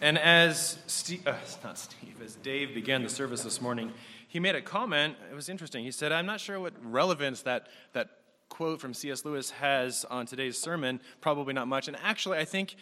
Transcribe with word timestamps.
And 0.00 0.16
as 0.16 0.78
Steve, 0.86 1.26
uh, 1.26 1.34
not 1.64 1.76
Steve, 1.76 2.22
as 2.24 2.36
Dave 2.36 2.72
began 2.72 3.02
the 3.02 3.08
service 3.08 3.42
this 3.42 3.60
morning, 3.60 3.92
he 4.28 4.38
made 4.38 4.54
a 4.54 4.62
comment. 4.62 5.16
It 5.28 5.34
was 5.34 5.48
interesting. 5.48 5.82
He 5.82 5.90
said, 5.90 6.12
"I'm 6.12 6.26
not 6.26 6.40
sure 6.40 6.60
what 6.60 6.74
relevance 6.84 7.42
that 7.42 7.66
that 7.94 8.10
quote 8.48 8.80
from 8.80 8.94
C.S. 8.94 9.24
Lewis 9.24 9.50
has 9.50 10.04
on 10.04 10.26
today's 10.26 10.56
sermon. 10.56 11.00
Probably 11.20 11.52
not 11.52 11.66
much." 11.66 11.88
And 11.88 11.96
actually, 12.00 12.38
I 12.38 12.44
think, 12.44 12.76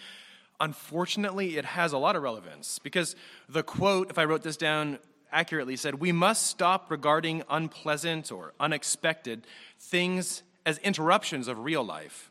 unfortunately, 0.61 1.57
it 1.57 1.65
has 1.65 1.95
a 1.95 1.99
lot 1.99 2.17
of 2.17 2.23
relevance 2.23 2.79
because 2.79 3.17
the 3.49 3.63
quote, 3.63 4.11
if 4.11 4.19
I 4.19 4.27
wrote 4.27 4.43
this 4.43 4.59
down 4.59 4.99
accurately, 5.33 5.77
said, 5.77 5.95
"We 5.95 6.13
must 6.13 6.47
stop 6.47 6.91
regarding 6.91 7.45
unpleasant 7.49 8.31
or 8.31 8.53
unexpected 8.61 9.47
things 9.79 10.43
as 10.67 10.77
interruptions 10.79 11.49
of 11.49 11.61
real 11.61 11.83
life." 11.83 12.31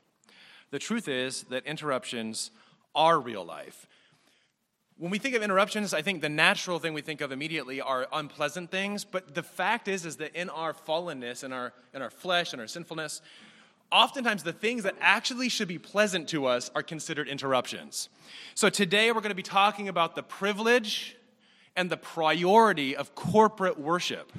The 0.69 0.79
truth 0.79 1.07
is 1.07 1.43
that 1.45 1.65
interruptions 1.65 2.51
are 2.93 3.19
real 3.19 3.43
life. 3.43 3.87
When 4.97 5.11
we 5.11 5.17
think 5.17 5.35
of 5.35 5.43
interruptions, 5.43 5.93
I 5.93 6.01
think 6.01 6.21
the 6.21 6.29
natural 6.29 6.79
thing 6.79 6.93
we 6.93 7.01
think 7.01 7.19
of 7.19 7.33
immediately 7.33 7.81
are 7.81 8.07
unpleasant 8.13 8.71
things, 8.71 9.03
but 9.03 9.35
the 9.35 9.43
fact 9.43 9.89
is 9.89 10.05
is 10.05 10.15
that 10.17 10.33
in 10.33 10.49
our 10.49 10.73
fallenness, 10.73 11.43
in 11.43 11.51
our 11.51 11.73
in 11.93 12.01
our 12.01 12.09
flesh 12.09 12.53
and 12.53 12.61
our 12.61 12.67
sinfulness, 12.67 13.21
oftentimes 13.91 14.43
the 14.43 14.53
things 14.53 14.83
that 14.83 14.95
actually 15.01 15.49
should 15.49 15.67
be 15.67 15.77
pleasant 15.77 16.29
to 16.29 16.45
us 16.45 16.71
are 16.75 16.83
considered 16.83 17.27
interruptions. 17.27 18.07
So 18.53 18.69
today 18.69 19.11
we're 19.11 19.19
going 19.19 19.31
to 19.31 19.35
be 19.35 19.43
talking 19.43 19.89
about 19.89 20.15
the 20.15 20.23
privilege 20.23 21.17
and 21.75 21.89
the 21.89 21.97
priority 21.97 22.95
of 22.95 23.15
corporate 23.15 23.77
worship. 23.77 24.31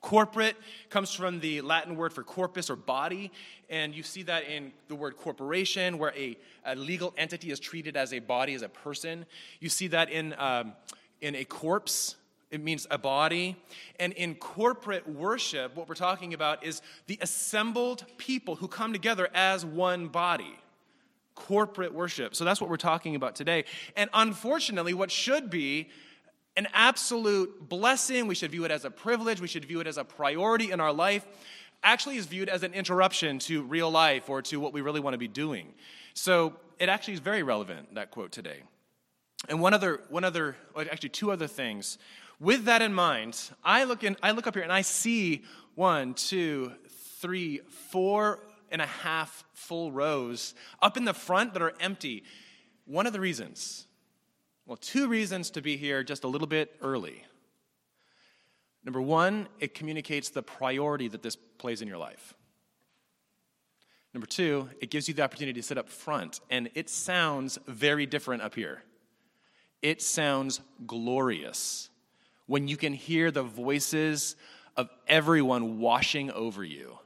Corporate 0.00 0.56
comes 0.90 1.12
from 1.12 1.40
the 1.40 1.60
Latin 1.60 1.96
word 1.96 2.12
for 2.12 2.22
corpus 2.22 2.70
or 2.70 2.76
body, 2.76 3.32
and 3.68 3.94
you 3.94 4.04
see 4.04 4.22
that 4.22 4.44
in 4.44 4.72
the 4.86 4.94
word 4.94 5.16
corporation, 5.16 5.98
where 5.98 6.14
a, 6.16 6.36
a 6.64 6.76
legal 6.76 7.12
entity 7.16 7.50
is 7.50 7.58
treated 7.58 7.96
as 7.96 8.12
a 8.12 8.20
body, 8.20 8.54
as 8.54 8.62
a 8.62 8.68
person. 8.68 9.26
You 9.58 9.68
see 9.68 9.88
that 9.88 10.10
in, 10.10 10.34
um, 10.38 10.74
in 11.20 11.34
a 11.34 11.44
corpse, 11.44 12.14
it 12.50 12.62
means 12.62 12.86
a 12.90 12.96
body. 12.98 13.56
And 13.98 14.12
in 14.12 14.36
corporate 14.36 15.08
worship, 15.08 15.76
what 15.76 15.88
we're 15.88 15.94
talking 15.94 16.32
about 16.32 16.64
is 16.64 16.80
the 17.06 17.18
assembled 17.20 18.04
people 18.16 18.54
who 18.56 18.68
come 18.68 18.92
together 18.92 19.28
as 19.34 19.66
one 19.66 20.08
body. 20.08 20.58
Corporate 21.34 21.92
worship. 21.92 22.34
So 22.34 22.44
that's 22.44 22.60
what 22.60 22.70
we're 22.70 22.76
talking 22.76 23.16
about 23.16 23.34
today. 23.34 23.64
And 23.96 24.08
unfortunately, 24.14 24.94
what 24.94 25.10
should 25.10 25.50
be 25.50 25.88
an 26.58 26.66
absolute 26.74 27.68
blessing, 27.68 28.26
we 28.26 28.34
should 28.34 28.50
view 28.50 28.64
it 28.64 28.72
as 28.72 28.84
a 28.84 28.90
privilege, 28.90 29.40
we 29.40 29.46
should 29.46 29.64
view 29.64 29.78
it 29.78 29.86
as 29.86 29.96
a 29.96 30.02
priority 30.02 30.72
in 30.72 30.80
our 30.80 30.92
life, 30.92 31.24
actually 31.84 32.16
is 32.16 32.26
viewed 32.26 32.48
as 32.48 32.64
an 32.64 32.74
interruption 32.74 33.38
to 33.38 33.62
real 33.62 33.88
life 33.88 34.28
or 34.28 34.42
to 34.42 34.58
what 34.58 34.72
we 34.72 34.80
really 34.80 34.98
want 34.98 35.14
to 35.14 35.18
be 35.18 35.28
doing. 35.28 35.72
So 36.14 36.54
it 36.80 36.88
actually 36.88 37.14
is 37.14 37.20
very 37.20 37.44
relevant, 37.44 37.94
that 37.94 38.10
quote 38.10 38.32
today. 38.32 38.64
And 39.48 39.60
one 39.60 39.72
other, 39.72 40.00
one 40.08 40.24
other, 40.24 40.56
actually 40.76 41.10
two 41.10 41.30
other 41.30 41.46
things. 41.46 41.96
With 42.40 42.64
that 42.64 42.82
in 42.82 42.92
mind, 42.92 43.40
I 43.62 43.84
look, 43.84 44.02
in, 44.02 44.16
I 44.20 44.32
look 44.32 44.48
up 44.48 44.54
here 44.54 44.64
and 44.64 44.72
I 44.72 44.82
see 44.82 45.44
one, 45.76 46.14
two, 46.14 46.72
three, 47.20 47.60
four 47.92 48.40
and 48.72 48.82
a 48.82 48.86
half 48.86 49.44
full 49.52 49.92
rows 49.92 50.54
up 50.82 50.96
in 50.96 51.04
the 51.04 51.14
front 51.14 51.52
that 51.52 51.62
are 51.62 51.74
empty. 51.78 52.24
One 52.84 53.06
of 53.06 53.12
the 53.12 53.20
reasons 53.20 53.86
well, 54.68 54.76
two 54.76 55.08
reasons 55.08 55.48
to 55.52 55.62
be 55.62 55.78
here 55.78 56.04
just 56.04 56.24
a 56.24 56.28
little 56.28 56.46
bit 56.46 56.76
early. 56.82 57.24
Number 58.84 59.00
one, 59.00 59.48
it 59.60 59.72
communicates 59.72 60.28
the 60.28 60.42
priority 60.42 61.08
that 61.08 61.22
this 61.22 61.36
plays 61.36 61.80
in 61.80 61.88
your 61.88 61.96
life. 61.96 62.34
Number 64.12 64.26
two, 64.26 64.68
it 64.82 64.90
gives 64.90 65.08
you 65.08 65.14
the 65.14 65.22
opportunity 65.22 65.58
to 65.58 65.66
sit 65.66 65.78
up 65.78 65.88
front, 65.88 66.40
and 66.50 66.68
it 66.74 66.90
sounds 66.90 67.58
very 67.66 68.04
different 68.04 68.42
up 68.42 68.54
here. 68.54 68.82
It 69.80 70.02
sounds 70.02 70.60
glorious 70.86 71.88
when 72.46 72.68
you 72.68 72.76
can 72.76 72.92
hear 72.92 73.30
the 73.30 73.42
voices 73.42 74.36
of 74.76 74.90
everyone 75.06 75.78
washing 75.78 76.30
over 76.30 76.62
you. 76.62 76.98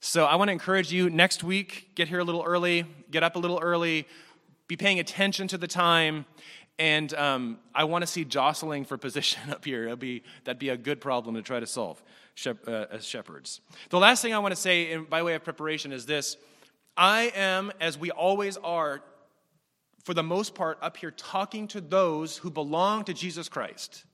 So 0.00 0.24
I 0.24 0.34
want 0.34 0.48
to 0.48 0.52
encourage 0.52 0.92
you 0.92 1.10
next 1.10 1.44
week, 1.44 1.90
get 1.94 2.08
here 2.08 2.18
a 2.18 2.24
little 2.24 2.42
early, 2.42 2.86
get 3.08 3.22
up 3.22 3.36
a 3.36 3.38
little 3.38 3.60
early, 3.62 4.08
be 4.66 4.76
paying 4.76 4.98
attention 4.98 5.48
to 5.48 5.58
the 5.58 5.68
time, 5.68 6.26
and 6.78 7.12
um, 7.14 7.58
I 7.74 7.84
want 7.84 8.02
to 8.02 8.06
see 8.06 8.24
jostling 8.24 8.84
for 8.84 8.96
position 8.96 9.42
up 9.50 9.64
here. 9.64 9.84
That'd 9.84 9.98
be, 9.98 10.22
that'd 10.44 10.58
be 10.58 10.68
a 10.68 10.76
good 10.76 11.00
problem 11.00 11.34
to 11.34 11.42
try 11.42 11.60
to 11.60 11.66
solve 11.66 12.02
shep- 12.34 12.68
uh, 12.68 12.86
as 12.90 13.04
shepherds. 13.04 13.60
The 13.90 13.98
last 13.98 14.22
thing 14.22 14.32
I 14.32 14.38
want 14.38 14.54
to 14.54 14.60
say 14.60 14.92
in, 14.92 15.04
by 15.04 15.22
way 15.22 15.34
of 15.34 15.44
preparation 15.44 15.92
is 15.92 16.06
this 16.06 16.36
I 16.96 17.32
am, 17.34 17.72
as 17.80 17.98
we 17.98 18.10
always 18.10 18.56
are, 18.56 19.02
for 20.04 20.14
the 20.14 20.22
most 20.22 20.54
part, 20.54 20.78
up 20.80 20.96
here 20.96 21.10
talking 21.10 21.68
to 21.68 21.80
those 21.80 22.38
who 22.38 22.50
belong 22.50 23.04
to 23.04 23.14
Jesus 23.14 23.48
Christ. 23.48 24.04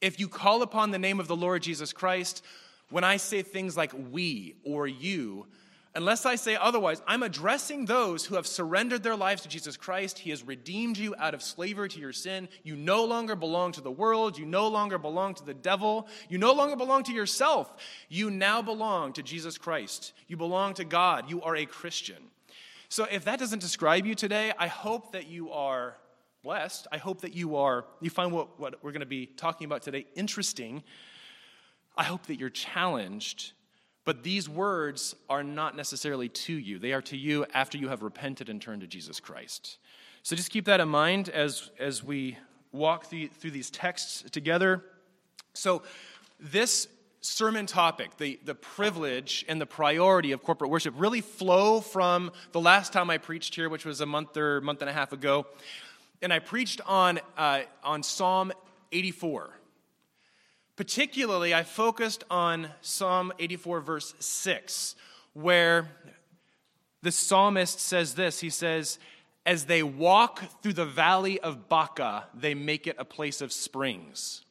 If 0.00 0.18
you 0.18 0.28
call 0.28 0.62
upon 0.62 0.90
the 0.90 0.98
name 0.98 1.20
of 1.20 1.28
the 1.28 1.36
Lord 1.36 1.62
Jesus 1.62 1.92
Christ, 1.92 2.44
when 2.90 3.04
I 3.04 3.16
say 3.16 3.42
things 3.42 3.76
like 3.76 3.92
we 4.10 4.56
or 4.64 4.86
you, 4.86 5.46
Unless 5.94 6.24
I 6.24 6.36
say 6.36 6.56
otherwise, 6.56 7.02
I'm 7.06 7.22
addressing 7.22 7.84
those 7.84 8.24
who 8.24 8.36
have 8.36 8.46
surrendered 8.46 9.02
their 9.02 9.16
lives 9.16 9.42
to 9.42 9.48
Jesus 9.48 9.76
Christ. 9.76 10.18
He 10.18 10.30
has 10.30 10.42
redeemed 10.42 10.96
you 10.96 11.14
out 11.18 11.34
of 11.34 11.42
slavery 11.42 11.90
to 11.90 12.00
your 12.00 12.14
sin. 12.14 12.48
You 12.62 12.76
no 12.76 13.04
longer 13.04 13.36
belong 13.36 13.72
to 13.72 13.82
the 13.82 13.90
world. 13.90 14.38
You 14.38 14.46
no 14.46 14.68
longer 14.68 14.96
belong 14.96 15.34
to 15.34 15.44
the 15.44 15.52
devil. 15.52 16.08
You 16.30 16.38
no 16.38 16.54
longer 16.54 16.76
belong 16.76 17.02
to 17.04 17.12
yourself. 17.12 17.70
You 18.08 18.30
now 18.30 18.62
belong 18.62 19.12
to 19.14 19.22
Jesus 19.22 19.58
Christ. 19.58 20.14
You 20.28 20.38
belong 20.38 20.72
to 20.74 20.84
God. 20.84 21.28
You 21.28 21.42
are 21.42 21.56
a 21.56 21.66
Christian. 21.66 22.30
So 22.88 23.06
if 23.10 23.26
that 23.26 23.38
doesn't 23.38 23.58
describe 23.58 24.06
you 24.06 24.14
today, 24.14 24.52
I 24.58 24.68
hope 24.68 25.12
that 25.12 25.26
you 25.26 25.50
are 25.50 25.96
blessed. 26.42 26.86
I 26.90 26.96
hope 26.96 27.20
that 27.20 27.34
you 27.34 27.56
are 27.56 27.84
you 28.00 28.08
find 28.08 28.32
what, 28.32 28.58
what 28.58 28.82
we're 28.82 28.92
going 28.92 29.00
to 29.00 29.06
be 29.06 29.26
talking 29.26 29.66
about 29.66 29.82
today 29.82 30.06
interesting. 30.14 30.82
I 31.98 32.04
hope 32.04 32.26
that 32.26 32.40
you're 32.40 32.50
challenged 32.50 33.52
but 34.04 34.22
these 34.22 34.48
words 34.48 35.14
are 35.28 35.42
not 35.42 35.76
necessarily 35.76 36.28
to 36.28 36.52
you, 36.52 36.78
they 36.78 36.92
are 36.92 37.02
to 37.02 37.16
you 37.16 37.46
after 37.54 37.78
you 37.78 37.88
have 37.88 38.02
repented 38.02 38.48
and 38.48 38.60
turned 38.60 38.80
to 38.80 38.86
Jesus 38.86 39.20
Christ. 39.20 39.78
So 40.22 40.36
just 40.36 40.50
keep 40.50 40.66
that 40.66 40.80
in 40.80 40.88
mind 40.88 41.28
as, 41.28 41.70
as 41.78 42.02
we 42.02 42.38
walk 42.70 43.06
through, 43.06 43.28
through 43.28 43.50
these 43.50 43.70
texts 43.70 44.24
together. 44.30 44.84
So, 45.54 45.82
this 46.40 46.88
sermon 47.20 47.66
topic, 47.66 48.16
the, 48.16 48.40
the 48.44 48.54
privilege 48.54 49.44
and 49.48 49.60
the 49.60 49.66
priority 49.66 50.32
of 50.32 50.42
corporate 50.42 50.70
worship, 50.70 50.94
really 50.96 51.20
flow 51.20 51.80
from 51.80 52.32
the 52.50 52.60
last 52.60 52.92
time 52.92 53.10
I 53.10 53.18
preached 53.18 53.54
here, 53.54 53.68
which 53.68 53.84
was 53.84 54.00
a 54.00 54.06
month 54.06 54.36
or 54.36 54.60
month 54.60 54.80
and 54.80 54.90
a 54.90 54.92
half 54.92 55.12
ago. 55.12 55.46
And 56.20 56.32
I 56.32 56.40
preached 56.40 56.80
on, 56.86 57.20
uh, 57.36 57.62
on 57.84 58.02
Psalm 58.02 58.52
84. 58.90 59.50
Particularly, 60.82 61.54
I 61.54 61.62
focused 61.62 62.24
on 62.28 62.68
Psalm 62.80 63.32
84, 63.38 63.80
verse 63.82 64.14
6, 64.18 64.96
where 65.32 65.88
the 67.02 67.12
psalmist 67.12 67.78
says 67.78 68.16
this 68.16 68.40
He 68.40 68.50
says, 68.50 68.98
As 69.46 69.66
they 69.66 69.84
walk 69.84 70.42
through 70.60 70.72
the 70.72 70.84
valley 70.84 71.38
of 71.38 71.68
Baca, 71.68 72.24
they 72.34 72.54
make 72.54 72.88
it 72.88 72.96
a 72.98 73.04
place 73.04 73.40
of 73.40 73.52
springs. 73.52 74.44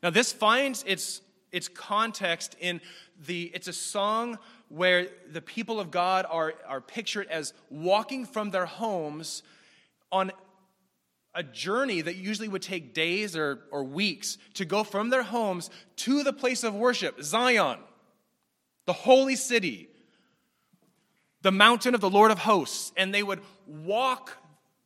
Now, 0.00 0.10
this 0.10 0.32
finds 0.32 0.84
its, 0.86 1.22
its 1.50 1.66
context 1.66 2.54
in 2.60 2.80
the, 3.26 3.50
it's 3.52 3.66
a 3.66 3.72
song 3.72 4.38
where 4.68 5.08
the 5.28 5.42
people 5.42 5.80
of 5.80 5.90
God 5.90 6.24
are, 6.30 6.54
are 6.68 6.80
pictured 6.80 7.26
as 7.26 7.52
walking 7.68 8.26
from 8.26 8.52
their 8.52 8.66
homes 8.66 9.42
on 10.12 10.30
a 11.34 11.42
journey 11.42 12.00
that 12.00 12.16
usually 12.16 12.48
would 12.48 12.62
take 12.62 12.94
days 12.94 13.36
or, 13.36 13.60
or 13.70 13.84
weeks 13.84 14.38
to 14.54 14.64
go 14.64 14.82
from 14.82 15.10
their 15.10 15.22
homes 15.22 15.70
to 15.96 16.22
the 16.22 16.32
place 16.32 16.64
of 16.64 16.74
worship, 16.74 17.22
Zion, 17.22 17.78
the 18.86 18.92
holy 18.92 19.36
city, 19.36 19.88
the 21.42 21.52
mountain 21.52 21.94
of 21.94 22.00
the 22.00 22.10
Lord 22.10 22.30
of 22.30 22.38
hosts. 22.38 22.92
And 22.96 23.14
they 23.14 23.22
would 23.22 23.40
walk, 23.66 24.36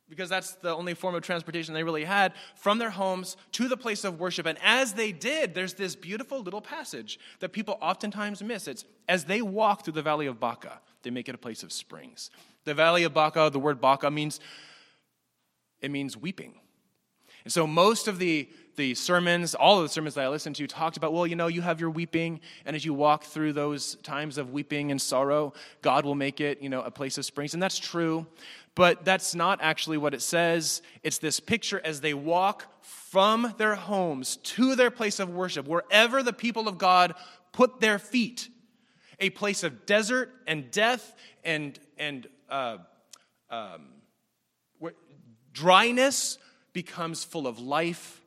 because 0.09 0.29
that's 0.29 0.51
the 0.55 0.75
only 0.75 0.93
form 0.93 1.15
of 1.15 1.23
transportation 1.23 1.73
they 1.73 1.83
really 1.83 2.03
had, 2.03 2.33
from 2.55 2.77
their 2.77 2.91
homes 2.91 3.37
to 3.53 3.67
the 3.67 3.77
place 3.77 4.03
of 4.03 4.19
worship. 4.19 4.45
And 4.45 4.59
as 4.61 4.93
they 4.93 5.11
did, 5.11 5.55
there's 5.55 5.73
this 5.73 5.95
beautiful 5.95 6.41
little 6.41 6.61
passage 6.61 7.19
that 7.39 7.53
people 7.53 7.77
oftentimes 7.81 8.43
miss. 8.43 8.67
It's 8.67 8.85
as 9.09 9.25
they 9.25 9.41
walk 9.41 9.83
through 9.83 9.93
the 9.93 10.01
valley 10.01 10.27
of 10.27 10.39
Baca, 10.39 10.81
they 11.01 11.09
make 11.09 11.29
it 11.29 11.35
a 11.35 11.39
place 11.39 11.63
of 11.63 11.71
springs. 11.71 12.29
The 12.65 12.73
valley 12.73 13.03
of 13.03 13.13
Baca, 13.13 13.49
the 13.51 13.59
word 13.59 13.81
Baca 13.81 14.11
means 14.11 14.39
it 15.83 15.91
means 15.91 16.17
weeping. 16.17 16.55
And 17.43 17.51
so 17.51 17.67
most 17.67 18.07
of 18.07 18.19
the, 18.19 18.49
the 18.77 18.95
sermons, 18.95 19.53
all 19.53 19.77
of 19.77 19.83
the 19.83 19.89
sermons 19.89 20.15
that 20.15 20.23
I 20.23 20.29
listened 20.29 20.55
to, 20.55 20.65
talked 20.65 20.95
about, 20.95 21.11
well, 21.11 21.27
you 21.27 21.35
know, 21.35 21.47
you 21.47 21.61
have 21.61 21.81
your 21.81 21.89
weeping, 21.89 22.39
and 22.65 22.75
as 22.75 22.85
you 22.85 22.93
walk 22.93 23.25
through 23.25 23.53
those 23.53 23.95
times 23.95 24.37
of 24.37 24.51
weeping 24.51 24.91
and 24.91 25.01
sorrow, 25.01 25.53
God 25.81 26.05
will 26.05 26.15
make 26.15 26.39
it, 26.39 26.61
you 26.61 26.69
know, 26.69 26.81
a 26.81 26.89
place 26.89 27.17
of 27.17 27.25
springs. 27.25 27.53
And 27.53 27.61
that's 27.61 27.77
true, 27.77 28.25
but 28.75 29.03
that's 29.03 29.35
not 29.35 29.59
actually 29.61 29.97
what 29.97 30.13
it 30.13 30.21
says. 30.21 30.81
It's 31.03 31.17
this 31.17 31.41
picture 31.41 31.81
as 31.83 31.99
they 31.99 32.13
walk 32.13 32.65
from 32.81 33.53
their 33.57 33.75
homes 33.75 34.37
to 34.37 34.75
their 34.75 34.89
place 34.89 35.19
of 35.19 35.29
worship, 35.29 35.67
wherever 35.67 36.23
the 36.23 36.33
people 36.33 36.69
of 36.69 36.77
God 36.77 37.13
put 37.51 37.81
their 37.81 37.99
feet, 37.99 38.47
a 39.19 39.29
place 39.31 39.63
of 39.63 39.85
desert 39.85 40.31
and 40.47 40.71
death 40.71 41.13
and, 41.43 41.77
and 41.97 42.27
uh, 42.49 42.77
um, 43.49 43.92
dryness, 45.53 46.37
becomes 46.73 47.23
full 47.23 47.47
of 47.47 47.59
life, 47.59 48.21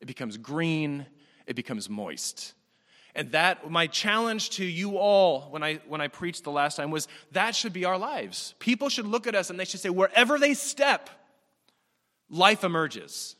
it 0.00 0.06
becomes 0.06 0.36
green, 0.36 1.06
it 1.46 1.56
becomes 1.56 1.88
moist. 1.88 2.54
And 3.14 3.32
that, 3.32 3.68
my 3.70 3.88
challenge 3.88 4.50
to 4.50 4.64
you 4.64 4.96
all 4.96 5.50
when 5.50 5.64
I, 5.64 5.80
when 5.88 6.00
I 6.00 6.08
preached 6.08 6.44
the 6.44 6.52
last 6.52 6.76
time 6.76 6.92
was 6.92 7.08
that 7.32 7.56
should 7.56 7.72
be 7.72 7.84
our 7.84 7.98
lives. 7.98 8.54
People 8.60 8.88
should 8.88 9.06
look 9.06 9.26
at 9.26 9.34
us 9.34 9.50
and 9.50 9.58
they 9.58 9.64
should 9.64 9.80
say, 9.80 9.90
wherever 9.90 10.38
they 10.38 10.54
step, 10.54 11.10
life 12.28 12.62
emerges. 12.62 13.34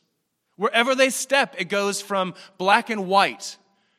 Wherever 0.57 0.95
they 0.95 1.09
step, 1.09 1.55
it 1.57 1.69
goes 1.69 2.03
from 2.03 2.35
black 2.59 2.91
and 2.91 3.07
white 3.07 3.57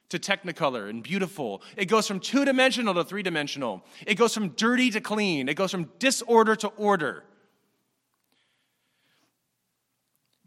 to 0.10 0.20
technicolor 0.20 0.90
and 0.90 1.02
beautiful. 1.02 1.64
It 1.78 1.86
goes 1.86 2.06
from 2.06 2.20
two 2.20 2.44
dimensional 2.44 2.94
to 2.96 3.06
three 3.06 3.24
dimensional. 3.24 3.84
It 4.06 4.16
goes 4.16 4.34
from 4.34 4.50
dirty 4.50 4.92
to 4.92 5.00
clean. 5.00 5.48
It 5.48 5.56
goes 5.56 5.72
from 5.72 5.90
disorder 6.00 6.56
to 6.58 6.68
order. 6.68 7.24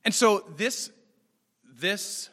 And 0.05 0.15
so 0.15 0.45
this, 0.57 0.91
this 1.81 2.29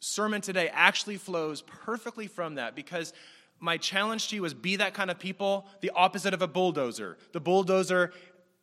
sermon 0.00 0.40
today 0.40 0.68
actually 0.72 1.16
flows 1.16 1.62
perfectly 1.62 2.26
from 2.26 2.56
that 2.56 2.74
because 2.74 3.12
my 3.58 3.76
challenge 3.76 4.28
to 4.28 4.36
you 4.36 4.44
is 4.44 4.54
be 4.54 4.76
that 4.76 4.94
kind 4.94 5.10
of 5.10 5.18
people, 5.18 5.66
the 5.80 5.90
opposite 5.94 6.34
of 6.34 6.42
a 6.42 6.48
bulldozer. 6.48 7.16
The 7.32 7.40
bulldozer 7.40 8.12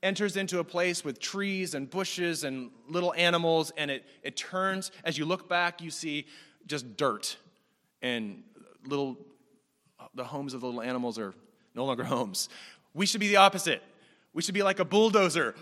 enters 0.03 0.37
into 0.37 0.59
a 0.59 0.63
place 0.63 1.03
with 1.03 1.19
trees 1.19 1.73
and 1.73 1.89
bushes 1.89 2.43
and 2.43 2.69
little 2.87 3.13
animals, 3.13 3.71
and 3.77 3.89
it, 3.89 4.05
it 4.21 4.35
turns. 4.35 4.91
As 5.03 5.17
you 5.17 5.25
look 5.25 5.47
back, 5.49 5.81
you 5.81 5.89
see 5.89 6.27
just 6.67 6.97
dirt 6.97 7.37
and 8.01 8.43
little, 8.85 9.17
the 10.13 10.23
homes 10.25 10.53
of 10.53 10.61
the 10.61 10.67
little 10.67 10.81
animals 10.81 11.17
are 11.17 11.33
no 11.73 11.85
longer 11.85 12.03
homes. 12.15 12.49
We 12.93 13.05
should 13.05 13.21
be 13.21 13.29
the 13.29 13.37
opposite. 13.37 13.81
We 14.33 14.41
should 14.41 14.53
be 14.53 14.63
like 14.63 14.79
a 14.79 14.85
bulldozer, 14.85 15.55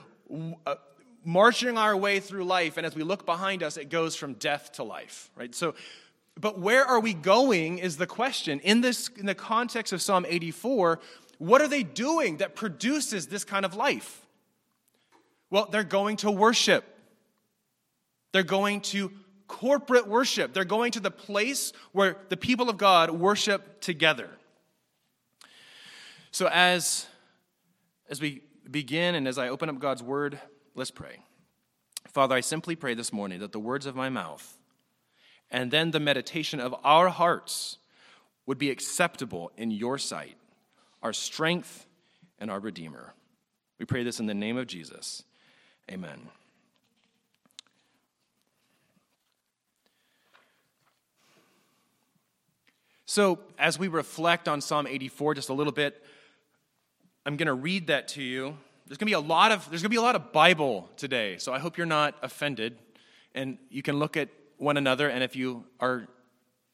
uh, 0.66 0.76
marching 1.24 1.78
our 1.78 1.96
way 1.96 2.20
through 2.20 2.46
life, 2.46 2.78
and 2.78 2.86
as 2.86 2.96
we 2.96 3.04
look 3.04 3.26
behind 3.26 3.64
us, 3.64 3.78
it 3.78 3.90
goes 3.90 4.16
from 4.16 4.34
death 4.34 4.74
to 4.74 4.84
life, 4.84 5.30
right? 5.36 5.54
So, 5.54 5.76
but 6.40 6.60
where 6.60 6.86
are 6.86 7.00
we 7.00 7.14
going 7.14 7.78
is 7.78 7.98
the 7.98 8.08
question. 8.08 8.60
In 8.62 8.82
this, 8.82 9.10
in 9.18 9.26
the 9.26 9.36
context 9.36 9.94
of 9.94 10.02
Psalm 10.02 10.26
84, 10.28 11.00
what 11.38 11.62
are 11.62 11.68
they 11.68 11.84
doing 11.84 12.38
that 12.38 12.56
produces 12.56 13.28
this 13.28 13.44
kind 13.44 13.66
of 13.66 13.76
life? 13.76 14.26
Well, 15.50 15.68
they're 15.70 15.84
going 15.84 16.18
to 16.18 16.32
worship. 16.32 16.86
They're 18.32 18.44
going 18.44 18.82
to 18.82 19.12
corporate 19.48 20.08
worship. 20.08 20.54
They're 20.54 20.64
going 20.64 20.94
to 20.94 21.00
the 21.00 21.12
place 21.12 21.74
where 21.92 22.18
the 22.30 22.38
people 22.38 22.70
of 22.70 22.78
God 22.78 23.12
worship 23.12 23.82
together. 23.82 24.30
So 26.32 26.48
as 26.48 27.06
as 28.10 28.22
we 28.22 28.42
begin 28.70 29.16
and 29.16 29.28
as 29.28 29.38
I 29.38 29.50
open 29.50 29.70
up 29.70 29.80
God's 29.80 30.04
word, 30.04 30.40
Let's 30.74 30.92
pray. 30.92 31.20
Father, 32.08 32.36
I 32.36 32.42
simply 32.42 32.76
pray 32.76 32.94
this 32.94 33.12
morning 33.12 33.40
that 33.40 33.52
the 33.52 33.60
words 33.60 33.86
of 33.86 33.96
my 33.96 34.10
mouth 34.10 34.58
and 35.50 35.70
then 35.70 35.92
the 35.92 36.00
meditation 36.00 36.60
of 36.60 36.74
our 36.84 37.10
hearts 37.10 37.78
would 38.46 38.58
be 38.58 38.70
acceptable 38.70 39.52
in 39.58 39.70
your 39.70 39.98
sight, 39.98 40.38
our 41.04 41.14
strength 41.14 41.86
and 42.40 42.50
our 42.50 42.60
Redeemer. 42.60 43.14
We 43.80 43.86
pray 43.86 44.04
this 44.04 44.20
in 44.20 44.26
the 44.26 44.34
name 44.34 44.58
of 44.58 44.68
Jesus. 44.68 45.24
Amen. 45.90 46.30
So, 53.06 53.40
as 53.60 53.78
we 53.78 53.90
reflect 53.90 54.48
on 54.48 54.62
Psalm 54.62 54.88
84 54.88 55.36
just 55.36 55.50
a 55.50 55.54
little 55.54 55.74
bit, 55.74 56.02
I'm 57.26 57.36
going 57.36 57.48
to 57.48 57.54
read 57.54 57.88
that 57.88 58.08
to 58.10 58.24
you 58.24 58.56
there's 58.92 58.98
going 58.98 59.08
to 59.08 59.12
be 59.12 59.26
a 59.26 59.26
lot 59.26 59.54
of 59.54 59.70
there's 59.70 59.82
going 59.82 59.90
to 59.90 59.96
be 59.96 59.96
a 59.96 60.02
lot 60.02 60.18
of 60.18 60.34
Bible 60.34 60.90
today. 60.98 61.38
So 61.38 61.54
I 61.54 61.60
hope 61.60 61.78
you're 61.78 61.88
not 61.88 62.14
offended 62.22 62.78
and 63.34 63.58
you 63.70 63.82
can 63.82 64.00
look 64.00 64.18
at 64.18 64.28
one 64.58 64.76
another 64.76 65.08
and 65.08 65.24
if 65.24 65.34
you 65.34 65.64
are 65.80 66.10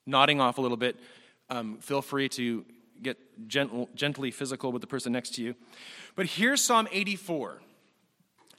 nodding 0.08 0.42
off 0.42 0.58
a 0.58 0.62
little 0.62 0.78
bit, 0.78 0.96
um, 1.52 1.78
feel 1.78 2.02
free 2.02 2.28
to 2.30 2.66
get 3.04 3.20
gentle, 3.48 3.88
gently 3.94 4.32
physical 4.32 4.72
with 4.72 4.82
the 4.82 4.88
person 4.88 5.14
next 5.14 5.36
to 5.36 5.44
you. 5.44 5.54
But 6.16 6.26
here's 6.26 6.60
Psalm 6.60 6.88
84. 6.92 7.62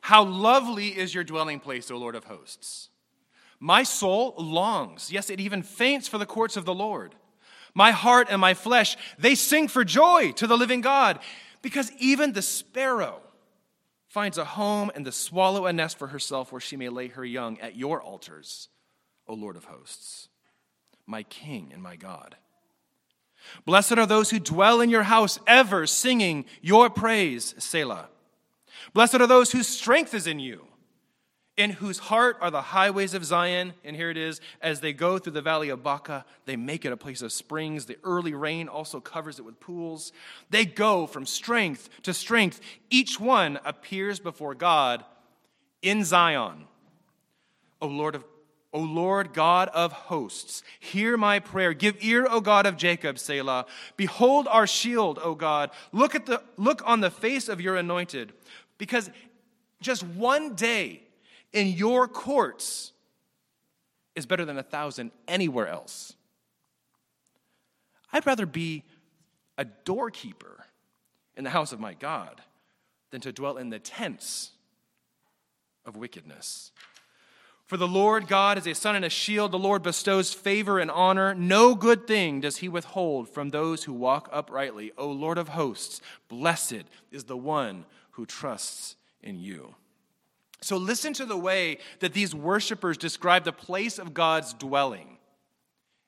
How 0.02 0.22
lovely 0.22 0.96
is 0.96 1.12
your 1.12 1.24
dwelling 1.24 1.58
place, 1.58 1.90
O 1.90 1.96
Lord 1.96 2.14
of 2.14 2.22
hosts. 2.22 2.90
My 3.58 3.82
soul 3.82 4.34
longs, 4.38 5.10
yes, 5.10 5.30
it 5.30 5.40
even 5.40 5.64
faints 5.64 6.06
for 6.06 6.18
the 6.18 6.26
courts 6.26 6.56
of 6.56 6.64
the 6.64 6.74
Lord. 6.74 7.16
My 7.74 7.90
heart 7.90 8.28
and 8.30 8.40
my 8.40 8.54
flesh, 8.54 8.96
they 9.18 9.34
sing 9.34 9.66
for 9.66 9.84
joy 9.84 10.30
to 10.36 10.46
the 10.46 10.56
living 10.56 10.80
God, 10.80 11.18
because 11.60 11.90
even 11.98 12.34
the 12.34 12.42
sparrow 12.42 13.22
finds 14.08 14.38
a 14.38 14.44
home 14.44 14.90
and 14.94 15.06
the 15.06 15.12
swallow 15.12 15.66
a 15.66 15.72
nest 15.72 15.98
for 15.98 16.08
herself 16.08 16.50
where 16.50 16.60
she 16.60 16.76
may 16.76 16.88
lay 16.88 17.08
her 17.08 17.24
young 17.24 17.60
at 17.60 17.76
your 17.76 18.02
altars, 18.02 18.68
O 19.26 19.34
Lord 19.34 19.56
of 19.56 19.66
hosts, 19.66 20.28
my 21.06 21.22
King 21.24 21.70
and 21.72 21.82
my 21.82 21.96
God. 21.96 22.36
Blessed 23.64 23.98
are 23.98 24.06
those 24.06 24.30
who 24.30 24.40
dwell 24.40 24.80
in 24.80 24.90
your 24.90 25.04
house, 25.04 25.38
ever 25.46 25.86
singing 25.86 26.44
your 26.60 26.90
praise, 26.90 27.54
Selah. 27.58 28.08
Blessed 28.92 29.16
are 29.16 29.26
those 29.26 29.52
whose 29.52 29.68
strength 29.68 30.14
is 30.14 30.26
in 30.26 30.38
you 30.38 30.67
in 31.58 31.70
whose 31.70 31.98
heart 31.98 32.38
are 32.40 32.50
the 32.50 32.62
highways 32.62 33.12
of 33.12 33.24
Zion. 33.24 33.74
And 33.84 33.94
here 33.96 34.10
it 34.10 34.16
is 34.16 34.40
as 34.62 34.80
they 34.80 34.94
go 34.94 35.18
through 35.18 35.32
the 35.32 35.42
valley 35.42 35.68
of 35.68 35.82
Baca, 35.82 36.24
they 36.46 36.56
make 36.56 36.84
it 36.84 36.92
a 36.92 36.96
place 36.96 37.20
of 37.20 37.32
springs. 37.32 37.84
The 37.84 37.98
early 38.04 38.32
rain 38.32 38.68
also 38.68 39.00
covers 39.00 39.38
it 39.38 39.44
with 39.44 39.60
pools. 39.60 40.12
They 40.48 40.64
go 40.64 41.06
from 41.06 41.26
strength 41.26 41.90
to 42.04 42.14
strength. 42.14 42.60
Each 42.88 43.20
one 43.20 43.58
appears 43.64 44.20
before 44.20 44.54
God 44.54 45.04
in 45.82 46.04
Zion. 46.04 46.66
O 47.82 47.88
Lord 47.88 48.14
of 48.14 48.24
O 48.70 48.80
Lord 48.80 49.32
God 49.32 49.70
of 49.70 49.92
hosts, 49.92 50.62
hear 50.78 51.16
my 51.16 51.38
prayer. 51.38 51.72
Give 51.72 51.96
ear, 52.02 52.26
O 52.28 52.42
God 52.42 52.66
of 52.66 52.76
Jacob, 52.76 53.18
Selah. 53.18 53.64
Behold 53.96 54.46
our 54.46 54.66
shield, 54.66 55.18
O 55.22 55.34
God. 55.34 55.70
Look 55.90 56.14
at 56.14 56.26
the 56.26 56.42
look 56.58 56.82
on 56.84 57.00
the 57.00 57.10
face 57.10 57.48
of 57.48 57.62
your 57.62 57.76
anointed. 57.76 58.34
Because 58.76 59.10
just 59.80 60.02
one 60.02 60.54
day 60.54 61.07
in 61.58 61.68
your 61.68 62.06
courts 62.06 62.92
is 64.14 64.26
better 64.26 64.44
than 64.44 64.58
a 64.58 64.62
thousand 64.62 65.10
anywhere 65.26 65.66
else. 65.68 66.14
I'd 68.12 68.26
rather 68.26 68.46
be 68.46 68.84
a 69.56 69.64
doorkeeper 69.64 70.64
in 71.36 71.44
the 71.44 71.50
house 71.50 71.72
of 71.72 71.80
my 71.80 71.94
God 71.94 72.40
than 73.10 73.20
to 73.22 73.32
dwell 73.32 73.56
in 73.56 73.70
the 73.70 73.78
tents 73.78 74.52
of 75.84 75.96
wickedness. 75.96 76.70
For 77.66 77.76
the 77.76 77.88
Lord 77.88 78.28
God 78.28 78.56
is 78.56 78.66
a 78.66 78.74
sun 78.74 78.96
and 78.96 79.04
a 79.04 79.10
shield. 79.10 79.52
The 79.52 79.58
Lord 79.58 79.82
bestows 79.82 80.32
favor 80.32 80.78
and 80.78 80.90
honor. 80.90 81.34
No 81.34 81.74
good 81.74 82.06
thing 82.06 82.40
does 82.40 82.58
he 82.58 82.68
withhold 82.68 83.28
from 83.28 83.50
those 83.50 83.84
who 83.84 83.92
walk 83.92 84.28
uprightly. 84.32 84.92
O 84.96 85.10
Lord 85.10 85.36
of 85.36 85.48
hosts, 85.48 86.00
blessed 86.28 86.84
is 87.10 87.24
the 87.24 87.36
one 87.36 87.84
who 88.12 88.24
trusts 88.24 88.96
in 89.22 89.38
you. 89.38 89.74
So 90.60 90.76
listen 90.76 91.12
to 91.14 91.24
the 91.24 91.38
way 91.38 91.78
that 92.00 92.12
these 92.12 92.34
worshipers 92.34 92.96
describe 92.96 93.44
the 93.44 93.52
place 93.52 93.98
of 93.98 94.14
God's 94.14 94.54
dwelling 94.54 95.18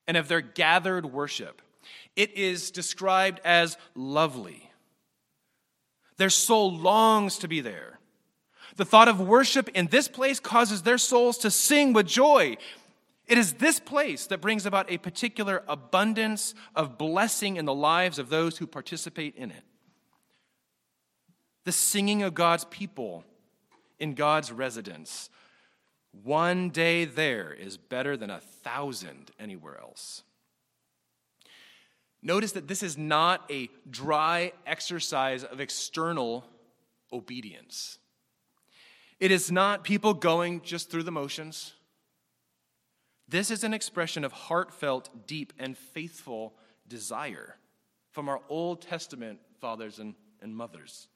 and 0.07 0.16
of 0.16 0.28
their 0.28 0.40
gathered 0.40 1.07
worship. 1.07 1.62
It 2.16 2.37
is 2.37 2.71
described 2.71 3.40
as 3.45 3.76
lovely. 3.95 4.71
Their 6.16 6.30
soul 6.30 6.73
longs 6.73 7.38
to 7.38 7.49
be 7.49 7.61
there. 7.61 7.99
The 8.76 8.85
thought 8.85 9.09
of 9.09 9.21
worship 9.21 9.69
in 9.71 9.87
this 9.87 10.09
place 10.09 10.40
causes 10.40 10.83
their 10.83 10.99
souls 10.99 11.38
to 11.38 11.50
sing 11.50 11.92
with 11.92 12.07
joy. 12.07 12.57
It 13.26 13.38
is 13.38 13.54
this 13.54 13.78
place 13.78 14.26
that 14.26 14.40
brings 14.40 14.66
about 14.66 14.90
a 14.90 14.99
particular 14.99 15.62
abundance 15.69 16.54
of 16.75 16.99
blessing 16.99 17.57
in 17.57 17.64
the 17.64 17.75
lives 17.75 18.19
of 18.19 18.28
those 18.28 18.59
who 18.59 18.66
participate 18.66 19.37
in 19.37 19.50
it. 19.50 19.62
The 21.64 21.73
singing 21.73 22.23
of 22.23 22.35
God's 22.35 22.64
people 22.64 23.25
in 24.00 24.14
God's 24.14 24.50
residence. 24.50 25.30
One 26.11 26.71
day 26.71 27.04
there 27.04 27.52
is 27.52 27.76
better 27.76 28.16
than 28.16 28.30
a 28.30 28.40
thousand 28.40 29.30
anywhere 29.38 29.78
else. 29.78 30.25
Notice 32.23 32.52
that 32.52 32.69
this 32.69 32.83
is 32.83 32.99
not 32.99 33.49
a 33.50 33.71
dry 33.88 34.52
exercise 34.66 35.45
of 35.45 35.61
external 35.61 36.45
obedience. 37.12 37.99
It 39.21 39.30
is 39.30 39.50
not 39.52 39.85
people 39.85 40.14
going 40.14 40.62
just 40.62 40.90
through 40.90 41.04
the 41.04 41.12
motions. 41.12 41.75
This 43.28 43.50
is 43.50 43.62
an 43.62 43.73
expression 43.73 44.25
of 44.25 44.33
heartfelt, 44.33 45.26
deep, 45.26 45.52
and 45.59 45.78
faithful 45.78 46.54
desire 46.88 47.57
from 48.11 48.28
our 48.28 48.40
Old 48.49 48.83
Testament 48.83 49.38
fathers 49.61 49.99
and, 49.99 50.14
and 50.42 50.54
mothers. 50.57 51.07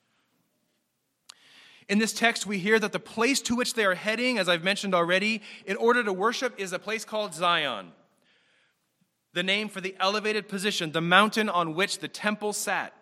In 1.88 1.98
this 1.98 2.12
text, 2.12 2.46
we 2.46 2.58
hear 2.58 2.78
that 2.78 2.92
the 2.92 3.00
place 3.00 3.40
to 3.42 3.54
which 3.54 3.74
they 3.74 3.84
are 3.84 3.94
heading, 3.94 4.38
as 4.38 4.48
I've 4.48 4.64
mentioned 4.64 4.94
already, 4.94 5.42
in 5.66 5.76
order 5.76 6.02
to 6.02 6.12
worship, 6.12 6.54
is 6.58 6.72
a 6.72 6.78
place 6.78 7.04
called 7.04 7.34
Zion, 7.34 7.92
the 9.34 9.42
name 9.42 9.68
for 9.68 9.80
the 9.80 9.94
elevated 10.00 10.48
position, 10.48 10.92
the 10.92 11.00
mountain 11.00 11.48
on 11.48 11.74
which 11.74 11.98
the 11.98 12.08
temple 12.08 12.52
sat. 12.52 12.94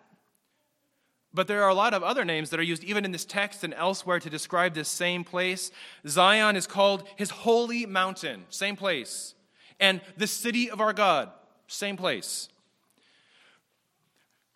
But 1.33 1.47
there 1.47 1.63
are 1.63 1.69
a 1.69 1.73
lot 1.73 1.93
of 1.93 2.03
other 2.03 2.25
names 2.25 2.51
that 2.51 2.59
are 2.59 2.63
used 2.63 2.83
even 2.83 3.05
in 3.05 3.11
this 3.11 3.25
text 3.25 3.63
and 3.63 3.73
elsewhere 3.73 4.19
to 4.19 4.29
describe 4.29 4.75
this 4.75 4.89
same 4.89 5.23
place. 5.23 5.71
Zion 6.07 6.55
is 6.55 6.67
called 6.67 7.07
his 7.15 7.31
holy 7.31 7.85
mountain, 7.85 8.45
same 8.49 8.75
place. 8.75 9.33
And 9.79 10.01
the 10.15 10.27
city 10.27 10.69
of 10.69 10.79
our 10.79 10.93
God, 10.93 11.31
same 11.67 11.97
place. 11.97 12.49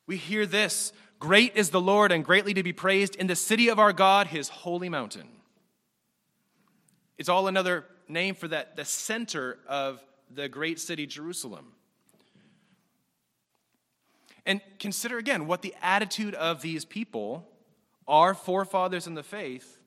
We 0.05 0.17
hear 0.17 0.46
this 0.46 0.93
Great 1.19 1.55
is 1.55 1.71
the 1.71 1.81
Lord 1.81 2.12
and 2.12 2.24
greatly 2.24 2.53
to 2.53 2.63
be 2.63 2.74
praised 2.74 3.15
in 3.15 3.27
the 3.27 3.36
city 3.36 3.69
of 3.69 3.79
our 3.79 3.93
God, 3.93 4.27
his 4.27 4.50
holy 4.50 4.89
mountain. 4.89 5.27
It's 7.17 7.29
all 7.29 7.47
another 7.47 7.86
name 8.07 8.36
for 8.36 8.47
that, 8.47 8.75
the 8.75 8.86
center 8.86 9.57
of 9.67 10.03
the 10.33 10.47
great 10.47 10.79
city, 10.79 11.07
Jerusalem. 11.07 11.74
And 14.45 14.62
consider 14.79 15.17
again 15.17 15.47
what 15.47 15.62
the 15.62 15.74
attitude 15.81 16.36
of 16.36 16.62
these 16.62 16.86
people, 16.86 17.47
our 18.07 18.33
forefathers 18.33 19.07
in 19.07 19.15
the 19.15 19.24
faith, 19.24 19.79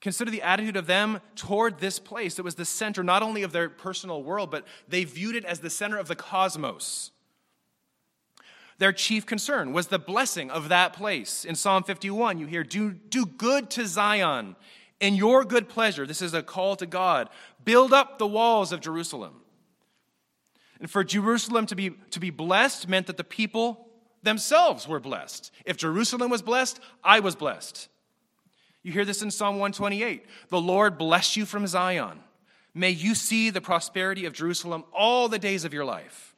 consider 0.00 0.30
the 0.30 0.42
attitude 0.42 0.76
of 0.76 0.86
them 0.86 1.20
toward 1.34 1.80
this 1.80 1.98
place. 1.98 2.36
that 2.36 2.44
was 2.44 2.54
the 2.54 2.64
center 2.64 3.02
not 3.02 3.22
only 3.22 3.42
of 3.42 3.52
their 3.52 3.68
personal 3.68 4.22
world, 4.22 4.50
but 4.50 4.64
they 4.88 5.04
viewed 5.04 5.34
it 5.34 5.44
as 5.44 5.60
the 5.60 5.70
center 5.70 5.98
of 5.98 6.06
the 6.06 6.16
cosmos. 6.16 7.10
Their 8.78 8.92
chief 8.92 9.24
concern 9.24 9.72
was 9.72 9.86
the 9.86 9.98
blessing 9.98 10.50
of 10.50 10.68
that 10.68 10.92
place. 10.92 11.44
In 11.44 11.54
Psalm 11.54 11.82
51, 11.82 12.38
you 12.38 12.46
hear, 12.46 12.62
Do, 12.62 12.92
do 12.92 13.24
good 13.24 13.70
to 13.70 13.86
Zion 13.86 14.56
in 15.00 15.14
your 15.14 15.44
good 15.44 15.68
pleasure. 15.68 16.06
This 16.06 16.22
is 16.22 16.34
a 16.34 16.42
call 16.42 16.76
to 16.76 16.86
God. 16.86 17.28
Build 17.64 17.92
up 17.92 18.18
the 18.18 18.26
walls 18.26 18.72
of 18.72 18.80
Jerusalem. 18.80 19.40
And 20.80 20.90
for 20.90 21.04
Jerusalem 21.04 21.66
to 21.66 21.74
be, 21.74 21.90
to 22.10 22.20
be 22.20 22.30
blessed 22.30 22.88
meant 22.88 23.06
that 23.06 23.16
the 23.16 23.24
people 23.24 23.88
themselves 24.22 24.86
were 24.86 25.00
blessed. 25.00 25.50
If 25.64 25.78
Jerusalem 25.78 26.30
was 26.30 26.42
blessed, 26.42 26.80
I 27.02 27.20
was 27.20 27.34
blessed. 27.34 27.88
You 28.82 28.92
hear 28.92 29.04
this 29.04 29.22
in 29.22 29.30
Psalm 29.30 29.54
128 29.54 30.24
The 30.50 30.60
Lord 30.60 30.98
bless 30.98 31.36
you 31.36 31.46
from 31.46 31.66
Zion. 31.66 32.20
May 32.74 32.90
you 32.90 33.14
see 33.14 33.48
the 33.48 33.62
prosperity 33.62 34.26
of 34.26 34.34
Jerusalem 34.34 34.84
all 34.92 35.28
the 35.28 35.38
days 35.38 35.64
of 35.64 35.72
your 35.72 35.86
life. 35.86 36.35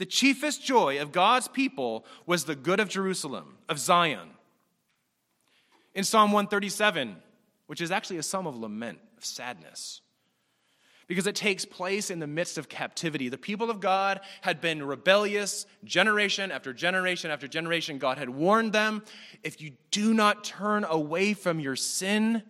The 0.00 0.06
chiefest 0.06 0.64
joy 0.64 0.98
of 1.02 1.12
God's 1.12 1.46
people 1.46 2.06
was 2.24 2.44
the 2.44 2.56
good 2.56 2.80
of 2.80 2.88
Jerusalem, 2.88 3.58
of 3.68 3.78
Zion. 3.78 4.30
In 5.94 6.04
Psalm 6.04 6.32
137, 6.32 7.16
which 7.66 7.82
is 7.82 7.90
actually 7.90 8.16
a 8.16 8.22
psalm 8.22 8.46
of 8.46 8.56
lament, 8.56 8.98
of 9.18 9.26
sadness, 9.26 10.00
because 11.06 11.26
it 11.26 11.34
takes 11.34 11.66
place 11.66 12.10
in 12.10 12.18
the 12.18 12.26
midst 12.26 12.56
of 12.56 12.70
captivity. 12.70 13.28
The 13.28 13.36
people 13.36 13.68
of 13.70 13.80
God 13.80 14.20
had 14.40 14.62
been 14.62 14.82
rebellious 14.82 15.66
generation 15.84 16.50
after 16.50 16.72
generation 16.72 17.30
after 17.30 17.46
generation. 17.46 17.98
God 17.98 18.16
had 18.16 18.30
warned 18.30 18.72
them 18.72 19.02
if 19.44 19.60
you 19.60 19.72
do 19.90 20.14
not 20.14 20.44
turn 20.44 20.84
away 20.84 21.34
from 21.34 21.60
your 21.60 21.76
sin 21.76 22.42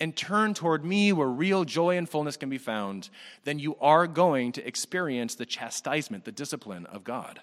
and 0.00 0.16
turn 0.16 0.54
toward 0.54 0.84
me 0.84 1.12
where 1.12 1.28
real 1.28 1.64
joy 1.64 1.96
and 1.96 2.08
fullness 2.08 2.36
can 2.36 2.48
be 2.48 2.58
found, 2.58 3.10
then 3.44 3.58
you 3.58 3.76
are 3.80 4.06
going 4.06 4.52
to 4.52 4.66
experience 4.66 5.34
the 5.34 5.46
chastisement, 5.46 6.24
the 6.24 6.32
discipline 6.32 6.86
of 6.86 7.04
God 7.04 7.40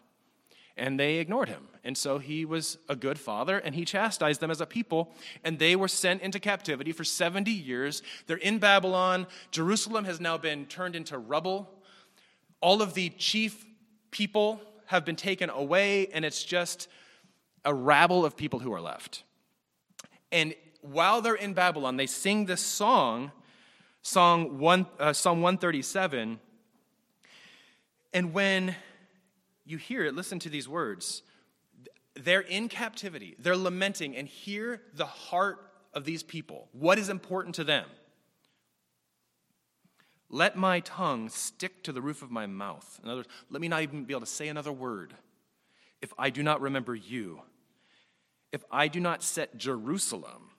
and 0.77 0.99
they 0.99 1.15
ignored 1.15 1.49
him. 1.49 1.67
And 1.83 1.97
so 1.97 2.17
he 2.17 2.45
was 2.45 2.77
a 2.89 2.95
good 2.95 3.19
father, 3.19 3.57
and 3.59 3.75
he 3.75 3.85
chastised 3.85 4.41
them 4.41 4.51
as 4.51 4.59
a 4.59 4.65
people, 4.65 5.13
and 5.43 5.57
they 5.57 5.75
were 5.75 5.87
sent 5.87 6.21
into 6.21 6.39
captivity 6.39 6.91
for 6.91 7.03
70 7.03 7.51
years. 7.51 8.01
They're 8.27 8.37
in 8.37 8.59
Babylon. 8.59 9.27
Jerusalem 9.51 10.05
has 10.05 10.19
now 10.19 10.37
been 10.37 10.65
turned 10.65 10.95
into 10.95 11.17
rubble. 11.17 11.69
All 12.59 12.81
of 12.81 12.93
the 12.93 13.09
chief 13.09 13.65
people 14.11 14.59
have 14.87 15.05
been 15.05 15.15
taken 15.15 15.49
away, 15.49 16.07
and 16.07 16.25
it's 16.25 16.43
just 16.43 16.87
a 17.63 17.73
rabble 17.73 18.25
of 18.25 18.35
people 18.35 18.59
who 18.59 18.73
are 18.73 18.81
left. 18.81 19.23
And 20.31 20.55
while 20.91 21.21
they're 21.21 21.35
in 21.35 21.53
Babylon, 21.53 21.97
they 21.97 22.07
sing 22.07 22.45
this 22.45 22.61
song, 22.61 23.31
song 24.01 24.59
one, 24.59 24.85
uh, 24.99 25.13
Psalm 25.13 25.41
137. 25.41 26.39
And 28.13 28.33
when 28.33 28.75
you 29.65 29.77
hear 29.77 30.05
it, 30.05 30.15
listen 30.15 30.39
to 30.39 30.49
these 30.49 30.69
words. 30.69 31.23
They're 32.15 32.41
in 32.41 32.69
captivity, 32.69 33.35
they're 33.39 33.57
lamenting, 33.57 34.15
and 34.15 34.27
hear 34.27 34.81
the 34.93 35.05
heart 35.05 35.59
of 35.93 36.05
these 36.05 36.23
people. 36.23 36.69
What 36.71 36.97
is 36.97 37.09
important 37.09 37.55
to 37.55 37.63
them? 37.63 37.87
Let 40.29 40.55
my 40.55 40.79
tongue 40.79 41.29
stick 41.29 41.83
to 41.83 41.91
the 41.91 42.01
roof 42.01 42.21
of 42.21 42.31
my 42.31 42.45
mouth. 42.45 42.99
In 43.03 43.09
other 43.09 43.19
words, 43.19 43.29
let 43.49 43.61
me 43.61 43.67
not 43.67 43.83
even 43.83 44.05
be 44.05 44.13
able 44.13 44.21
to 44.21 44.25
say 44.25 44.47
another 44.47 44.71
word 44.71 45.13
if 46.01 46.13
I 46.17 46.29
do 46.29 46.43
not 46.43 46.61
remember 46.61 46.93
you, 46.93 47.41
if 48.51 48.63
I 48.71 48.87
do 48.87 48.99
not 48.99 49.23
set 49.23 49.57
Jerusalem 49.57 50.51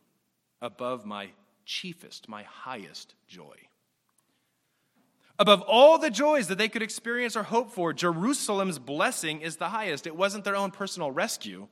above 0.66 1.06
my 1.06 1.30
chiefest, 1.64 2.28
my 2.28 2.42
highest 2.42 3.14
joy. 3.28 3.56
Above 5.38 5.62
all 5.62 5.98
the 5.98 6.10
joys 6.10 6.48
that 6.48 6.58
they 6.58 6.68
could 6.68 6.82
experience 6.82 7.36
or 7.36 7.44
hope 7.44 7.70
for, 7.70 7.92
Jerusalem's 7.92 8.78
blessing 8.78 9.42
is 9.42 9.56
the 9.56 9.68
highest. 9.68 10.06
It 10.06 10.16
wasn't 10.16 10.44
their 10.44 10.56
own 10.56 10.70
personal 10.70 11.10
rescue, 11.10 11.68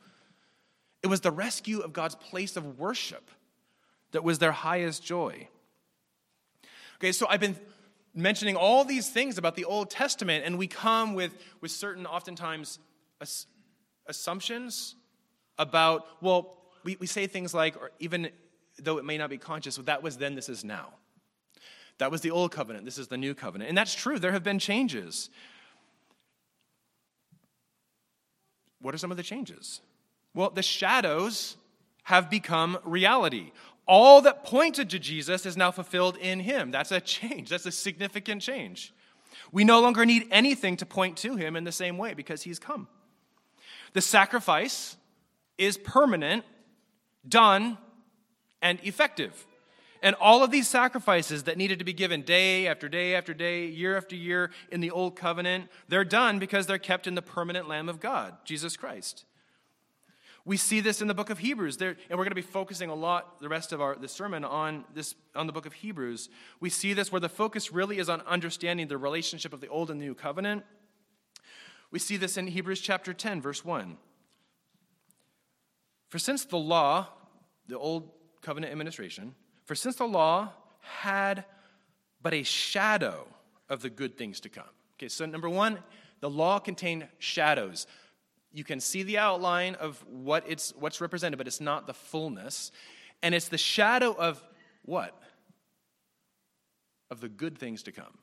it 1.02 1.08
was 1.08 1.20
the 1.20 1.30
rescue 1.30 1.80
of 1.80 1.92
God's 1.92 2.14
place 2.14 2.56
of 2.56 2.78
worship 2.78 3.30
that 4.12 4.24
was 4.24 4.38
their 4.38 4.52
highest 4.52 5.04
joy. 5.04 5.48
Okay, 6.96 7.12
so 7.12 7.26
I've 7.28 7.40
been 7.40 7.56
mentioning 8.14 8.56
all 8.56 8.84
these 8.84 9.10
things 9.10 9.36
about 9.36 9.56
the 9.56 9.64
Old 9.64 9.90
Testament, 9.90 10.44
and 10.46 10.56
we 10.56 10.68
come 10.68 11.14
with, 11.14 11.36
with 11.60 11.72
certain, 11.72 12.06
oftentimes, 12.06 12.78
ass- 13.20 13.46
assumptions 14.06 14.94
about, 15.58 16.06
well, 16.22 16.56
we, 16.84 16.96
we 17.00 17.06
say 17.06 17.26
things 17.26 17.52
like, 17.52 17.76
or 17.76 17.90
even 17.98 18.30
though 18.78 18.98
it 18.98 19.04
may 19.04 19.18
not 19.18 19.30
be 19.30 19.38
conscious, 19.38 19.76
that 19.76 20.02
was 20.02 20.16
then, 20.16 20.34
this 20.34 20.48
is 20.48 20.64
now. 20.64 20.90
That 21.98 22.10
was 22.10 22.22
the 22.22 22.30
old 22.30 22.50
covenant. 22.50 22.84
This 22.84 22.98
is 22.98 23.08
the 23.08 23.16
new 23.16 23.34
covenant. 23.34 23.68
And 23.68 23.78
that's 23.78 23.94
true. 23.94 24.18
There 24.18 24.32
have 24.32 24.42
been 24.42 24.58
changes. 24.58 25.30
What 28.80 28.94
are 28.94 28.98
some 28.98 29.10
of 29.10 29.16
the 29.16 29.22
changes? 29.22 29.80
Well, 30.34 30.50
the 30.50 30.62
shadows 30.62 31.56
have 32.04 32.28
become 32.28 32.78
reality. 32.84 33.52
All 33.86 34.20
that 34.22 34.44
pointed 34.44 34.90
to 34.90 34.98
Jesus 34.98 35.46
is 35.46 35.56
now 35.56 35.70
fulfilled 35.70 36.16
in 36.16 36.40
him. 36.40 36.70
That's 36.70 36.90
a 36.90 37.00
change. 37.00 37.50
That's 37.50 37.66
a 37.66 37.72
significant 37.72 38.42
change. 38.42 38.92
We 39.52 39.64
no 39.64 39.80
longer 39.80 40.04
need 40.04 40.26
anything 40.30 40.76
to 40.78 40.86
point 40.86 41.16
to 41.18 41.36
him 41.36 41.54
in 41.54 41.64
the 41.64 41.72
same 41.72 41.96
way 41.96 42.14
because 42.14 42.42
he's 42.42 42.58
come. 42.58 42.88
The 43.92 44.00
sacrifice 44.00 44.96
is 45.56 45.78
permanent, 45.78 46.44
done, 47.28 47.78
and 48.64 48.80
effective. 48.82 49.46
And 50.02 50.16
all 50.16 50.42
of 50.42 50.50
these 50.50 50.68
sacrifices 50.68 51.44
that 51.44 51.56
needed 51.56 51.78
to 51.78 51.84
be 51.84 51.92
given 51.92 52.22
day 52.22 52.66
after 52.66 52.88
day 52.88 53.14
after 53.14 53.32
day, 53.32 53.66
year 53.66 53.96
after 53.96 54.16
year 54.16 54.50
in 54.72 54.80
the 54.80 54.90
Old 54.90 55.16
Covenant, 55.16 55.68
they're 55.88 56.04
done 56.04 56.38
because 56.38 56.66
they're 56.66 56.78
kept 56.78 57.06
in 57.06 57.14
the 57.14 57.22
permanent 57.22 57.68
Lamb 57.68 57.88
of 57.88 58.00
God, 58.00 58.36
Jesus 58.44 58.76
Christ. 58.76 59.24
We 60.46 60.58
see 60.58 60.80
this 60.80 61.00
in 61.00 61.08
the 61.08 61.14
book 61.14 61.30
of 61.30 61.38
Hebrews, 61.38 61.78
there, 61.78 61.96
and 62.10 62.18
we're 62.18 62.24
going 62.24 62.32
to 62.32 62.34
be 62.34 62.42
focusing 62.42 62.90
a 62.90 62.94
lot 62.94 63.40
the 63.40 63.48
rest 63.48 63.72
of 63.72 63.80
our 63.80 63.96
the 63.96 64.08
sermon 64.08 64.44
on 64.44 64.84
this 64.92 65.14
on 65.34 65.46
the 65.46 65.54
book 65.54 65.64
of 65.64 65.72
Hebrews. 65.72 66.28
We 66.60 66.68
see 66.68 66.92
this 66.92 67.10
where 67.10 67.20
the 67.20 67.30
focus 67.30 67.72
really 67.72 67.98
is 67.98 68.10
on 68.10 68.20
understanding 68.22 68.88
the 68.88 68.98
relationship 68.98 69.54
of 69.54 69.62
the 69.62 69.68
old 69.68 69.90
and 69.90 69.98
new 69.98 70.14
covenant. 70.14 70.64
We 71.90 71.98
see 71.98 72.18
this 72.18 72.36
in 72.36 72.46
Hebrews 72.46 72.80
chapter 72.80 73.14
10, 73.14 73.40
verse 73.40 73.64
1. 73.64 73.96
For 76.10 76.18
since 76.18 76.44
the 76.44 76.58
law, 76.58 77.08
the 77.66 77.78
old 77.78 78.10
covenant 78.44 78.72
administration, 78.72 79.34
for 79.64 79.74
since 79.74 79.96
the 79.96 80.06
law 80.06 80.52
had 80.80 81.44
but 82.22 82.34
a 82.34 82.42
shadow 82.42 83.26
of 83.68 83.82
the 83.82 83.90
good 83.90 84.16
things 84.16 84.40
to 84.40 84.48
come. 84.48 84.64
Okay, 84.96 85.08
so 85.08 85.26
number 85.26 85.48
one, 85.48 85.78
the 86.20 86.30
law 86.30 86.58
contained 86.58 87.08
shadows. 87.18 87.86
You 88.52 88.64
can 88.64 88.80
see 88.80 89.02
the 89.02 89.18
outline 89.18 89.74
of 89.74 90.02
what 90.08 90.44
it's 90.46 90.72
what's 90.78 91.00
represented, 91.00 91.38
but 91.38 91.46
it's 91.46 91.60
not 91.60 91.86
the 91.86 91.94
fullness. 91.94 92.70
And 93.22 93.34
it's 93.34 93.48
the 93.48 93.58
shadow 93.58 94.12
of 94.12 94.42
what? 94.84 95.18
Of 97.10 97.20
the 97.20 97.28
good 97.28 97.58
things 97.58 97.82
to 97.84 97.92
come 97.92 98.18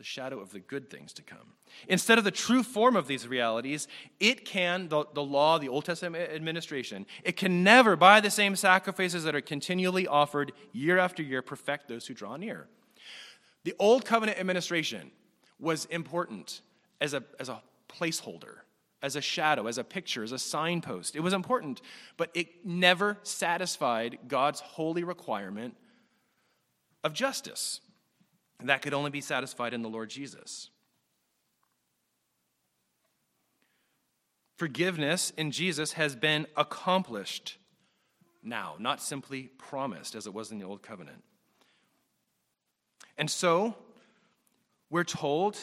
the 0.00 0.04
shadow 0.04 0.40
of 0.40 0.50
the 0.50 0.60
good 0.60 0.88
things 0.88 1.12
to 1.12 1.20
come. 1.20 1.52
Instead 1.86 2.16
of 2.16 2.24
the 2.24 2.30
true 2.30 2.62
form 2.62 2.96
of 2.96 3.06
these 3.06 3.28
realities, 3.28 3.86
it 4.18 4.46
can, 4.46 4.88
the, 4.88 5.04
the 5.12 5.22
law, 5.22 5.58
the 5.58 5.68
Old 5.68 5.84
Testament 5.84 6.32
administration, 6.32 7.04
it 7.22 7.36
can 7.36 7.62
never, 7.62 7.96
by 7.96 8.18
the 8.18 8.30
same 8.30 8.56
sacrifices 8.56 9.24
that 9.24 9.34
are 9.34 9.42
continually 9.42 10.06
offered 10.06 10.52
year 10.72 10.96
after 10.96 11.22
year, 11.22 11.42
perfect 11.42 11.86
those 11.86 12.06
who 12.06 12.14
draw 12.14 12.36
near. 12.36 12.66
The 13.64 13.74
Old 13.78 14.06
Covenant 14.06 14.38
administration 14.38 15.10
was 15.58 15.84
important 15.84 16.62
as 17.02 17.12
a, 17.12 17.22
as 17.38 17.50
a 17.50 17.60
placeholder, 17.86 18.60
as 19.02 19.16
a 19.16 19.20
shadow, 19.20 19.66
as 19.66 19.76
a 19.76 19.84
picture, 19.84 20.22
as 20.22 20.32
a 20.32 20.38
signpost. 20.38 21.14
It 21.14 21.20
was 21.20 21.34
important, 21.34 21.82
but 22.16 22.30
it 22.32 22.64
never 22.64 23.18
satisfied 23.22 24.18
God's 24.28 24.60
holy 24.60 25.04
requirement 25.04 25.76
of 27.04 27.12
justice 27.12 27.82
that 28.64 28.82
could 28.82 28.94
only 28.94 29.10
be 29.10 29.20
satisfied 29.20 29.74
in 29.74 29.82
the 29.82 29.88
Lord 29.88 30.10
Jesus. 30.10 30.70
forgiveness 34.60 35.32
in 35.38 35.50
Jesus 35.50 35.94
has 35.94 36.14
been 36.14 36.46
accomplished 36.54 37.56
now, 38.42 38.74
not 38.78 39.00
simply 39.00 39.44
promised 39.56 40.14
as 40.14 40.26
it 40.26 40.34
was 40.34 40.52
in 40.52 40.58
the 40.58 40.66
Old 40.66 40.82
Covenant. 40.82 41.24
And 43.16 43.30
so, 43.30 43.74
we're 44.90 45.02
told 45.02 45.56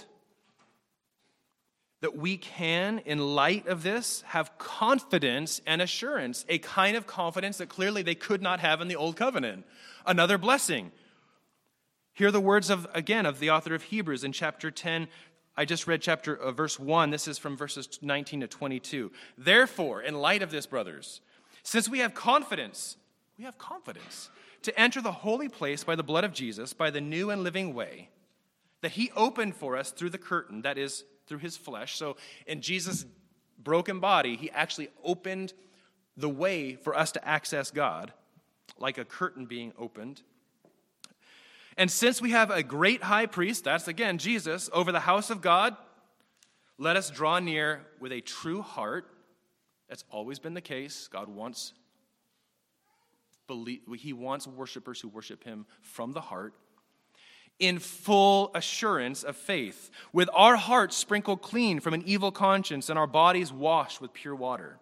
that 2.02 2.18
we 2.18 2.38
can, 2.38 2.98
in 3.06 3.20
light 3.20 3.68
of 3.68 3.84
this, 3.84 4.24
have 4.30 4.58
confidence 4.58 5.62
and 5.68 5.80
assurance, 5.80 6.44
a 6.50 6.58
kind 6.58 6.98
of 6.98 7.06
confidence 7.06 7.60
that 7.60 7.70
clearly 7.70 8.02
they 8.02 8.16
could 8.16 8.42
not 8.42 8.60
have 8.62 8.82
in 8.82 8.88
the 8.88 8.96
Old 8.96 9.16
Covenant. 9.16 9.64
Another 10.08 10.40
blessing. 10.40 10.92
Hear 12.18 12.32
the 12.32 12.42
words 12.42 12.72
of, 12.72 12.88
again, 12.96 13.28
of 13.28 13.38
the 13.38 13.52
author 13.52 13.76
of 13.76 13.84
Hebrews 13.84 14.24
in 14.24 14.32
chapter 14.32 14.72
10. 14.72 15.08
I 15.56 15.66
just 15.66 15.86
read 15.86 16.02
chapter 16.02 16.36
uh, 16.36 16.52
verse 16.52 16.80
1. 16.80 17.12
This 17.12 17.28
is 17.28 17.38
from 17.38 17.56
verses 17.56 18.00
19 18.02 18.40
to 18.40 18.48
22. 18.48 19.12
Therefore, 19.38 20.02
in 20.02 20.16
light 20.16 20.42
of 20.42 20.50
this, 20.50 20.66
brothers, 20.66 21.22
since 21.62 21.88
we 21.88 22.00
have 22.00 22.16
confidence, 22.16 22.98
we 23.38 23.44
have 23.44 23.60
confidence 23.60 24.32
to 24.64 24.80
enter 24.80 25.00
the 25.00 25.12
holy 25.12 25.48
place 25.48 25.84
by 25.84 25.96
the 25.96 26.02
blood 26.02 26.24
of 26.24 26.34
Jesus, 26.34 26.74
by 26.74 26.90
the 26.90 27.02
new 27.02 27.30
and 27.30 27.44
living 27.44 27.76
way 27.76 28.10
that 28.82 28.94
he 28.94 29.12
opened 29.16 29.56
for 29.56 29.78
us 29.78 29.92
through 29.92 30.10
the 30.10 30.18
curtain, 30.18 30.64
that 30.64 30.80
is, 30.80 31.04
through 31.28 31.38
his 31.38 31.56
flesh. 31.56 31.98
So 31.98 32.18
in 32.48 32.62
Jesus' 32.62 33.06
broken 33.60 34.00
body, 34.00 34.36
he 34.38 34.50
actually 34.50 34.90
opened 35.04 35.54
the 36.16 36.30
way 36.30 36.78
for 36.78 36.98
us 36.98 37.12
to 37.12 37.28
access 37.28 37.70
God, 37.70 38.12
like 38.80 38.98
a 38.98 39.06
curtain 39.06 39.46
being 39.46 39.72
opened. 39.78 40.24
And 41.78 41.92
since 41.92 42.22
we 42.22 42.32
have 42.32 42.50
a 42.50 42.64
great 42.64 43.04
high 43.04 43.28
priest, 43.28 43.66
that's 43.66 43.88
again 43.88 44.18
Jesus, 44.18 44.70
over 44.74 44.92
the 44.92 45.00
house 45.00 45.30
of 45.30 45.42
God, 45.42 45.78
let 46.78 46.96
us 46.96 47.10
draw 47.10 47.40
near 47.40 47.86
with 48.00 48.12
a 48.12 48.22
true 48.22 48.62
heart. 48.62 49.08
That's 49.88 50.04
always 50.10 50.40
been 50.40 50.54
the 50.54 50.62
case. 50.62 51.08
God 51.08 51.30
wants 51.30 51.74
he 53.96 54.12
wants 54.12 54.46
worshipers 54.46 55.00
who 55.00 55.08
worship 55.08 55.42
him 55.44 55.66
from 55.82 56.12
the 56.12 56.20
heart 56.20 56.54
in 57.60 57.80
full 57.80 58.52
assurance 58.54 59.24
of 59.24 59.36
faith, 59.36 59.90
with 60.14 60.30
our 60.34 60.56
hearts 60.56 60.96
sprinkled 60.96 61.42
clean 61.42 61.80
from 61.80 61.94
an 61.94 62.04
evil 62.06 62.32
conscience 62.32 62.90
and 62.90 63.00
our 63.00 63.08
bodies 63.08 63.52
washed 63.52 64.00
with 64.00 64.14
pure 64.14 64.36
water. 64.36 64.80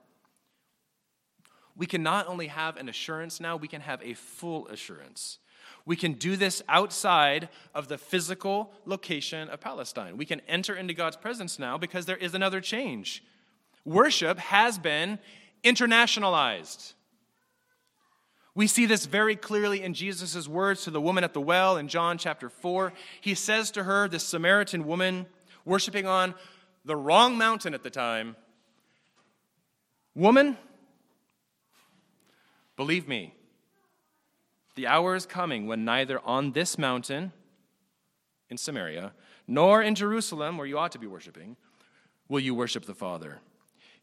We 1.77 1.85
can 1.85 2.03
not 2.03 2.27
only 2.27 2.47
have 2.47 2.77
an 2.77 2.89
assurance 2.89 3.39
now, 3.39 3.55
we 3.55 3.67
can 3.67 3.81
have 3.81 4.01
a 4.01 4.13
full 4.13 4.67
assurance. 4.67 5.39
We 5.85 5.95
can 5.95 6.13
do 6.13 6.35
this 6.35 6.63
outside 6.67 7.49
of 7.73 7.87
the 7.87 7.97
physical 7.97 8.73
location 8.85 9.49
of 9.49 9.61
Palestine. 9.61 10.17
We 10.17 10.25
can 10.25 10.41
enter 10.47 10.75
into 10.75 10.93
God's 10.93 11.17
presence 11.17 11.59
now 11.59 11.77
because 11.77 12.05
there 12.05 12.17
is 12.17 12.33
another 12.33 12.59
change. 12.59 13.23
Worship 13.83 14.39
has 14.39 14.79
been 14.79 15.19
internationalized. 15.63 16.93
We 18.55 18.67
see 18.67 18.85
this 18.85 19.05
very 19.05 19.35
clearly 19.35 19.83
in 19.83 19.93
Jesus' 19.93 20.47
words 20.47 20.85
to 20.85 20.91
the 20.91 21.01
woman 21.01 21.23
at 21.23 21.33
the 21.33 21.41
well 21.41 21.77
in 21.77 21.87
John 21.87 22.17
chapter 22.17 22.49
4. 22.49 22.93
He 23.21 23.35
says 23.35 23.69
to 23.71 23.83
her, 23.83 24.07
this 24.07 24.23
Samaritan 24.23 24.87
woman, 24.87 25.27
worshiping 25.65 26.07
on 26.07 26.33
the 26.83 26.95
wrong 26.95 27.37
mountain 27.37 27.73
at 27.73 27.83
the 27.83 27.89
time, 27.89 28.35
Woman, 30.15 30.57
believe 32.77 33.05
me, 33.05 33.34
the 34.75 34.87
hour 34.87 35.15
is 35.15 35.25
coming 35.25 35.67
when 35.67 35.85
neither 35.85 36.19
on 36.25 36.51
this 36.51 36.77
mountain 36.77 37.31
in 38.49 38.57
Samaria 38.57 39.13
nor 39.47 39.81
in 39.81 39.95
Jerusalem, 39.95 40.57
where 40.57 40.67
you 40.67 40.77
ought 40.77 40.91
to 40.93 40.99
be 40.99 41.07
worshiping, 41.07 41.55
will 42.27 42.39
you 42.39 42.55
worship 42.55 42.85
the 42.85 42.95
Father. 42.95 43.39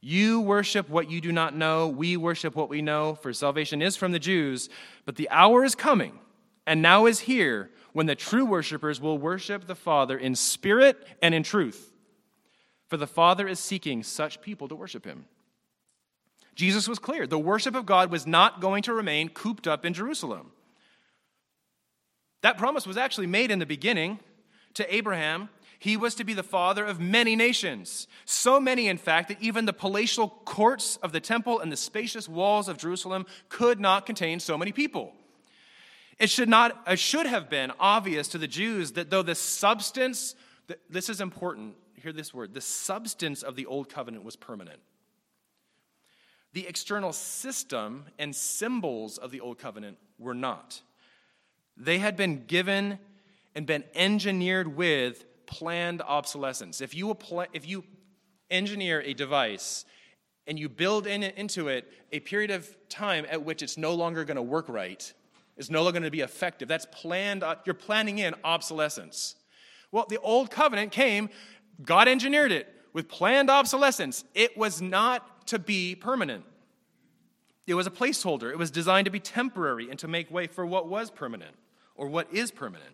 You 0.01 0.41
worship 0.41 0.89
what 0.89 1.11
you 1.11 1.21
do 1.21 1.33
not 1.33 1.55
know. 1.55 1.89
We 1.89 2.17
worship 2.17 2.55
what 2.57 2.69
we 2.69 2.83
know, 2.83 3.15
for 3.15 3.33
salvation 3.33 3.83
is 3.83 3.97
from 3.97 4.13
the 4.13 4.19
Jews. 4.19 4.69
But 5.05 5.17
the 5.17 5.29
hour 5.31 5.65
is 5.65 5.75
coming, 5.75 6.19
and 6.67 6.83
now 6.83 7.07
is 7.07 7.21
here, 7.21 7.71
when 7.93 8.07
the 8.07 8.15
true 8.15 8.45
worshipers 8.45 9.01
will 9.01 9.19
worship 9.19 9.67
the 9.67 9.75
Father 9.75 10.17
in 10.17 10.35
spirit 10.35 11.07
and 11.21 11.35
in 11.35 11.43
truth. 11.43 11.93
For 12.89 12.97
the 12.97 13.07
Father 13.07 13.47
is 13.47 13.59
seeking 13.59 14.03
such 14.03 14.41
people 14.41 14.69
to 14.69 14.75
worship 14.75 15.05
him. 15.05 15.27
Jesus 16.55 16.89
was 16.89 16.99
clear. 16.99 17.27
The 17.27 17.39
worship 17.39 17.75
of 17.75 17.87
God 17.87 18.11
was 18.11 18.27
not 18.27 18.61
going 18.61 18.83
to 18.85 18.95
remain 18.95 19.29
cooped 19.29 19.67
up 19.67 19.85
in 19.85 19.95
Jerusalem. 19.95 20.53
That 22.43 22.59
promise 22.59 22.87
was 22.87 22.97
actually 22.97 23.27
made 23.27 23.51
in 23.51 23.59
the 23.59 23.67
beginning 23.67 24.19
to 24.75 24.95
Abraham 24.95 25.49
he 25.83 25.97
was 25.97 26.15
to 26.15 26.23
be 26.23 26.33
the 26.33 26.45
father 26.45 26.85
of 26.85 27.01
many 27.01 27.35
nations. 27.35 28.07
So 28.25 28.61
many, 28.61 28.87
in 28.87 28.99
fact, 28.99 29.27
that 29.31 29.43
even 29.43 29.65
the 29.65 29.73
palatial 29.73 30.29
courts 30.29 30.97
of 31.03 31.11
the 31.11 31.19
temple 31.19 31.59
and 31.59 31.73
the 31.73 31.77
spacious 31.77 32.29
walls 32.29 32.69
of 32.69 32.79
Jerusalem 32.79 33.27
could 33.49 33.81
not 33.81 34.07
contain 34.07 34.39
so 34.39 34.57
many 34.57 34.71
people. 34.71 35.13
It 36.21 36.31
should, 36.31 36.49
not, 36.49 36.81
it 36.87 37.01
should 37.01 37.27
have 37.27 37.51
been 37.51 37.73
obvious 37.81 38.29
to 38.29 38.39
the 38.39 38.47
Jews 38.47 38.93
that 38.93 39.11
though 39.11 39.25
the 39.25 39.35
substance, 39.35 40.37
this 40.89 41.09
is 41.09 41.21
important, 41.21 41.75
hear 42.01 42.13
this 42.13 42.33
word, 42.33 42.55
the 42.55 42.61
substance 42.61 43.43
of 43.43 43.57
the 43.57 43.67
old 43.67 43.89
covenant 43.89 44.23
was 44.23 44.37
permanent. 44.37 44.79
The 46.53 46.69
external 46.69 47.13
system 47.13 48.05
and 48.21 48.37
symbols 48.37 49.19
of 49.19 49.33
the 49.33 49.41
old 49.41 49.59
covenant 49.59 49.99
were 50.17 50.35
not. 50.35 50.81
They 51.77 51.99
had 51.99 52.17
been 52.17 52.45
given 52.47 52.99
and 53.55 53.67
been 53.67 53.85
engineered 53.95 54.77
with 54.77 55.25
planned 55.47 56.03
obsolescence. 56.03 56.81
If 56.81 56.95
you, 56.95 57.11
apply, 57.11 57.49
if 57.53 57.69
you 57.69 57.85
engineer 58.51 59.01
a 59.03 59.15
device 59.15 59.85
and 60.47 60.59
you 60.59 60.69
build 60.69 61.07
in, 61.07 61.23
into 61.23 61.69
it 61.69 61.91
a 62.11 62.21
period 62.21 62.51
of 62.51 62.75
time 62.89 63.27
at 63.29 63.45
which 63.45 63.63
it's 63.63 63.77
no 63.77 63.95
longer 63.95 64.25
going 64.25 64.37
to 64.37 64.43
work 64.43 64.69
right, 64.69 65.13
it's 65.57 65.71
no 65.71 65.83
longer 65.83 66.01
going 66.01 66.05
to 66.05 66.11
be 66.11 66.21
effective, 66.21 66.69
that's 66.69 66.87
planned, 66.91 67.43
uh, 67.43 67.57
you're 67.65 67.75
planning 67.75 68.19
in 68.19 68.35
obsolescence. 68.45 69.37
Well, 69.91 70.07
the 70.09 70.19
old 70.21 70.51
covenant 70.51 70.93
came, 70.93 71.29
God 71.83 72.09
engineered 72.09 72.53
it 72.53 72.73
with 72.93 73.09
planned 73.09 73.51
obsolescence. 73.51 74.25
It 74.35 74.57
was 74.57 74.81
not 74.81 75.47
to 75.49 75.59
be 75.59 75.95
permanent. 75.95 76.45
It 77.67 77.75
was 77.75 77.87
a 77.87 77.91
placeholder. 77.91 78.51
It 78.51 78.59
was 78.59 78.71
designed 78.71 79.05
to 79.05 79.11
be 79.11 79.21
temporary 79.21 79.89
and 79.91 79.99
to 80.01 80.09
make 80.09 80.31
way 80.31 80.47
for 80.47 80.67
what 80.67 80.89
was 80.89 81.11
permanent 81.11 81.55
or 82.03 82.09
what 82.09 82.27
is 82.35 82.51
permanent. 82.51 82.91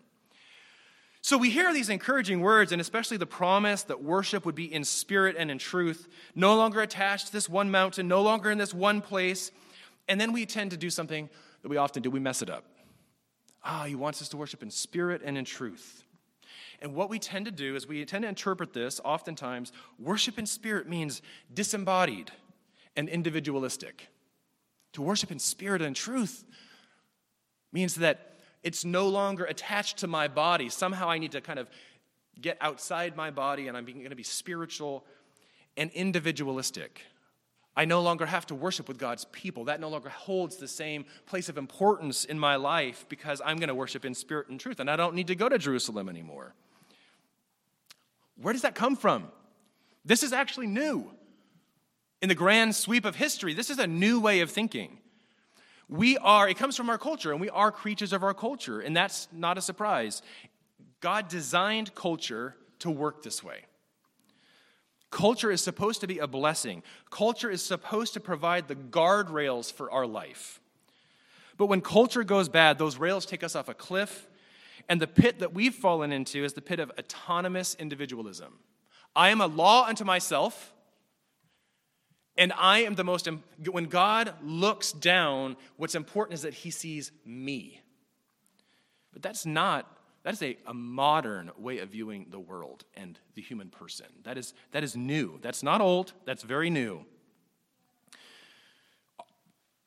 So 1.21 1.35
we 1.35 1.49
hear 1.49 1.73
these 1.73 1.89
encouraging 1.89 2.41
words, 2.41 2.71
and 2.71 2.79
especially 2.79 3.17
the 3.17 3.25
promise 3.25 3.81
that 3.83 4.03
worship 4.03 4.45
would 4.45 4.53
be 4.53 4.71
in 4.71 4.83
spirit 4.83 5.35
and 5.35 5.49
in 5.49 5.57
truth, 5.57 6.07
no 6.35 6.55
longer 6.55 6.79
attached 6.79 7.25
to 7.25 7.33
this 7.33 7.49
one 7.49 7.71
mountain, 7.71 8.07
no 8.07 8.21
longer 8.21 8.51
in 8.51 8.59
this 8.59 8.71
one 8.71 9.01
place. 9.01 9.49
And 10.07 10.21
then 10.21 10.31
we 10.31 10.45
tend 10.45 10.69
to 10.71 10.77
do 10.77 10.91
something 10.91 11.27
that 11.63 11.69
we 11.69 11.77
often 11.77 12.03
do 12.03 12.11
we 12.11 12.19
mess 12.19 12.43
it 12.43 12.51
up. 12.51 12.65
Ah, 13.63 13.85
he 13.85 13.95
wants 13.95 14.21
us 14.21 14.29
to 14.29 14.37
worship 14.37 14.61
in 14.61 14.69
spirit 14.69 15.23
and 15.25 15.39
in 15.39 15.43
truth. 15.43 16.03
And 16.79 16.93
what 16.93 17.09
we 17.09 17.17
tend 17.17 17.45
to 17.45 17.51
do 17.51 17.75
is 17.75 17.87
we 17.87 18.05
tend 18.05 18.21
to 18.21 18.29
interpret 18.29 18.73
this 18.73 19.01
oftentimes 19.03 19.71
worship 19.97 20.37
in 20.37 20.45
spirit 20.45 20.87
means 20.87 21.23
disembodied 21.51 22.29
and 22.95 23.09
individualistic. 23.09 24.07
To 24.93 25.01
worship 25.01 25.31
in 25.31 25.39
spirit 25.39 25.81
and 25.81 25.95
truth 25.95 26.45
means 27.73 27.95
that 27.95 28.28
it's 28.63 28.83
no 28.83 29.07
longer 29.07 29.45
attached 29.45 29.97
to 29.99 30.07
my 30.07 30.27
body. 30.27 30.69
Somehow 30.69 31.09
I 31.09 31.17
need 31.17 31.31
to 31.31 31.41
kind 31.41 31.59
of 31.59 31.69
get 32.39 32.57
outside 32.61 33.15
my 33.15 33.31
body 33.31 33.67
and 33.67 33.77
I'm 33.77 33.85
going 33.85 34.09
to 34.09 34.15
be 34.15 34.23
spiritual 34.23 35.05
and 35.77 35.91
individualistic. 35.91 37.01
I 37.75 37.85
no 37.85 38.01
longer 38.01 38.25
have 38.25 38.45
to 38.47 38.55
worship 38.55 38.87
with 38.87 38.97
God's 38.97 39.25
people. 39.25 39.65
That 39.65 39.79
no 39.79 39.89
longer 39.89 40.09
holds 40.09 40.57
the 40.57 40.67
same 40.67 41.05
place 41.25 41.47
of 41.47 41.57
importance 41.57 42.25
in 42.25 42.37
my 42.37 42.57
life 42.57 43.05
because 43.07 43.41
I'm 43.45 43.57
going 43.57 43.69
to 43.69 43.75
worship 43.75 44.03
in 44.03 44.13
spirit 44.13 44.49
and 44.49 44.59
truth 44.59 44.79
and 44.79 44.89
I 44.89 44.95
don't 44.95 45.15
need 45.15 45.27
to 45.27 45.35
go 45.35 45.47
to 45.47 45.57
Jerusalem 45.57 46.09
anymore. 46.09 46.53
Where 48.41 48.53
does 48.53 48.63
that 48.63 48.75
come 48.75 48.95
from? 48.95 49.29
This 50.03 50.23
is 50.23 50.33
actually 50.33 50.67
new. 50.67 51.11
In 52.21 52.27
the 52.27 52.35
grand 52.35 52.75
sweep 52.75 53.05
of 53.05 53.15
history, 53.15 53.53
this 53.53 53.69
is 53.69 53.79
a 53.79 53.87
new 53.87 54.19
way 54.19 54.41
of 54.41 54.51
thinking. 54.51 54.97
We 55.89 56.17
are, 56.19 56.47
it 56.47 56.55
comes 56.57 56.77
from 56.77 56.89
our 56.89 56.99
culture, 56.99 57.31
and 57.31 57.41
we 57.41 57.49
are 57.49 57.71
creatures 57.71 58.13
of 58.13 58.23
our 58.23 58.35
culture, 58.35 58.79
and 58.79 58.95
that's 58.95 59.27
not 59.33 59.57
a 59.57 59.61
surprise. 59.61 60.21
God 61.01 61.27
designed 61.27 61.95
culture 61.95 62.55
to 62.79 62.91
work 62.91 63.23
this 63.23 63.43
way. 63.43 63.61
Culture 65.09 65.49
is 65.49 65.61
supposed 65.61 66.01
to 66.01 66.07
be 66.07 66.19
a 66.19 66.27
blessing. 66.27 66.83
Culture 67.09 67.49
is 67.49 67.63
supposed 67.63 68.13
to 68.13 68.19
provide 68.19 68.67
the 68.67 68.75
guardrails 68.75 69.73
for 69.73 69.91
our 69.91 70.05
life. 70.05 70.61
But 71.57 71.65
when 71.65 71.81
culture 71.81 72.23
goes 72.23 72.47
bad, 72.47 72.77
those 72.77 72.97
rails 72.97 73.25
take 73.25 73.43
us 73.43 73.55
off 73.55 73.67
a 73.67 73.73
cliff, 73.73 74.27
and 74.87 75.01
the 75.01 75.07
pit 75.07 75.39
that 75.39 75.53
we've 75.53 75.73
fallen 75.73 76.11
into 76.11 76.43
is 76.43 76.53
the 76.53 76.61
pit 76.61 76.79
of 76.79 76.91
autonomous 76.99 77.75
individualism. 77.75 78.59
I 79.15 79.29
am 79.29 79.41
a 79.41 79.47
law 79.47 79.85
unto 79.87 80.03
myself, 80.03 80.71
and 82.39 82.51
I 82.57 82.79
am 82.79 82.95
the 82.95 83.03
most, 83.03 83.27
when 83.69 83.85
God 83.85 84.33
looks 84.41 84.91
down, 84.93 85.57
what's 85.77 85.93
important 85.93 86.33
is 86.33 86.41
that 86.41 86.55
he 86.55 86.71
sees 86.71 87.11
me. 87.25 87.81
But 89.13 89.21
that's 89.21 89.45
not, 89.45 89.85
That 90.23 90.33
is 90.33 90.43
a, 90.43 90.57
a 90.65 90.73
modern 90.73 91.51
way 91.57 91.79
of 91.79 91.89
viewing 91.89 92.27
the 92.29 92.39
world 92.39 92.83
and 92.95 93.17
the 93.35 93.41
human 93.41 93.69
person. 93.69 94.07
That 94.23 94.37
is, 94.37 94.53
that 94.71 94.83
is 94.83 94.95
new. 94.95 95.39
That's 95.41 95.63
not 95.63 95.81
old, 95.81 96.13
that's 96.25 96.43
very 96.43 96.69
new. 96.69 97.05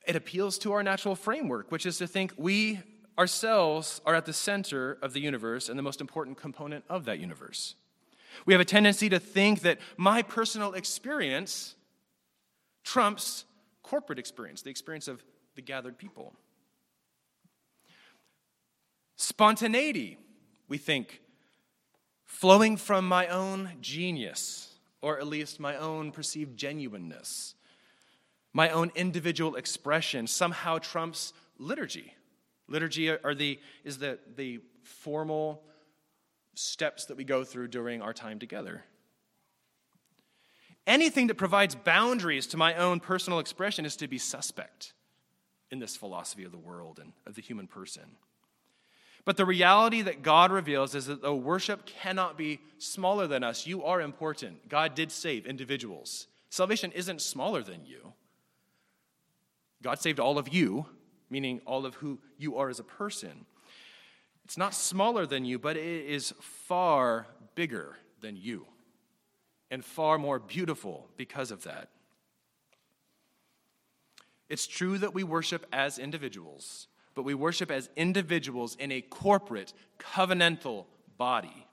It 0.06 0.16
appeals 0.16 0.58
to 0.58 0.72
our 0.72 0.82
natural 0.82 1.14
framework, 1.14 1.70
which 1.70 1.86
is 1.86 1.98
to 1.98 2.06
think 2.06 2.32
we 2.36 2.80
ourselves 3.18 4.00
are 4.06 4.14
at 4.14 4.24
the 4.24 4.32
center 4.32 4.98
of 5.02 5.12
the 5.12 5.20
universe 5.20 5.68
and 5.68 5.78
the 5.78 5.82
most 5.82 6.00
important 6.00 6.38
component 6.38 6.84
of 6.88 7.04
that 7.04 7.18
universe. 7.18 7.74
We 8.46 8.54
have 8.54 8.60
a 8.60 8.64
tendency 8.64 9.10
to 9.10 9.20
think 9.20 9.60
that 9.60 9.78
my 9.96 10.22
personal 10.22 10.72
experience 10.72 11.74
trumps 12.85 13.45
corporate 13.83 14.18
experience, 14.18 14.62
the 14.62 14.71
experience 14.71 15.09
of 15.09 15.25
the 15.55 15.62
gathered 15.62 15.99
people. 15.99 16.35
Spontaneity, 19.16 20.18
we 20.68 20.79
think, 20.79 21.21
flowing 22.25 22.77
from 22.77 23.07
my 23.07 23.27
own 23.29 23.71
genius, 23.81 24.75
or 25.01 25.18
at 25.18 25.27
least 25.27 25.61
my 25.61 25.77
own 25.77 26.11
perceived 26.11 26.57
genuineness, 26.57 27.55
my 28.53 28.71
own 28.71 28.90
individual 28.95 29.57
expression, 29.57 30.27
somehow 30.27 30.79
trumps 30.79 31.33
liturgy. 31.59 32.14
Liturgy 32.68 33.11
are 33.11 33.35
the, 33.35 33.61
is 33.85 33.99
the, 33.99 34.18
the 34.37 34.61
formal 34.83 35.62
steps 36.55 37.07
that 37.07 37.16
we 37.16 37.25
go 37.25 37.45
through 37.45 37.68
during 37.68 38.03
our 38.03 38.12
time 38.12 38.38
together. 38.38 38.85
Anything 40.87 41.29
that 41.29 41.37
provides 41.37 41.75
boundaries 41.75 42.47
to 42.49 42.57
my 42.57 42.75
own 42.75 42.99
personal 42.99 43.38
expression 43.38 43.85
is 43.85 43.97
to 43.97 44.09
be 44.09 44.18
suspect 44.18 44.95
in 45.71 45.79
this 45.79 45.97
philosophy 45.97 46.45
of 46.45 46.53
the 46.53 46.59
world 46.59 46.99
and 46.99 47.12
of 47.27 47.35
the 47.35 47.42
human 47.42 47.66
person. 47.66 48.16
But 49.25 49.37
the 49.37 49.47
reality 49.47 50.03
that 50.03 50.23
God 50.23 50.51
reveals 50.51 50.97
is 50.97 51.07
that 51.07 51.23
though 51.23 51.37
worship 51.37 51.87
cannot 51.87 52.37
be 52.37 52.61
smaller 52.79 53.29
than 53.29 53.45
us, 53.45 53.66
you 53.66 53.85
are 53.85 54.01
important. 54.01 54.68
God 54.68 54.97
did 54.97 55.12
save 55.12 55.47
individuals. 55.47 56.27
Salvation 56.51 56.90
isn't 56.92 57.23
smaller 57.23 57.62
than 57.62 57.87
you. 57.87 58.12
God 59.83 60.01
saved 60.01 60.18
all 60.18 60.38
of 60.38 60.49
you, 60.49 60.87
meaning 61.31 61.61
all 61.64 61.87
of 61.87 61.95
who 61.97 62.18
you 62.37 62.57
are 62.57 62.68
as 62.68 62.81
a 62.81 62.85
person. 62.85 63.47
It's 64.45 64.59
not 64.59 64.75
smaller 64.75 65.25
than 65.25 65.45
you, 65.45 65.61
but 65.61 65.77
it 65.77 66.07
is 66.07 66.35
far 66.40 67.29
bigger 67.55 67.97
than 68.21 68.37
you 68.37 68.66
and 69.72 69.82
far 69.82 70.18
more 70.18 70.38
beautiful 70.38 71.08
because 71.16 71.50
of 71.50 71.64
that. 71.64 71.88
It's 74.50 74.66
true 74.66 74.98
that 74.98 75.14
we 75.14 75.24
worship 75.24 75.64
as 75.72 75.98
individuals, 75.98 76.88
but 77.14 77.22
we 77.22 77.32
worship 77.32 77.70
as 77.70 77.88
individuals 77.96 78.76
in 78.76 78.92
a 78.92 79.00
corporate, 79.00 79.72
covenantal 79.98 80.85
body. 81.16 81.66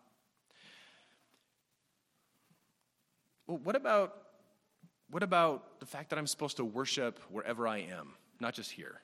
Well, 3.48 3.58
what 3.58 3.76
about, 3.76 4.16
what 5.10 5.22
about 5.22 5.82
the 5.82 5.86
fact 5.86 6.10
that 6.12 6.18
I'm 6.18 6.28
supposed 6.28 6.56
to 6.58 6.64
worship 6.64 7.20
wherever 7.30 7.68
I 7.68 7.80
am, 7.80 8.14
not 8.40 8.54
just 8.54 8.72
here? 8.72 9.02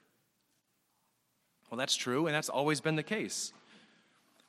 Well, 1.69 1.77
that's 1.77 1.97
true, 1.97 2.27
and 2.27 2.35
that's 2.35 2.47
always 2.47 2.79
been 2.79 2.95
the 2.95 3.03
case. 3.03 3.51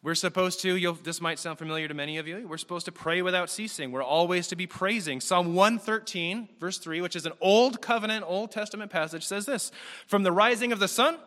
We're 0.06 0.14
supposed 0.14 0.60
to, 0.60 0.96
this 1.02 1.20
might 1.20 1.40
sound 1.40 1.58
familiar 1.58 1.88
to 1.88 1.94
many 1.94 2.18
of 2.18 2.28
you, 2.28 2.46
we're 2.46 2.58
supposed 2.58 2.84
to 2.84 2.92
pray 2.92 3.22
without 3.22 3.50
ceasing. 3.50 3.90
We're 3.90 4.04
always 4.04 4.46
to 4.46 4.54
be 4.54 4.64
praising. 4.64 5.20
Psalm 5.20 5.56
113, 5.56 6.48
verse 6.60 6.78
3, 6.78 7.00
which 7.00 7.16
is 7.16 7.26
an 7.26 7.32
Old 7.40 7.82
Covenant, 7.82 8.24
Old 8.24 8.52
Testament 8.52 8.92
passage, 8.92 9.26
says 9.26 9.46
this 9.46 9.72
From 10.06 10.22
the 10.22 10.30
rising 10.30 10.70
of 10.70 10.78
the 10.78 10.86
sun 10.86 11.18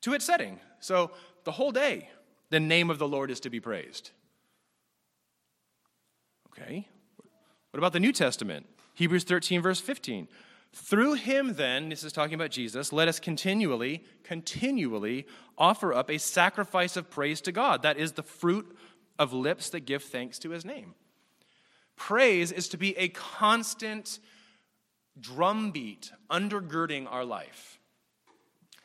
to 0.00 0.14
its 0.14 0.24
setting. 0.24 0.58
So 0.80 1.12
the 1.44 1.52
whole 1.52 1.70
day, 1.70 2.08
the 2.50 2.58
name 2.58 2.90
of 2.90 2.98
the 2.98 3.06
Lord 3.06 3.30
is 3.30 3.38
to 3.38 3.50
be 3.50 3.60
praised. 3.60 4.10
Okay. 6.48 6.88
What 7.70 7.78
about 7.78 7.92
the 7.92 8.00
New 8.00 8.12
Testament? 8.12 8.66
Hebrews 8.94 9.22
13, 9.22 9.62
verse 9.62 9.78
15. 9.78 10.26
Through 10.74 11.14
him, 11.14 11.54
then, 11.54 11.88
this 11.88 12.02
is 12.02 12.12
talking 12.12 12.34
about 12.34 12.50
Jesus, 12.50 12.92
let 12.92 13.06
us 13.06 13.20
continually, 13.20 14.02
continually 14.24 15.26
offer 15.56 15.94
up 15.94 16.10
a 16.10 16.18
sacrifice 16.18 16.96
of 16.96 17.08
praise 17.08 17.40
to 17.42 17.52
God. 17.52 17.82
That 17.82 17.96
is 17.96 18.12
the 18.12 18.24
fruit 18.24 18.76
of 19.16 19.32
lips 19.32 19.70
that 19.70 19.80
give 19.80 20.02
thanks 20.02 20.40
to 20.40 20.50
his 20.50 20.64
name. 20.64 20.94
Praise 21.94 22.50
is 22.50 22.68
to 22.70 22.76
be 22.76 22.96
a 22.98 23.08
constant 23.08 24.18
drumbeat 25.20 26.10
undergirding 26.28 27.06
our 27.08 27.24
life. 27.24 27.78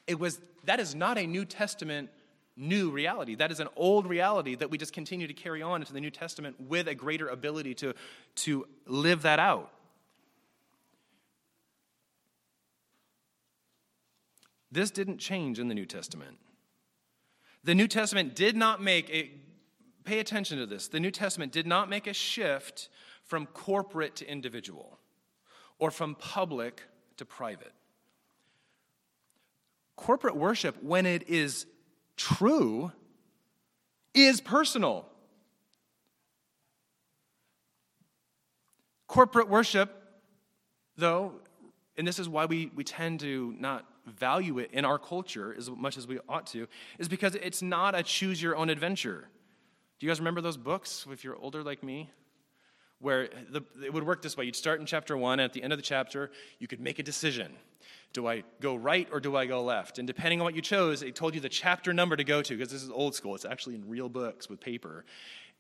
It 0.05 0.19
was 0.19 0.39
that 0.65 0.79
is 0.79 0.93
not 0.93 1.17
a 1.17 1.25
New 1.25 1.45
Testament 1.45 2.11
new 2.55 2.91
reality. 2.91 3.35
That 3.35 3.51
is 3.51 3.59
an 3.59 3.69
old 3.75 4.05
reality 4.05 4.53
that 4.55 4.69
we 4.69 4.77
just 4.77 4.93
continue 4.93 5.27
to 5.27 5.33
carry 5.33 5.61
on 5.61 5.81
into 5.81 5.93
the 5.93 6.01
New 6.01 6.11
Testament 6.11 6.59
with 6.59 6.87
a 6.87 6.93
greater 6.93 7.29
ability 7.29 7.73
to, 7.75 7.95
to 8.35 8.67
live 8.85 9.21
that 9.21 9.39
out. 9.39 9.71
This 14.71 14.91
didn't 14.91 15.17
change 15.17 15.59
in 15.59 15.67
the 15.67 15.75
New 15.75 15.85
Testament. 15.85 16.37
The 17.63 17.75
New 17.75 17.87
Testament 17.87 18.35
did 18.35 18.55
not 18.55 18.81
make 18.81 19.09
a, 19.09 19.31
pay 20.03 20.19
attention 20.19 20.57
to 20.59 20.65
this, 20.65 20.87
the 20.87 20.99
New 20.99 21.11
Testament 21.11 21.51
did 21.51 21.67
not 21.67 21.89
make 21.89 22.07
a 22.07 22.13
shift 22.13 22.89
from 23.23 23.45
corporate 23.47 24.15
to 24.17 24.29
individual 24.29 24.99
or 25.77 25.91
from 25.91 26.15
public 26.15 26.83
to 27.17 27.25
private. 27.25 27.73
Corporate 29.95 30.35
worship, 30.35 30.81
when 30.81 31.05
it 31.05 31.27
is 31.27 31.65
true, 32.15 32.91
is 34.13 34.39
personal. 34.39 35.05
Corporate 39.07 39.49
worship, 39.49 39.91
though, 40.95 41.33
and 41.97 42.07
this 42.07 42.19
is 42.19 42.29
why 42.29 42.45
we, 42.45 42.71
we 42.75 42.83
tend 42.83 43.19
to 43.19 43.53
not 43.59 43.85
value 44.09 44.59
it 44.59 44.71
in 44.71 44.85
our 44.85 44.97
culture 44.99 45.55
as 45.57 45.69
much 45.69 45.97
as 45.97 46.07
we 46.07 46.19
ought 46.27 46.47
to, 46.47 46.67
is 46.97 47.07
because 47.07 47.35
it's 47.35 47.61
not 47.61 47.95
a 47.95 48.03
choose 48.03 48.41
your 48.41 48.55
own 48.55 48.69
adventure. 48.69 49.27
Do 49.99 50.05
you 50.05 50.09
guys 50.09 50.19
remember 50.19 50.41
those 50.41 50.57
books 50.57 51.05
if 51.11 51.23
you're 51.23 51.35
older 51.37 51.63
like 51.63 51.83
me? 51.83 52.09
Where 52.99 53.29
the, 53.49 53.61
it 53.83 53.93
would 53.93 54.05
work 54.05 54.21
this 54.21 54.35
way 54.35 54.45
you'd 54.45 54.55
start 54.55 54.79
in 54.79 54.85
chapter 54.85 55.15
one, 55.15 55.39
and 55.39 55.45
at 55.45 55.53
the 55.53 55.63
end 55.63 55.71
of 55.71 55.79
the 55.79 55.83
chapter, 55.83 56.31
you 56.59 56.67
could 56.67 56.81
make 56.81 56.99
a 56.99 57.03
decision. 57.03 57.53
Do 58.11 58.27
I 58.27 58.43
go 58.59 58.75
right 58.75 59.07
or 59.11 59.19
do 59.19 59.35
I 59.35 59.45
go 59.45 59.63
left? 59.63 59.99
And 59.99 60.07
depending 60.07 60.41
on 60.41 60.45
what 60.45 60.55
you 60.55 60.61
chose, 60.61 61.01
it 61.01 61.15
told 61.15 61.35
you 61.35 61.39
the 61.39 61.47
chapter 61.47 61.93
number 61.93 62.15
to 62.15 62.23
go 62.23 62.41
to, 62.41 62.57
because 62.57 62.71
this 62.71 62.83
is 62.83 62.89
old 62.89 63.15
school. 63.15 63.35
It's 63.35 63.45
actually 63.45 63.75
in 63.75 63.87
real 63.87 64.09
books 64.09 64.49
with 64.49 64.59
paper. 64.59 65.05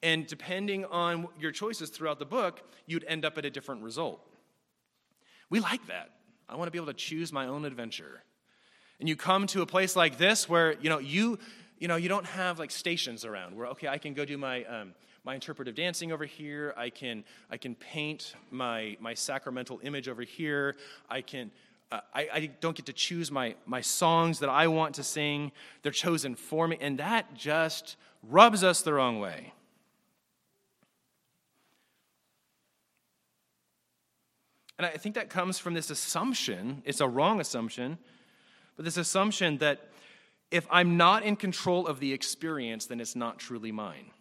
And 0.01 0.25
depending 0.25 0.85
on 0.85 1.27
your 1.39 1.51
choices 1.51 1.89
throughout 1.89 2.19
the 2.19 2.25
book, 2.25 2.61
you'd 2.87 3.05
end 3.05 3.23
up 3.23 3.37
at 3.37 3.45
a 3.45 3.49
different 3.49 3.83
result. 3.83 4.25
We 5.49 5.59
like 5.59 5.85
that. 5.87 6.11
I 6.47 6.55
want 6.55 6.67
to 6.67 6.71
be 6.71 6.77
able 6.77 6.87
to 6.87 6.93
choose 6.93 7.31
my 7.31 7.45
own 7.45 7.65
adventure. 7.65 8.23
And 8.99 9.07
you 9.07 9.15
come 9.15 9.47
to 9.47 9.61
a 9.61 9.65
place 9.65 9.95
like 9.95 10.17
this 10.17 10.49
where, 10.49 10.73
you 10.79 10.89
know, 10.89 10.99
you, 10.99 11.39
you 11.79 11.87
know, 11.87 11.95
you 11.95 12.09
don't 12.09 12.25
have 12.25 12.59
like 12.59 12.71
stations 12.71 13.23
around 13.23 13.55
where, 13.55 13.67
okay, 13.67 13.87
I 13.87 13.97
can 13.97 14.13
go 14.13 14.25
do 14.25 14.37
my, 14.37 14.65
um, 14.65 14.93
my 15.23 15.35
interpretive 15.35 15.75
dancing 15.75 16.11
over 16.11 16.25
here. 16.25 16.73
I 16.75 16.89
can, 16.89 17.23
I 17.49 17.57
can 17.57 17.75
paint 17.75 18.33
my, 18.51 18.97
my 18.99 19.13
sacramental 19.13 19.79
image 19.83 20.09
over 20.09 20.23
here. 20.23 20.75
I 21.09 21.21
can, 21.21 21.51
uh, 21.91 22.01
I, 22.13 22.29
I 22.33 22.45
don't 22.59 22.75
get 22.75 22.87
to 22.87 22.93
choose 22.93 23.31
my, 23.31 23.55
my 23.65 23.81
songs 23.81 24.39
that 24.39 24.49
I 24.49 24.67
want 24.67 24.95
to 24.95 25.03
sing. 25.03 25.53
They're 25.81 25.91
chosen 25.93 26.35
for 26.35 26.67
me. 26.67 26.77
And 26.81 26.99
that 26.99 27.33
just 27.33 27.95
rubs 28.27 28.63
us 28.63 28.81
the 28.81 28.93
wrong 28.93 29.19
way. 29.19 29.53
And 34.77 34.85
I 34.85 34.91
think 34.91 35.15
that 35.15 35.29
comes 35.29 35.59
from 35.59 35.73
this 35.73 35.89
assumption, 35.89 36.81
it's 36.85 37.01
a 37.01 37.07
wrong 37.07 37.41
assumption, 37.41 37.97
but 38.79 38.85
this 38.85 38.95
assumption 38.95 39.57
that 39.57 39.89
if 40.51 40.65
I'm 40.71 40.95
not 40.95 41.23
in 41.23 41.35
control 41.35 41.85
of 41.85 41.99
the 41.99 42.13
experience, 42.13 42.85
then 42.85 43.01
it's 43.01 43.13
not 43.13 43.37
truly 43.37 43.73
mine. 43.73 44.11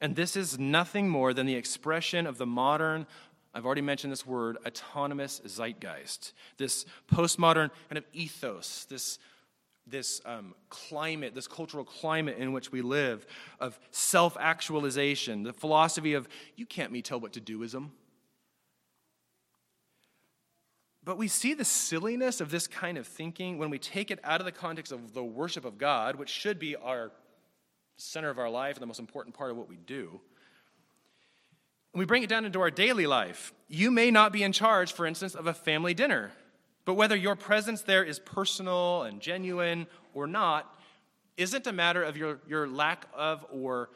And 0.00 0.16
this 0.16 0.34
is 0.34 0.58
nothing 0.58 1.08
more 1.08 1.32
than 1.32 1.46
the 1.46 1.54
expression 1.54 2.26
of 2.26 2.38
the 2.38 2.44
modern, 2.46 3.06
I've 3.54 3.64
already 3.64 3.82
mentioned 3.82 4.12
this 4.12 4.26
word, 4.26 4.58
autonomous 4.66 5.40
zeitgeist, 5.46 6.32
this 6.56 6.86
postmodern 7.08 7.70
kind 7.88 7.98
of 7.98 8.04
ethos, 8.12 8.84
this, 8.86 9.20
this 9.86 10.20
um, 10.24 10.52
climate, 10.68 11.36
this 11.36 11.46
cultural 11.46 11.84
climate 11.84 12.38
in 12.38 12.52
which 12.52 12.72
we 12.72 12.82
live 12.82 13.28
of 13.60 13.78
self 13.92 14.36
actualization, 14.40 15.44
the 15.44 15.52
philosophy 15.52 16.14
of 16.14 16.26
you 16.56 16.66
can't 16.66 16.90
me 16.90 17.00
tell 17.00 17.20
what 17.20 17.34
to 17.34 17.40
doism. 17.40 17.90
But 21.04 21.18
we 21.18 21.28
see 21.28 21.52
the 21.54 21.64
silliness 21.64 22.40
of 22.40 22.50
this 22.50 22.66
kind 22.66 22.96
of 22.96 23.06
thinking 23.06 23.58
when 23.58 23.68
we 23.68 23.78
take 23.78 24.10
it 24.10 24.18
out 24.24 24.40
of 24.40 24.46
the 24.46 24.52
context 24.52 24.90
of 24.90 25.12
the 25.12 25.22
worship 25.22 25.64
of 25.64 25.76
God, 25.76 26.16
which 26.16 26.30
should 26.30 26.58
be 26.58 26.76
our 26.76 27.12
center 27.96 28.30
of 28.30 28.38
our 28.38 28.48
life 28.48 28.76
and 28.76 28.82
the 28.82 28.86
most 28.86 29.00
important 29.00 29.36
part 29.36 29.50
of 29.50 29.56
what 29.56 29.68
we 29.68 29.76
do. 29.76 30.20
And 31.92 31.98
we 31.98 32.06
bring 32.06 32.22
it 32.22 32.28
down 32.28 32.44
into 32.44 32.60
our 32.60 32.70
daily 32.70 33.06
life. 33.06 33.52
You 33.68 33.90
may 33.90 34.10
not 34.10 34.32
be 34.32 34.42
in 34.42 34.52
charge, 34.52 34.92
for 34.92 35.06
instance, 35.06 35.34
of 35.34 35.46
a 35.46 35.54
family 35.54 35.94
dinner, 35.94 36.32
but 36.84 36.94
whether 36.94 37.14
your 37.14 37.36
presence 37.36 37.82
there 37.82 38.02
is 38.02 38.18
personal 38.18 39.02
and 39.02 39.20
genuine 39.20 39.86
or 40.14 40.26
not, 40.26 40.74
isn't 41.36 41.66
a 41.66 41.72
matter 41.72 42.02
of 42.02 42.16
your, 42.16 42.38
your 42.48 42.66
lack 42.66 43.06
of 43.14 43.44
or 43.52 43.90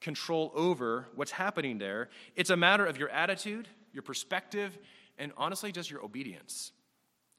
control 0.00 0.52
over 0.54 1.06
what's 1.14 1.30
happening 1.30 1.78
there. 1.78 2.08
It's 2.36 2.50
a 2.50 2.56
matter 2.56 2.84
of 2.84 2.98
your 2.98 3.08
attitude, 3.08 3.68
your 3.92 4.02
perspective, 4.02 4.76
and 5.20 5.32
honestly, 5.36 5.70
just 5.70 5.90
your 5.90 6.02
obedience. 6.02 6.72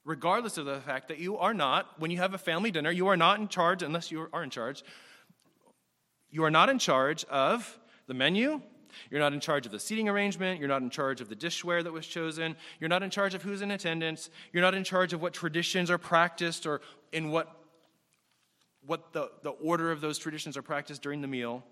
Regardless 0.06 0.58
of 0.58 0.66
the 0.66 0.80
fact 0.80 1.10
that 1.10 1.20
you 1.20 1.38
are 1.38 1.54
not, 1.54 2.00
when 2.00 2.12
you 2.12 2.18
have 2.18 2.34
a 2.34 2.38
family 2.38 2.72
dinner, 2.72 2.92
you 2.92 3.08
are 3.08 3.18
not 3.18 3.40
in 3.40 3.48
charge, 3.48 3.84
unless 3.84 4.12
you 4.12 4.30
are 4.32 4.44
in 4.44 4.50
charge, 4.50 4.84
you 6.30 6.44
are 6.46 6.52
not 6.52 6.70
in 6.70 6.80
charge 6.80 7.26
of 7.26 7.78
the 8.08 8.14
menu. 8.14 8.62
You're 9.10 9.20
not 9.20 9.34
in 9.34 9.40
charge 9.40 9.66
of 9.66 9.72
the 9.72 9.80
seating 9.80 10.10
arrangement. 10.10 10.60
You're 10.60 10.70
not 10.70 10.82
in 10.82 10.90
charge 10.90 11.22
of 11.22 11.30
the 11.30 11.36
dishware 11.36 11.84
that 11.84 11.92
was 11.92 12.08
chosen. 12.08 12.56
You're 12.80 12.90
not 12.90 13.04
in 13.04 13.10
charge 13.10 13.34
of 13.34 13.42
who's 13.42 13.62
in 13.62 13.72
attendance. 13.72 14.30
You're 14.54 14.64
not 14.64 14.76
in 14.76 14.84
charge 14.84 15.14
of 15.14 15.22
what 15.22 15.34
traditions 15.34 15.90
are 15.90 15.98
practiced 15.98 16.66
or 16.66 16.82
in 17.12 17.32
what, 17.32 17.56
what 18.86 19.14
the, 19.14 19.32
the 19.44 19.52
order 19.52 19.92
of 19.92 20.02
those 20.02 20.18
traditions 20.18 20.58
are 20.58 20.62
practiced 20.62 21.02
during 21.02 21.22
the 21.22 21.28
meal. 21.28 21.64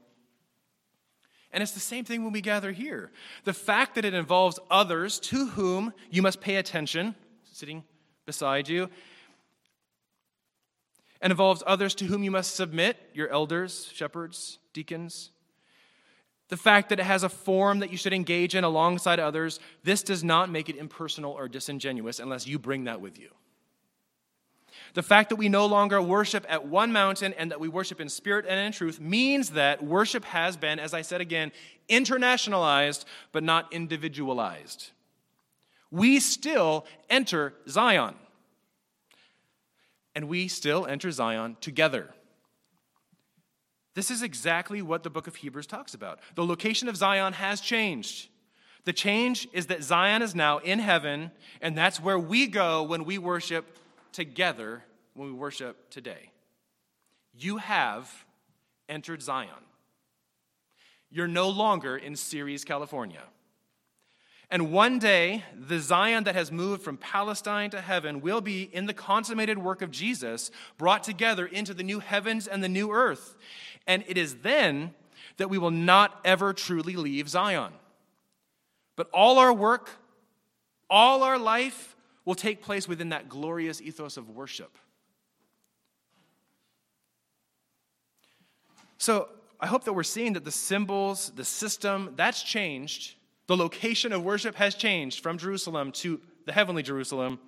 And 1.51 1.63
it's 1.63 1.71
the 1.71 1.79
same 1.79 2.05
thing 2.05 2.23
when 2.23 2.31
we 2.31 2.41
gather 2.41 2.71
here. 2.71 3.11
The 3.43 3.53
fact 3.53 3.95
that 3.95 4.05
it 4.05 4.13
involves 4.13 4.59
others 4.69 5.19
to 5.21 5.47
whom 5.47 5.93
you 6.11 6.21
must 6.21 6.41
pay 6.41 6.57
attention, 6.57 7.15
sitting 7.51 7.83
beside 8.25 8.69
you, 8.69 8.89
and 11.21 11.31
involves 11.31 11.63
others 11.65 11.95
to 11.95 12.05
whom 12.05 12.23
you 12.23 12.31
must 12.31 12.55
submit, 12.55 12.97
your 13.13 13.29
elders, 13.29 13.89
shepherds, 13.93 14.59
deacons. 14.73 15.31
The 16.49 16.57
fact 16.57 16.89
that 16.89 16.99
it 16.99 17.05
has 17.05 17.23
a 17.23 17.29
form 17.29 17.79
that 17.79 17.91
you 17.91 17.97
should 17.97 18.13
engage 18.13 18.55
in 18.55 18.63
alongside 18.63 19.19
others, 19.19 19.59
this 19.83 20.01
does 20.01 20.23
not 20.23 20.49
make 20.49 20.69
it 20.69 20.77
impersonal 20.77 21.31
or 21.33 21.47
disingenuous 21.47 22.19
unless 22.19 22.47
you 22.47 22.57
bring 22.57 22.85
that 22.85 23.01
with 23.01 23.19
you. 23.19 23.29
The 24.93 25.03
fact 25.03 25.29
that 25.29 25.35
we 25.35 25.49
no 25.49 25.65
longer 25.65 26.01
worship 26.01 26.45
at 26.49 26.67
one 26.67 26.91
mountain 26.91 27.33
and 27.33 27.51
that 27.51 27.59
we 27.59 27.67
worship 27.67 28.01
in 28.01 28.09
spirit 28.09 28.45
and 28.47 28.59
in 28.59 28.71
truth 28.71 28.99
means 28.99 29.51
that 29.51 29.83
worship 29.83 30.25
has 30.25 30.57
been, 30.57 30.79
as 30.79 30.93
I 30.93 31.01
said 31.01 31.21
again, 31.21 31.51
internationalized 31.89 33.05
but 33.31 33.43
not 33.43 33.71
individualized. 33.73 34.91
We 35.91 36.19
still 36.19 36.85
enter 37.09 37.53
Zion. 37.67 38.15
And 40.15 40.27
we 40.27 40.47
still 40.47 40.85
enter 40.85 41.11
Zion 41.11 41.57
together. 41.61 42.09
This 43.95 44.11
is 44.11 44.23
exactly 44.23 44.81
what 44.81 45.03
the 45.03 45.09
book 45.09 45.27
of 45.27 45.35
Hebrews 45.35 45.67
talks 45.67 45.93
about. 45.93 46.19
The 46.35 46.45
location 46.45 46.87
of 46.87 46.95
Zion 46.95 47.33
has 47.33 47.61
changed. 47.61 48.29
The 48.85 48.93
change 48.93 49.47
is 49.51 49.67
that 49.67 49.83
Zion 49.83 50.21
is 50.21 50.33
now 50.33 50.59
in 50.59 50.79
heaven, 50.79 51.31
and 51.61 51.77
that's 51.77 51.99
where 51.99 52.17
we 52.17 52.47
go 52.47 52.83
when 52.83 53.03
we 53.03 53.17
worship 53.17 53.77
together 54.11 54.83
when 55.13 55.27
we 55.27 55.33
worship 55.33 55.89
today. 55.89 56.31
You 57.33 57.57
have 57.57 58.25
entered 58.87 59.21
Zion. 59.21 59.49
You're 61.09 61.27
no 61.27 61.49
longer 61.49 61.97
in 61.97 62.15
Ceres, 62.15 62.63
California. 62.63 63.23
And 64.51 64.71
one 64.71 64.97
day, 64.97 65.43
the 65.55 65.79
Zion 65.79 66.23
that 66.23 66.33
has 66.33 66.51
moved 66.51 66.81
from 66.81 66.97
Palestine 66.97 67.69
to 67.69 67.81
heaven 67.81 68.19
will 68.19 68.41
be, 68.41 68.63
in 68.63 68.87
the 68.87 68.95
consummated 68.95 69.59
work 69.59 69.83
of 69.83 69.91
Jesus, 69.91 70.49
brought 70.77 71.03
together 71.03 71.45
into 71.45 71.73
the 71.73 71.83
new 71.83 71.99
heavens 71.99 72.47
and 72.47 72.63
the 72.63 72.69
new 72.69 72.91
earth. 72.91 73.37
And 73.85 74.03
it 74.07 74.17
is 74.17 74.37
then 74.37 74.95
that 75.37 75.51
we 75.51 75.59
will 75.59 75.71
not 75.71 76.19
ever 76.25 76.51
truly 76.51 76.95
leave 76.95 77.29
Zion. 77.29 77.73
But 78.95 79.09
all 79.13 79.37
our 79.37 79.53
work, 79.53 79.91
all 80.89 81.21
our 81.21 81.37
life, 81.37 81.95
will 82.29 82.35
take 82.35 82.61
place 82.61 82.87
within 82.87 83.09
that 83.09 83.27
glorious 83.27 83.81
ethos 83.81 84.15
of 84.15 84.29
worship. 84.29 84.77
So 88.99 89.29
I 89.59 89.65
hope 89.65 89.83
that 89.85 89.93
we're 89.93 90.03
seeing 90.03 90.33
that 90.33 90.45
the 90.45 90.51
symbols, 90.51 91.31
the 91.35 91.43
system, 91.43 92.13
that's 92.15 92.43
changed. 92.43 93.15
The 93.47 93.57
location 93.57 94.13
of 94.13 94.23
worship 94.23 94.53
has 94.57 94.75
changed 94.75 95.23
from 95.23 95.39
Jerusalem 95.39 95.91
to 95.93 96.21
the 96.45 96.51
heavenly 96.51 96.83
Jerusalem. 96.83 97.39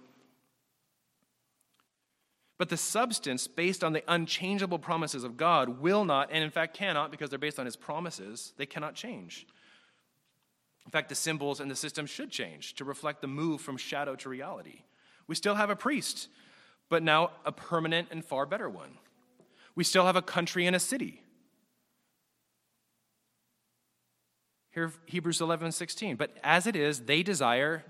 But 2.58 2.70
the 2.70 2.78
substance, 2.78 3.46
based 3.48 3.84
on 3.84 3.94
the 3.94 4.04
unchangeable 4.08 4.80
promises 4.80 5.24
of 5.24 5.38
God, 5.38 5.80
will 5.80 6.06
not, 6.06 6.30
and 6.32 6.44
in 6.44 6.50
fact 6.50 6.76
cannot, 6.76 7.12
because 7.12 7.30
they're 7.30 7.38
based 7.38 7.60
on 7.60 7.68
his 7.68 7.76
promises, 7.76 8.54
they 8.58 8.66
cannot 8.66 8.96
change. 8.96 9.46
In 10.86 10.92
fact, 10.92 11.10
the 11.10 11.16
symbols 11.16 11.60
and 11.60 11.70
the 11.70 11.76
system 11.76 12.06
should 12.06 12.32
change 12.32 12.76
to 12.76 12.86
reflect 12.86 13.22
the 13.22 13.28
move 13.28 13.62
from 13.62 13.78
shadow 13.78 14.16
to 14.18 14.30
reality. 14.30 14.82
We 15.28 15.36
still 15.36 15.56
have 15.56 15.70
a 15.70 15.76
priest, 15.76 16.28
but 16.90 17.04
now 17.04 17.32
a 17.46 17.52
permanent 17.52 18.10
and 18.12 18.26
far 18.26 18.46
better 18.46 18.70
one. 18.70 18.98
We 19.76 19.84
still 19.84 20.06
have 20.06 20.16
a 20.16 20.22
country 20.22 20.66
and 20.66 20.76
a 20.76 20.80
city. 20.80 21.22
Here, 24.72 24.92
Hebrews 25.06 25.42
11 25.42 25.72
16. 25.72 26.16
But 26.16 26.36
as 26.44 26.66
it 26.66 26.76
is, 26.76 27.02
they 27.02 27.24
desire 27.24 27.84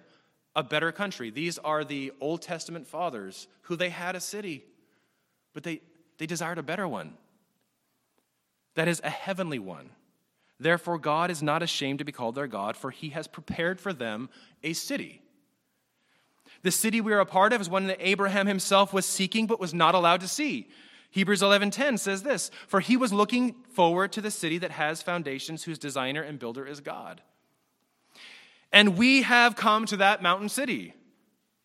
a 0.56 0.64
better 0.64 0.92
country. 0.92 1.30
These 1.30 1.58
are 1.60 1.84
the 1.84 2.12
Old 2.20 2.42
Testament 2.42 2.88
fathers 2.88 3.48
who 3.64 3.76
they 3.76 3.90
had 3.90 4.16
a 4.16 4.20
city, 4.20 4.66
but 5.54 5.64
they, 5.64 5.82
they 6.18 6.26
desired 6.26 6.58
a 6.58 6.64
better 6.64 6.88
one. 6.88 7.14
That 8.76 8.88
is 8.88 9.02
a 9.04 9.10
heavenly 9.10 9.60
one. 9.60 9.92
Therefore, 10.62 11.00
God 11.00 11.32
is 11.32 11.42
not 11.42 11.64
ashamed 11.64 12.00
to 12.00 12.06
be 12.06 12.12
called 12.12 12.36
their 12.36 12.48
God, 12.48 12.78
for 12.78 12.92
he 12.92 13.10
has 13.10 13.26
prepared 13.26 13.82
for 13.82 13.94
them 13.94 14.30
a 14.64 14.74
city. 14.74 15.24
The 16.62 16.70
city 16.70 17.02
we 17.02 17.14
are 17.14 17.20
a 17.20 17.26
part 17.26 17.52
of 17.52 17.62
is 17.62 17.70
one 17.70 17.88
that 17.88 17.98
Abraham 18.00 18.46
himself 18.46 18.94
was 18.94 19.08
seeking 19.08 19.48
but 19.48 19.60
was 19.60 19.74
not 19.74 19.96
allowed 19.96 20.22
to 20.22 20.28
see. 20.28 20.70
Hebrews 21.10 21.42
11:10 21.42 21.98
says 21.98 22.22
this, 22.22 22.52
"For 22.68 22.80
he 22.80 22.96
was 22.96 23.12
looking 23.12 23.64
forward 23.64 24.12
to 24.12 24.22
the 24.22 24.30
city 24.30 24.60
that 24.60 24.72
has 24.72 25.02
foundations 25.02 25.64
whose 25.64 25.80
designer 25.80 26.22
and 26.22 26.38
builder 26.38 26.68
is 26.68 26.80
God." 26.80 27.22
And 28.72 28.98
we 28.98 29.24
have 29.24 29.56
come 29.56 29.86
to 29.88 29.98
that 29.98 30.22
mountain 30.22 30.48
city. 30.48 30.94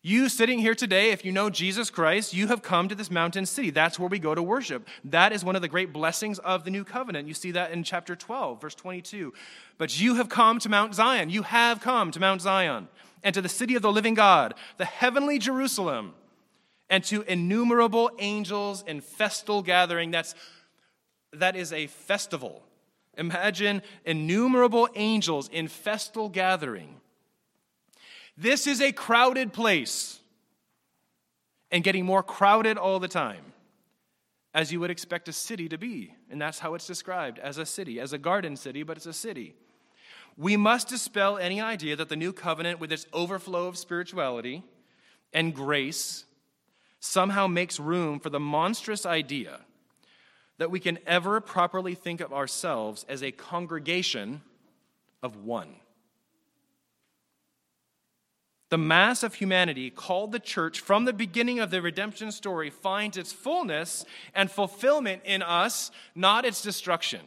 You 0.07 0.29
sitting 0.29 0.59
here 0.59 0.73
today, 0.73 1.11
if 1.11 1.25
you 1.25 1.33
know 1.33 1.49
Jesus 1.49 1.89
Christ, 1.89 2.33
you 2.33 2.47
have 2.47 2.61
come 2.61 2.87
to 2.87 2.95
this 2.95 3.11
mountain 3.11 3.45
city. 3.45 3.71
That's 3.71 3.99
where 3.99 4.07
we 4.07 4.19
go 4.19 4.33
to 4.33 4.41
worship. 4.41 4.87
That 5.03 5.33
is 5.33 5.43
one 5.43 5.57
of 5.57 5.61
the 5.61 5.67
great 5.67 5.91
blessings 5.91 6.39
of 6.39 6.63
the 6.63 6.71
new 6.71 6.85
covenant. 6.85 7.27
You 7.27 7.33
see 7.33 7.51
that 7.51 7.71
in 7.71 7.83
chapter 7.83 8.15
12, 8.15 8.61
verse 8.61 8.73
22. 8.73 9.33
But 9.77 9.99
you 9.99 10.15
have 10.15 10.29
come 10.29 10.59
to 10.59 10.69
Mount 10.69 10.95
Zion. 10.95 11.29
You 11.29 11.43
have 11.43 11.81
come 11.81 12.11
to 12.11 12.21
Mount 12.21 12.41
Zion 12.41 12.87
and 13.21 13.33
to 13.35 13.41
the 13.41 13.49
city 13.49 13.75
of 13.75 13.81
the 13.81 13.91
living 13.91 14.13
God, 14.13 14.53
the 14.77 14.85
heavenly 14.85 15.39
Jerusalem, 15.39 16.13
and 16.89 17.03
to 17.03 17.23
innumerable 17.23 18.09
angels 18.17 18.85
in 18.87 19.01
festal 19.01 19.61
gathering. 19.61 20.11
That's, 20.11 20.35
that 21.33 21.57
is 21.57 21.73
a 21.73 21.87
festival. 21.87 22.63
Imagine 23.17 23.81
innumerable 24.05 24.87
angels 24.95 25.49
in 25.49 25.67
festal 25.67 26.29
gathering. 26.29 27.01
This 28.37 28.67
is 28.67 28.81
a 28.81 28.91
crowded 28.91 29.51
place 29.51 30.19
and 31.71 31.83
getting 31.83 32.05
more 32.05 32.21
crowded 32.21 32.77
all 32.77 32.99
the 32.99 33.07
time, 33.07 33.53
as 34.53 34.71
you 34.71 34.79
would 34.79 34.91
expect 34.91 35.27
a 35.27 35.33
city 35.33 35.67
to 35.69 35.77
be. 35.77 36.13
And 36.29 36.39
that's 36.39 36.59
how 36.59 36.75
it's 36.75 36.85
described 36.85 37.39
as 37.39 37.57
a 37.57 37.65
city, 37.65 37.99
as 37.99 38.13
a 38.13 38.17
garden 38.17 38.55
city, 38.55 38.83
but 38.83 38.95
it's 38.95 39.07
a 39.07 39.13
city. 39.13 39.55
We 40.37 40.55
must 40.55 40.87
dispel 40.87 41.39
any 41.39 41.59
idea 41.59 41.95
that 41.95 42.09
the 42.09 42.15
new 42.15 42.31
covenant, 42.31 42.79
with 42.79 42.91
its 42.91 43.07
overflow 43.11 43.67
of 43.67 43.77
spirituality 43.77 44.63
and 45.33 45.53
grace, 45.53 46.25
somehow 46.99 47.47
makes 47.47 47.79
room 47.79 48.19
for 48.19 48.29
the 48.29 48.39
monstrous 48.39 49.05
idea 49.05 49.61
that 50.59 50.69
we 50.69 50.79
can 50.79 50.99
ever 51.07 51.41
properly 51.41 51.95
think 51.95 52.21
of 52.21 52.33
ourselves 52.33 53.03
as 53.09 53.23
a 53.23 53.31
congregation 53.31 54.41
of 55.23 55.43
one. 55.43 55.75
The 58.69 58.77
mass 58.77 59.23
of 59.23 59.35
humanity, 59.35 59.89
called 59.89 60.33
the 60.33 60.39
church 60.39 60.81
from 60.81 61.05
the 61.05 61.13
beginning 61.13 61.59
of 61.59 61.71
the 61.71 61.81
redemption 61.81 62.31
story, 62.31 62.69
finds 62.69 63.15
its 63.15 63.31
fullness 63.31 64.05
and 64.35 64.51
fulfillment 64.51 65.21
in 65.23 65.41
us, 65.41 65.89
not 66.15 66.43
its 66.43 66.61
destruction. 66.61 67.21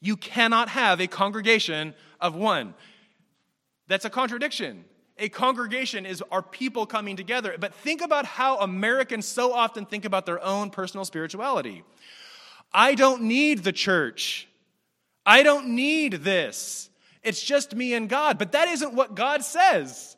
You 0.00 0.16
cannot 0.16 0.68
have 0.68 1.00
a 1.00 1.06
congregation 1.08 1.94
of 2.20 2.36
one. 2.36 2.74
That's 3.88 4.04
a 4.04 4.10
contradiction. 4.10 4.84
A 5.18 5.28
congregation 5.28 6.06
is 6.06 6.22
our 6.30 6.42
people 6.42 6.86
coming 6.86 7.16
together. 7.16 7.56
But 7.58 7.74
think 7.74 8.00
about 8.00 8.24
how 8.24 8.58
Americans 8.58 9.26
so 9.26 9.52
often 9.52 9.86
think 9.86 10.04
about 10.04 10.26
their 10.26 10.42
own 10.42 10.70
personal 10.70 11.04
spirituality. 11.04 11.84
I 12.72 12.94
don't 12.94 13.22
need 13.22 13.64
the 13.64 13.72
church. 13.72 14.48
I 15.26 15.42
don't 15.42 15.74
need 15.74 16.14
this. 16.24 16.90
It's 17.22 17.42
just 17.42 17.74
me 17.74 17.94
and 17.94 18.08
God. 18.08 18.38
But 18.38 18.52
that 18.52 18.68
isn't 18.68 18.94
what 18.94 19.14
God 19.14 19.44
says. 19.44 20.16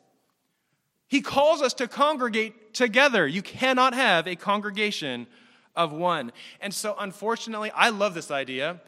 He 1.07 1.21
calls 1.21 1.61
us 1.61 1.73
to 1.75 1.87
congregate 1.87 2.73
together. 2.73 3.27
You 3.27 3.41
cannot 3.41 3.93
have 3.93 4.27
a 4.27 4.35
congregation 4.35 5.27
of 5.75 5.91
one. 5.91 6.31
And 6.61 6.73
so, 6.73 6.95
unfortunately, 6.97 7.71
I 7.71 7.89
love 7.89 8.13
this 8.13 8.31
idea 8.31 8.81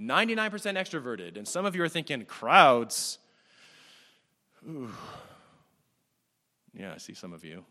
99% 0.00 0.50
extroverted. 0.50 1.36
And 1.36 1.46
some 1.46 1.64
of 1.64 1.76
you 1.76 1.82
are 1.82 1.88
thinking, 1.88 2.24
crowds. 2.24 3.18
Ooh. 4.68 4.90
Yeah, 6.74 6.92
I 6.94 6.98
see 6.98 7.14
some 7.14 7.32
of 7.32 7.44
you. 7.44 7.64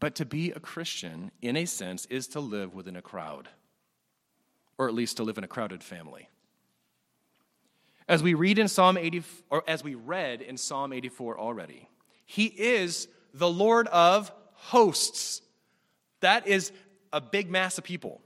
But 0.00 0.14
to 0.16 0.24
be 0.24 0.52
a 0.52 0.60
Christian, 0.60 1.32
in 1.42 1.56
a 1.56 1.64
sense, 1.64 2.06
is 2.06 2.28
to 2.28 2.40
live 2.40 2.74
within 2.74 2.96
a 2.96 3.02
crowd, 3.02 3.48
or 4.78 4.86
at 4.86 4.94
least 4.94 5.16
to 5.16 5.24
live 5.24 5.38
in 5.38 5.44
a 5.44 5.48
crowded 5.48 5.82
family. 5.82 6.28
As 8.08 8.22
we 8.22 8.32
read 8.34 8.58
in 8.58 8.68
Psalm 8.68 8.96
80, 8.96 9.22
or 9.50 9.62
as 9.68 9.84
we 9.84 9.94
read 9.94 10.40
in 10.40 10.56
Psalm 10.56 10.92
84 10.92 11.38
already, 11.38 11.88
he 12.24 12.46
is 12.46 13.06
the 13.34 13.48
Lord 13.48 13.86
of 13.88 14.32
hosts. 14.54 15.42
That 16.20 16.46
is 16.46 16.72
a 17.12 17.20
big 17.20 17.50
mass 17.50 17.76
of 17.76 17.84
people. 17.84 18.22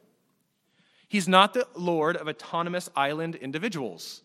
He's 1.08 1.28
not 1.28 1.52
the 1.52 1.66
Lord 1.74 2.16
of 2.16 2.28
autonomous 2.28 2.88
island 2.96 3.34
individuals. 3.34 4.22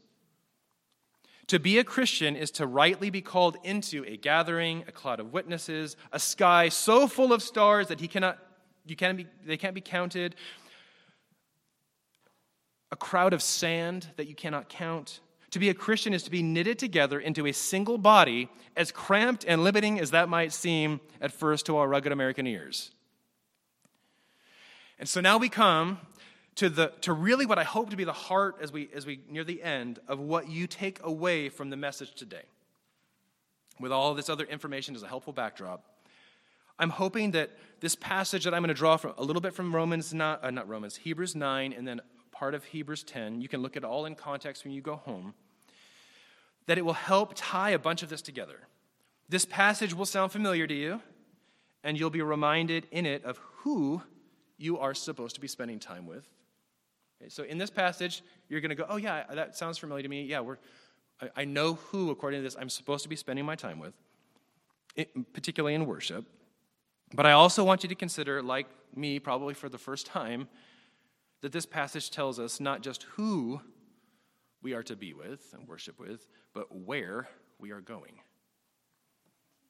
To 1.48 1.60
be 1.60 1.80
a 1.80 1.84
Christian 1.84 2.36
is 2.36 2.52
to 2.52 2.67
rightly 2.67 3.10
be 3.10 3.22
called 3.22 3.58
into 3.63 4.04
a 4.06 4.15
gathering, 4.17 4.84
a 4.88 4.91
cloud 4.91 5.20
of 5.20 5.34
witnesses, 5.34 5.96
a 6.12 6.20
sky 6.20 6.70
so 6.70 7.08
full 7.08 7.34
of 7.34 7.41
stars 7.41 7.88
that 7.88 8.00
he 8.00 8.08
cannot, 8.08 8.38
you 8.86 8.96
can't 8.96 9.17
be, 9.17 9.28
they 9.46 9.58
can't 9.58 9.74
be 9.74 9.82
counted, 9.82 10.36
a 12.91 12.96
crowd 12.96 13.34
of 13.34 13.41
sand 13.41 14.08
that 14.17 14.28
you 14.28 14.36
cannot 14.36 14.70
count. 14.70 15.20
To 15.58 15.60
be 15.60 15.70
a 15.70 15.74
Christian 15.74 16.13
is 16.13 16.22
to 16.22 16.30
be 16.30 16.43
knitted 16.43 16.78
together 16.78 17.20
into 17.20 17.48
a 17.48 17.52
single 17.52 17.98
body, 17.98 18.48
as 18.76 18.91
cramped 18.91 19.43
and 19.43 19.63
limiting 19.63 20.00
as 20.00 20.12
that 20.12 20.30
might 20.30 20.54
seem 20.54 21.00
at 21.20 21.32
first 21.32 21.65
to 21.65 21.78
our 21.78 21.88
rugged 21.88 22.12
American 22.12 22.46
ears. 22.46 22.91
And 25.00 25.10
so 25.10 25.20
now 25.20 25.39
we 25.39 25.50
come 25.50 25.98
to, 26.58 26.70
the, 26.70 26.93
to 27.02 27.12
really 27.12 27.48
what 27.48 27.58
I 27.58 27.63
hope 27.63 27.89
to 27.89 27.96
be 27.96 28.04
the 28.04 28.13
heart 28.13 28.58
as 28.62 28.72
we, 28.72 28.88
as 28.93 29.08
we 29.08 29.22
near 29.28 29.43
the 29.43 29.63
end 29.63 29.98
of 30.08 30.20
what 30.20 30.48
you 30.48 30.67
take 30.67 31.04
away 31.04 31.50
from 31.50 31.72
the 31.72 31.76
message 31.76 32.13
today. 32.13 32.43
With 33.80 33.91
all 33.91 34.13
this 34.13 34.30
other 34.30 34.46
information 34.46 34.93
as 34.93 35.02
a 35.02 35.08
helpful 35.08 35.34
backdrop, 35.34 35.84
I'm 36.78 36.91
hoping 36.91 37.32
that 37.32 37.50
this 37.80 37.96
passage 37.96 38.43
that 38.43 38.54
I'm 38.54 38.62
going 38.62 38.67
to 38.67 38.76
draw 38.76 38.96
from 38.98 39.15
a 39.17 39.24
little 39.24 39.41
bit 39.41 39.56
from 39.56 39.76
Romans, 39.76 40.13
not, 40.13 40.43
uh, 40.43 40.52
not 40.52 40.70
Romans, 40.70 40.98
Hebrews 40.98 41.36
9, 41.36 41.74
and 41.74 41.88
then 41.88 42.00
part 42.32 42.54
of 42.54 42.63
Hebrews 42.65 43.02
10, 43.02 43.41
you 43.41 43.48
can 43.48 43.63
look 43.63 43.76
at 43.76 43.84
all 43.84 44.06
in 44.06 44.13
context 44.13 44.63
when 44.63 44.72
you 44.72 44.82
go 44.82 44.98
home, 44.98 45.34
that 46.67 46.77
it 46.77 46.86
will 46.86 46.93
help 46.93 47.34
tie 47.36 47.71
a 47.71 47.80
bunch 47.80 48.03
of 48.03 48.10
this 48.10 48.21
together. 48.21 48.60
This 49.27 49.43
passage 49.43 49.93
will 49.93 50.06
sound 50.06 50.32
familiar 50.32 50.67
to 50.67 50.73
you, 50.73 51.01
and 51.84 51.99
you'll 51.99 52.10
be 52.10 52.21
reminded 52.21 52.88
in 52.91 53.06
it 53.06 53.25
of 53.25 53.39
who 53.58 54.01
you 54.58 54.77
are 54.77 54.93
supposed 54.93 55.36
to 55.36 55.41
be 55.41 55.47
spending 55.47 55.80
time 55.80 56.06
with 56.06 56.27
Okay, 57.21 57.30
so 57.30 57.43
in 57.43 57.58
this 57.58 57.69
passage, 57.69 58.21
you're 58.47 58.62
going 58.62 58.69
to 58.69 58.75
go, 58.75 58.86
oh, 58.88 58.97
yeah, 58.97 59.23
that 59.34 59.56
sounds 59.56 59.77
familiar 59.77 60.03
to 60.03 60.10
me. 60.10 60.23
Yeah, 60.23 60.41
we're, 60.41 60.58
I, 61.21 61.30
I 61.38 61.45
know 61.45 61.75
who, 61.75 62.12
according 62.12 62.39
to 62.39 62.43
this, 62.43 62.56
I'm 62.60 62.69
supposed 62.69 63.03
to 63.03 63.10
be 63.10 63.15
spending 63.15 63.45
my 63.45 63.56
time 63.56 63.80
with, 63.80 63.93
it, 64.95 65.34
particularly 65.34 65.73
in 65.73 65.86
worship. 65.86 66.25
But 67.13 67.25
I 67.25 67.32
also 67.32 67.63
want 67.63 67.84
you 67.84 67.89
to 67.89 67.95
consider, 67.95 68.41
like 68.43 68.67
me, 68.95 69.19
probably 69.19 69.53
for 69.53 69.69
the 69.69 69.77
first 69.77 70.06
time, 70.06 70.47
that 71.41 71.51
this 71.51 71.65
passage 71.65 72.12
tells 72.12 72.39
us 72.39 72.60
not 72.60 72.82
just 72.82 73.03
who 73.03 73.62
we 74.67 74.73
are 74.73 74.84
to 74.84 74.97
be 74.97 75.13
with 75.13 75.53
and 75.53 75.65
worship 75.65 75.97
with, 75.97 76.27
but 76.53 76.75
where 76.75 77.30
we 77.58 77.71
are 77.71 77.80
going. 77.80 78.19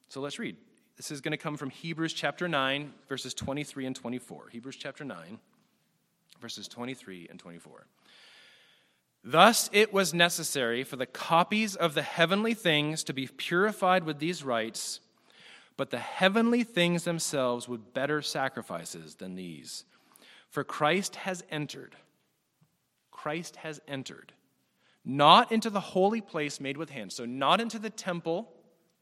So 0.08 0.20
let's 0.20 0.40
read. 0.40 0.56
This 0.96 1.12
is 1.12 1.20
going 1.20 1.30
to 1.30 1.38
come 1.38 1.56
from 1.56 1.70
Hebrews 1.70 2.12
chapter 2.12 2.48
9, 2.48 2.92
verses 3.08 3.32
23 3.32 3.86
and 3.86 3.94
24. 3.94 4.48
Hebrews 4.50 4.74
chapter 4.74 5.04
9 5.04 5.38
verses 6.40 6.66
23 6.66 7.28
and 7.30 7.38
24. 7.38 7.86
Thus 9.22 9.70
it 9.72 9.92
was 9.92 10.12
necessary 10.12 10.82
for 10.82 10.96
the 10.96 11.06
copies 11.06 11.76
of 11.76 11.94
the 11.94 12.02
heavenly 12.02 12.54
things 12.54 13.04
to 13.04 13.12
be 13.12 13.28
purified 13.28 14.02
with 14.02 14.18
these 14.18 14.42
rites, 14.42 14.98
but 15.76 15.90
the 15.90 15.98
heavenly 15.98 16.64
things 16.64 17.04
themselves 17.04 17.68
with 17.68 17.94
better 17.94 18.20
sacrifices 18.20 19.16
than 19.16 19.36
these. 19.36 19.84
For 20.48 20.64
Christ 20.64 21.16
has 21.16 21.44
entered, 21.50 21.94
Christ 23.10 23.56
has 23.56 23.80
entered, 23.86 24.32
not 25.08 25.50
into 25.50 25.70
the 25.70 25.80
holy 25.80 26.20
place 26.20 26.60
made 26.60 26.76
with 26.76 26.90
hands, 26.90 27.14
so 27.14 27.24
not 27.24 27.60
into 27.60 27.78
the 27.78 27.90
temple 27.90 28.52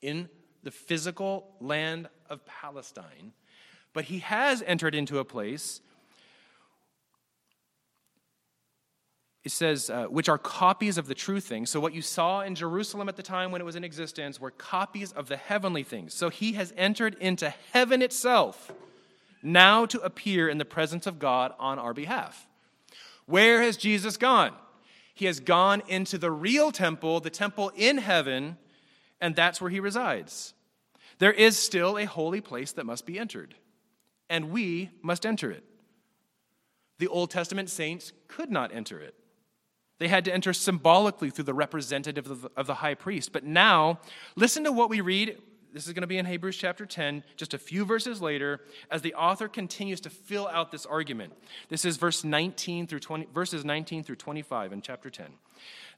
in 0.01 0.29
the 0.63 0.71
physical 0.71 1.49
land 1.61 2.09
of 2.31 2.47
Palestine, 2.47 3.33
but 3.93 4.05
he 4.05 4.21
has 4.21 4.63
entered 4.63 4.95
into 4.95 5.19
a 5.19 5.25
place 5.25 5.81
it 9.45 9.53
says, 9.53 9.91
uh, 9.91 10.07
which 10.07 10.29
are 10.29 10.39
copies 10.39 10.99
of 10.99 11.07
the 11.07 11.15
true 11.15 11.39
things. 11.39 11.71
So, 11.71 11.79
what 11.79 11.95
you 11.95 12.03
saw 12.03 12.41
in 12.41 12.57
Jerusalem 12.57 13.09
at 13.09 13.15
the 13.15 13.23
time 13.23 13.53
when 13.53 13.61
it 13.61 13.65
was 13.65 13.77
in 13.77 13.85
existence 13.85 14.41
were 14.41 14.51
copies 14.51 15.13
of 15.13 15.29
the 15.29 15.37
heavenly 15.37 15.85
things. 15.85 16.15
So, 16.15 16.31
he 16.31 16.55
has 16.55 16.75
entered 16.77 17.17
into 17.21 17.55
heaven 17.73 18.03
itself 18.03 18.73
now 19.45 19.87
to 19.87 20.01
appear 20.01 20.49
in 20.49 20.59
the 20.59 20.65
presence 20.65 21.07
of 21.07 21.21
God 21.21 21.55
on 21.61 21.79
our 21.79 21.95
behalf. 21.95 22.49
Where 23.27 23.63
has 23.63 23.77
Jesus 23.77 24.17
gone? 24.17 24.53
He 25.17 25.25
has 25.25 25.41
gone 25.41 25.83
into 25.89 26.19
the 26.19 26.31
real 26.31 26.71
temple, 26.71 27.21
the 27.21 27.31
temple 27.31 27.73
in 27.75 27.97
heaven, 27.97 28.59
and 29.19 29.35
that's 29.35 29.63
where 29.63 29.71
he 29.71 29.81
resides. 29.81 30.53
There 31.19 31.33
is 31.33 31.59
still 31.59 31.97
a 31.97 32.05
holy 32.05 32.43
place 32.43 32.73
that 32.73 32.85
must 32.85 33.07
be 33.07 33.19
entered, 33.19 33.55
and 34.29 34.51
we 34.51 34.91
must 35.01 35.25
enter 35.25 35.51
it. 35.51 35.65
The 36.99 37.09
Old 37.09 37.31
Testament 37.31 37.71
saints 37.71 38.13
could 38.29 38.51
not 38.51 38.75
enter 38.75 39.01
it. 39.01 39.15
They 39.99 40.09
had 40.09 40.27
to 40.27 40.35
enter 40.35 40.53
symbolically 40.53 41.31
through 41.31 41.45
the 41.45 41.55
representative 41.55 42.45
of 42.55 42.67
the, 42.67 42.75
high 42.75 42.95
priest. 42.95 43.33
But 43.33 43.43
now, 43.43 44.01
listen 44.35 44.65
to 44.65 44.73
what 44.73 44.91
we 44.91 45.01
read. 45.01 45.41
This 45.77 45.87
is 45.87 45.93
going 45.93 46.05
to 46.05 46.07
be 46.07 46.17
in 46.17 46.25
Hebrews 46.25 46.57
chapter 46.57 46.87
10, 46.87 47.23
just 47.37 47.53
a 47.53 47.59
few 47.59 47.85
verses 47.85 48.23
later, 48.23 48.63
as 48.91 49.03
the 49.03 49.13
author 49.13 49.47
continues 49.47 50.01
to 50.01 50.09
fill 50.09 50.49
out 50.49 50.73
this 50.73 50.87
argument. 50.87 51.35
This 51.69 51.85
is 51.85 51.99
verse 51.99 52.25
19 52.25 52.87
through 52.87 53.01
20, 53.01 53.29
verses 53.35 53.63
19 53.63 54.03
through 54.03 54.17
25 54.17 54.73
in 54.73 54.81
chapter 54.81 55.11
10. 55.11 55.27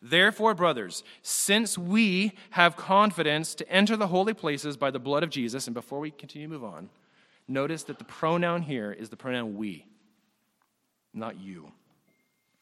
Therefore, 0.03 0.53
brothers, 0.53 1.05
since 1.23 1.79
we 1.79 2.33
have 2.51 2.75
confidence 2.75 3.55
to 3.55 3.71
enter 3.71 3.97
the 3.97 4.09
holy 4.09 4.35
places 4.35 4.77
by 4.77 4.91
the 4.91 4.99
blood 4.99 5.23
of 5.23 5.31
Jesus, 5.31 5.69
and 5.69 5.75
before 5.75 6.01
we 6.01 6.11
continue 6.11 6.49
to 6.49 6.53
move 6.55 6.65
on, 6.65 6.91
notice 7.47 7.85
that 7.85 8.01
the 8.01 8.05
pronoun 8.05 8.63
here 8.63 8.91
is 8.91 9.11
the 9.11 9.17
pronoun 9.17 9.57
we, 9.57 9.87
not 11.15 11.39
you. 11.39 11.71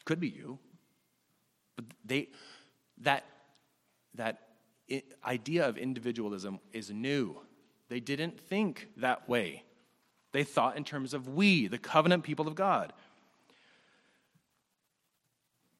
Could 0.05 0.21
be 0.21 0.29
you, 0.29 0.59
but 1.77 1.87
they, 2.05 2.29
that, 2.99 3.25
that 4.17 4.46
idea 5.25 5.69
of 5.69 5.77
individualism 5.77 6.61
is 6.73 6.91
new. 6.91 7.41
They 7.89 8.01
didn't 8.01 8.41
think 8.41 8.89
that 8.97 9.29
way. 9.29 9.65
They 10.33 10.45
thought 10.45 10.77
in 10.77 10.85
terms 10.85 11.15
of 11.15 11.29
we, 11.29 11.67
the 11.67 11.79
covenant 11.79 12.25
people 12.25 12.47
of 12.47 12.55
God. 12.55 12.93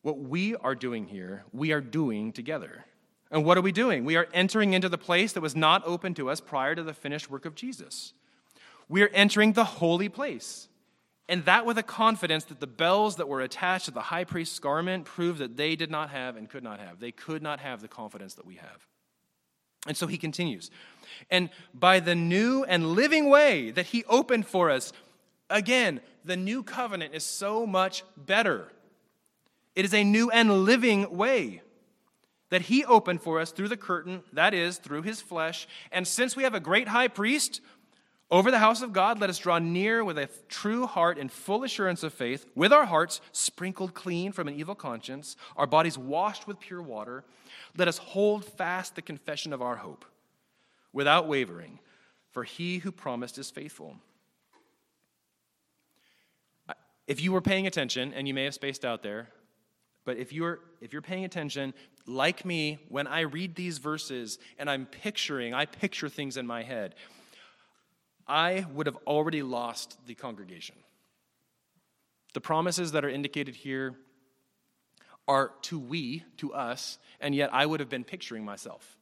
What 0.03 0.19
we 0.19 0.55
are 0.57 0.75
doing 0.75 1.07
here, 1.07 1.45
we 1.53 1.73
are 1.73 1.81
doing 1.81 2.33
together. 2.33 2.85
And 3.31 3.45
what 3.45 3.59
are 3.59 3.63
we 3.63 3.73
doing? 3.73 4.05
We 4.05 4.17
are 4.17 4.29
entering 4.33 4.73
into 4.73 4.89
the 4.89 4.99
place 4.99 5.33
that 5.33 5.41
was 5.41 5.57
not 5.57 5.83
open 5.85 6.15
to 6.15 6.31
us 6.31 6.41
prior 6.41 6.75
to 6.75 6.83
the 6.83 6.95
finished 6.95 7.31
work 7.31 7.45
of 7.45 7.57
Jesus. 7.57 8.13
We 8.89 9.03
are 9.03 9.11
entering 9.13 9.53
the 9.53 9.65
holy 9.65 10.09
place. 10.09 10.69
And 11.29 11.45
that 11.45 11.67
with 11.67 11.77
a 11.77 11.83
confidence 11.83 12.45
that 12.45 12.61
the 12.61 12.69
bells 12.69 13.17
that 13.17 13.29
were 13.29 13.41
attached 13.41 13.87
to 13.87 13.91
the 13.91 14.01
high 14.01 14.23
priest's 14.23 14.61
garment 14.61 15.07
proved 15.07 15.41
that 15.41 15.57
they 15.57 15.75
did 15.75 15.91
not 15.91 16.11
have 16.11 16.37
and 16.37 16.49
could 16.49 16.63
not 16.63 16.79
have. 16.79 17.01
They 17.01 17.11
could 17.11 17.43
not 17.43 17.59
have 17.59 17.81
the 17.81 17.89
confidence 17.89 18.35
that 18.35 18.47
we 18.47 18.55
have. 18.57 18.87
And 19.87 19.97
so 19.97 20.07
he 20.07 20.19
continues. 20.19 20.71
And 21.31 21.51
by 21.75 22.01
the 22.01 22.15
new 22.15 22.65
and 22.65 22.93
living 22.93 23.29
way 23.29 23.71
that 23.71 23.87
he 23.87 24.05
opened 24.05 24.47
for 24.47 24.71
us, 24.71 24.93
again, 25.49 26.01
the 26.25 26.37
new 26.37 26.63
covenant 26.63 27.15
is 27.15 27.25
so 27.25 27.67
much 27.67 28.03
better. 28.17 28.73
It 29.75 29.85
is 29.85 29.95
a 29.95 30.05
new 30.05 30.31
and 30.31 30.65
living 30.65 31.17
way 31.17 31.63
that 32.51 32.63
he 32.63 32.85
opened 32.85 33.23
for 33.23 33.41
us 33.41 33.51
through 33.51 33.69
the 33.69 33.77
curtain, 33.77 34.23
that 34.33 34.55
is, 34.55 34.79
through 34.79 35.03
his 35.03 35.21
flesh. 35.21 35.67
And 35.91 36.07
since 36.07 36.37
we 36.37 36.45
have 36.45 36.55
a 36.55 36.61
great 36.61 36.89
high 36.89 37.09
priest 37.09 37.61
over 38.31 38.51
the 38.51 38.59
house 38.59 38.83
of 38.83 38.93
God, 38.93 39.21
let 39.21 39.31
us 39.31 39.39
draw 39.39 39.59
near 39.59 40.05
with 40.05 40.19
a 40.19 40.29
true 40.49 40.87
heart 40.87 41.17
and 41.17 41.31
full 41.31 41.63
assurance 41.63 42.03
of 42.03 42.13
faith, 42.13 42.45
with 42.57 42.73
our 42.73 42.85
hearts 42.85 43.21
sprinkled 43.31 43.95
clean 43.95 44.33
from 44.33 44.49
an 44.49 44.55
evil 44.59 44.75
conscience, 44.75 45.37
our 45.57 45.67
bodies 45.67 45.97
washed 45.97 46.49
with 46.49 46.59
pure 46.59 46.83
water. 46.83 47.25
Let 47.77 47.87
us 47.87 47.99
hold 47.99 48.45
fast 48.45 48.97
the 48.97 49.03
confession 49.03 49.53
of 49.53 49.63
our 49.63 49.77
hope 49.77 50.05
without 50.93 51.29
wavering, 51.29 51.79
for 52.33 52.43
he 52.43 52.79
who 52.79 52.91
promised 52.91 53.39
is 53.39 53.51
faithful. 53.51 53.97
If 57.07 57.21
you 57.23 57.31
were 57.31 57.41
paying 57.41 57.69
attention, 57.69 58.13
and 58.13 58.27
you 58.27 58.35
may 58.35 58.45
have 58.45 58.55
spaced 58.55 58.85
out 58.85 59.05
there, 59.05 59.29
but 60.05 60.17
if 60.17 60.33
you're 60.33 60.61
if 60.81 60.93
you're 60.93 61.03
paying 61.03 61.25
attention, 61.25 61.75
like 62.07 62.45
me, 62.45 62.79
when 62.89 63.07
I 63.07 63.21
read 63.21 63.55
these 63.55 63.79
verses 63.79 64.39
and 64.59 64.69
I'm 64.69 64.87
picturing, 64.87 65.55
I 65.55 65.67
picture 65.67 66.09
things 66.09 66.37
in 66.37 66.47
my 66.47 66.63
head. 66.63 66.95
I 68.29 68.67
would 68.73 68.87
have 68.87 68.97
already 69.07 69.43
lost 69.43 69.99
the 70.07 70.15
congregation. 70.15 70.77
The 72.35 72.41
promises 72.41 72.93
that 72.93 73.05
are 73.05 73.09
indicated 73.09 73.55
here 73.55 73.95
are 75.29 75.53
to 75.63 75.79
we, 75.79 76.25
to 76.37 76.53
us, 76.53 76.99
and 77.21 77.35
yet 77.35 77.51
I 77.53 77.67
would 77.67 77.81
have 77.81 77.89
been 77.89 78.05
picturing 78.05 78.45
myself. 78.45 78.97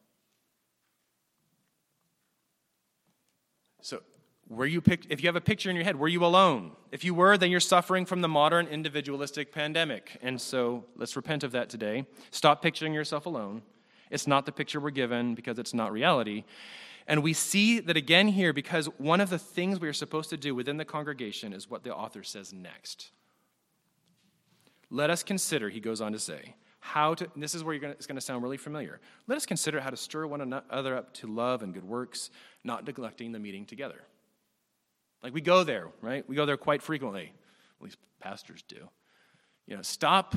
So, 3.81 4.01
Were 4.47 4.65
you 4.65 4.79
pick, 4.81 5.07
if 5.09 5.21
you 5.23 5.27
have 5.27 5.35
a 5.35 5.41
picture 5.41 5.69
in 5.69 5.75
your 5.75 5.85
head, 5.85 5.95
were 5.95 6.07
you 6.07 6.23
alone? 6.23 6.71
If 6.91 7.03
you 7.03 7.13
were, 7.15 7.37
then 7.37 7.49
you're 7.49 7.59
suffering 7.59 8.05
from 8.05 8.21
the 8.21 8.27
modern 8.27 8.67
individualistic 8.67 9.51
pandemic. 9.51 10.17
And 10.21 10.39
so 10.39 10.85
let's 10.95 11.15
repent 11.15 11.43
of 11.43 11.51
that 11.53 11.69
today. 11.69 12.05
Stop 12.31 12.61
picturing 12.61 12.93
yourself 12.93 13.25
alone. 13.25 13.63
It's 14.11 14.27
not 14.27 14.45
the 14.45 14.51
picture 14.51 14.79
we're 14.79 14.91
given 14.91 15.33
because 15.33 15.57
it's 15.57 15.73
not 15.73 15.91
reality. 15.91 16.43
And 17.07 17.21
we 17.21 17.33
see 17.33 17.79
that 17.79 17.97
again 17.97 18.27
here 18.27 18.51
because 18.51 18.87
one 18.97 19.21
of 19.21 19.29
the 19.29 19.37
things 19.37 19.79
we 19.79 19.87
are 19.87 19.93
supposed 19.93 20.29
to 20.31 20.37
do 20.37 20.55
within 20.55 20.77
the 20.77 20.85
congregation 20.85 21.53
is 21.53 21.69
what 21.69 21.83
the 21.83 21.93
author 21.93 22.23
says 22.23 22.51
next. 22.51 23.11
Let 24.89 25.09
us 25.09 25.23
consider, 25.23 25.69
he 25.69 25.79
goes 25.79 26.01
on 26.01 26.13
to 26.13 26.19
say, 26.19 26.55
how 26.79 27.15
to, 27.15 27.27
this 27.35 27.55
is 27.55 27.63
where 27.63 27.77
gonna, 27.77 27.93
it's 27.93 28.05
going 28.07 28.15
to 28.15 28.21
sound 28.21 28.43
really 28.43 28.57
familiar. 28.57 28.99
Let 29.27 29.37
us 29.37 29.45
consider 29.45 29.79
how 29.79 29.89
to 29.89 29.97
stir 29.97 30.25
one 30.27 30.41
another 30.41 30.95
up 30.95 31.13
to 31.15 31.27
love 31.27 31.63
and 31.63 31.73
good 31.73 31.83
works, 31.83 32.29
not 32.63 32.85
neglecting 32.85 33.31
the 33.31 33.39
meeting 33.39 33.65
together. 33.65 34.01
Like 35.21 35.33
we 35.33 35.41
go 35.41 35.63
there, 35.63 35.89
right? 36.01 36.27
We 36.29 36.35
go 36.35 36.45
there 36.45 36.57
quite 36.57 36.83
frequently. 36.83 37.33
At 37.79 37.83
least 37.83 37.97
pastors 38.19 38.63
do. 38.67 38.87
You 39.65 39.75
know, 39.75 39.81
stop, 39.81 40.35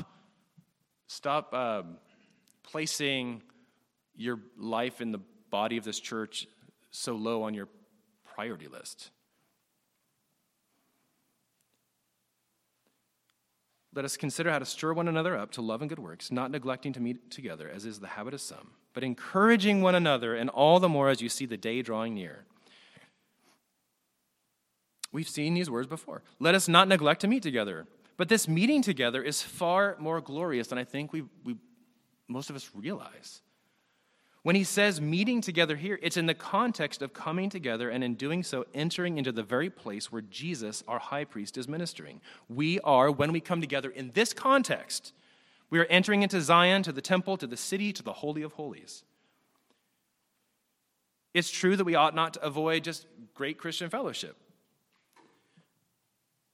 stop 1.07 1.53
um, 1.53 1.97
placing 2.63 3.43
your 4.15 4.39
life 4.57 5.01
in 5.01 5.11
the 5.11 5.19
body 5.51 5.77
of 5.77 5.83
this 5.83 5.99
church 5.99 6.47
so 6.91 7.15
low 7.15 7.43
on 7.43 7.53
your 7.53 7.67
priority 8.35 8.67
list. 8.67 9.11
Let 13.95 14.05
us 14.05 14.17
consider 14.17 14.51
how 14.51 14.59
to 14.59 14.65
stir 14.65 14.93
one 14.93 15.07
another 15.07 15.35
up 15.35 15.51
to 15.53 15.61
love 15.61 15.81
and 15.81 15.89
good 15.89 15.99
works, 15.99 16.31
not 16.31 16.51
neglecting 16.51 16.93
to 16.93 16.99
meet 16.99 17.31
together, 17.31 17.69
as 17.69 17.85
is 17.85 17.99
the 17.99 18.07
habit 18.07 18.33
of 18.33 18.41
some, 18.41 18.71
but 18.93 19.03
encouraging 19.03 19.81
one 19.81 19.95
another, 19.95 20.35
and 20.35 20.49
all 20.49 20.79
the 20.79 20.87
more 20.89 21.09
as 21.09 21.21
you 21.21 21.29
see 21.29 21.45
the 21.45 21.57
day 21.57 21.81
drawing 21.81 22.13
near. 22.13 22.45
We've 25.11 25.27
seen 25.27 25.55
these 25.55 25.69
words 25.69 25.87
before. 25.87 26.21
Let 26.39 26.53
us 26.53 26.67
not 26.67 26.87
neglect 26.87 27.21
to 27.21 27.27
meet 27.27 27.41
together. 27.41 27.87
But 28.15 28.29
this 28.29 28.47
meeting 28.47 28.81
together 28.81 29.23
is 29.23 29.41
far 29.41 29.95
more 29.97 30.21
glorious 30.21 30.67
than 30.67 30.77
I 30.77 30.83
think 30.83 31.13
we, 31.13 31.23
we 31.43 31.55
most 32.27 32.49
of 32.49 32.55
us 32.55 32.69
realize. 32.75 33.41
When 34.41 34.55
he 34.55 34.63
says 34.63 35.01
meeting 35.01 35.41
together 35.41 35.75
here, 35.75 35.99
it's 36.01 36.15
in 36.15 36.25
the 36.25 36.33
context 36.33 37.01
of 37.01 37.13
coming 37.13 37.49
together 37.49 37.89
and 37.89 38.03
in 38.03 38.15
doing 38.15 38.41
so, 38.41 38.65
entering 38.73 39.17
into 39.17 39.33
the 39.33 39.43
very 39.43 39.69
place 39.69 40.11
where 40.11 40.21
Jesus, 40.21 40.81
our 40.87 40.99
high 40.99 41.25
priest, 41.25 41.57
is 41.57 41.67
ministering. 41.67 42.21
We 42.47 42.79
are, 42.81 43.11
when 43.11 43.33
we 43.33 43.41
come 43.41 43.59
together 43.59 43.89
in 43.89 44.11
this 44.13 44.33
context, 44.33 45.13
we 45.69 45.79
are 45.79 45.85
entering 45.85 46.23
into 46.23 46.39
Zion, 46.39 46.83
to 46.83 46.93
the 46.93 47.01
temple, 47.01 47.35
to 47.37 47.47
the 47.47 47.57
city, 47.57 47.91
to 47.93 48.01
the 48.01 48.13
Holy 48.13 48.41
of 48.41 48.53
Holies. 48.53 49.03
It's 51.33 51.51
true 51.51 51.75
that 51.75 51.83
we 51.83 51.95
ought 51.95 52.15
not 52.15 52.35
to 52.35 52.43
avoid 52.43 52.83
just 52.85 53.05
great 53.35 53.57
Christian 53.57 53.89
fellowship, 53.89 54.35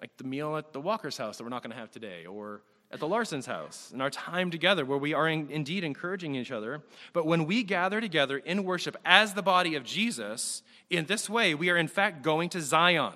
like 0.01 0.17
the 0.17 0.25
meal 0.25 0.57
at 0.57 0.73
the 0.73 0.81
Walker's 0.81 1.17
house 1.17 1.38
that 1.38 1.43
we're 1.43 1.49
not 1.49 1.61
going 1.61 1.71
to 1.71 1.77
have 1.77 1.91
today, 1.91 2.25
or 2.25 2.63
at 2.91 2.99
the 2.99 3.07
Larson's 3.07 3.45
house 3.45 3.89
and 3.91 4.01
our 4.01 4.09
time 4.09 4.51
together 4.51 4.86
where 4.86 4.97
we 4.97 5.13
are 5.13 5.27
in, 5.27 5.49
indeed 5.49 5.83
encouraging 5.83 6.36
each 6.36 6.51
other. 6.51 6.81
But 7.13 7.25
when 7.25 7.45
we 7.45 7.63
gather 7.63 7.99
together 7.99 8.38
in 8.38 8.63
worship 8.63 8.95
as 9.03 9.33
the 9.33 9.41
body 9.41 9.75
of 9.75 9.83
Jesus, 9.83 10.61
in 10.89 11.05
this 11.05 11.29
way, 11.29 11.55
we 11.55 11.69
are 11.69 11.77
in 11.77 11.88
fact 11.88 12.21
going 12.21 12.49
to 12.49 12.61
Zion, 12.61 13.13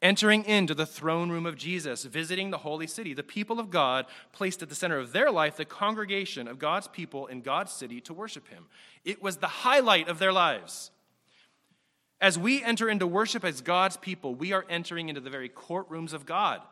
entering 0.00 0.44
into 0.44 0.74
the 0.74 0.86
throne 0.86 1.30
room 1.30 1.46
of 1.46 1.56
Jesus, 1.56 2.04
visiting 2.04 2.50
the 2.50 2.58
holy 2.58 2.86
city, 2.86 3.14
the 3.14 3.22
people 3.22 3.60
of 3.60 3.70
God 3.70 4.06
placed 4.32 4.62
at 4.62 4.68
the 4.68 4.74
center 4.74 4.98
of 4.98 5.12
their 5.12 5.30
life, 5.30 5.56
the 5.56 5.64
congregation 5.64 6.48
of 6.48 6.58
God's 6.58 6.88
people 6.88 7.26
in 7.26 7.42
God's 7.42 7.72
city 7.72 8.00
to 8.02 8.14
worship 8.14 8.48
Him. 8.48 8.66
It 9.04 9.22
was 9.22 9.36
the 9.36 9.46
highlight 9.46 10.08
of 10.08 10.18
their 10.18 10.32
lives. 10.32 10.90
As 12.20 12.38
we 12.38 12.64
enter 12.64 12.88
into 12.88 13.06
worship 13.06 13.44
as 13.44 13.60
God's 13.60 13.98
people, 13.98 14.34
we 14.34 14.52
are 14.52 14.64
entering 14.70 15.10
into 15.10 15.20
the 15.20 15.30
very 15.30 15.50
courtrooms 15.50 16.14
of 16.14 16.24
God 16.24 16.62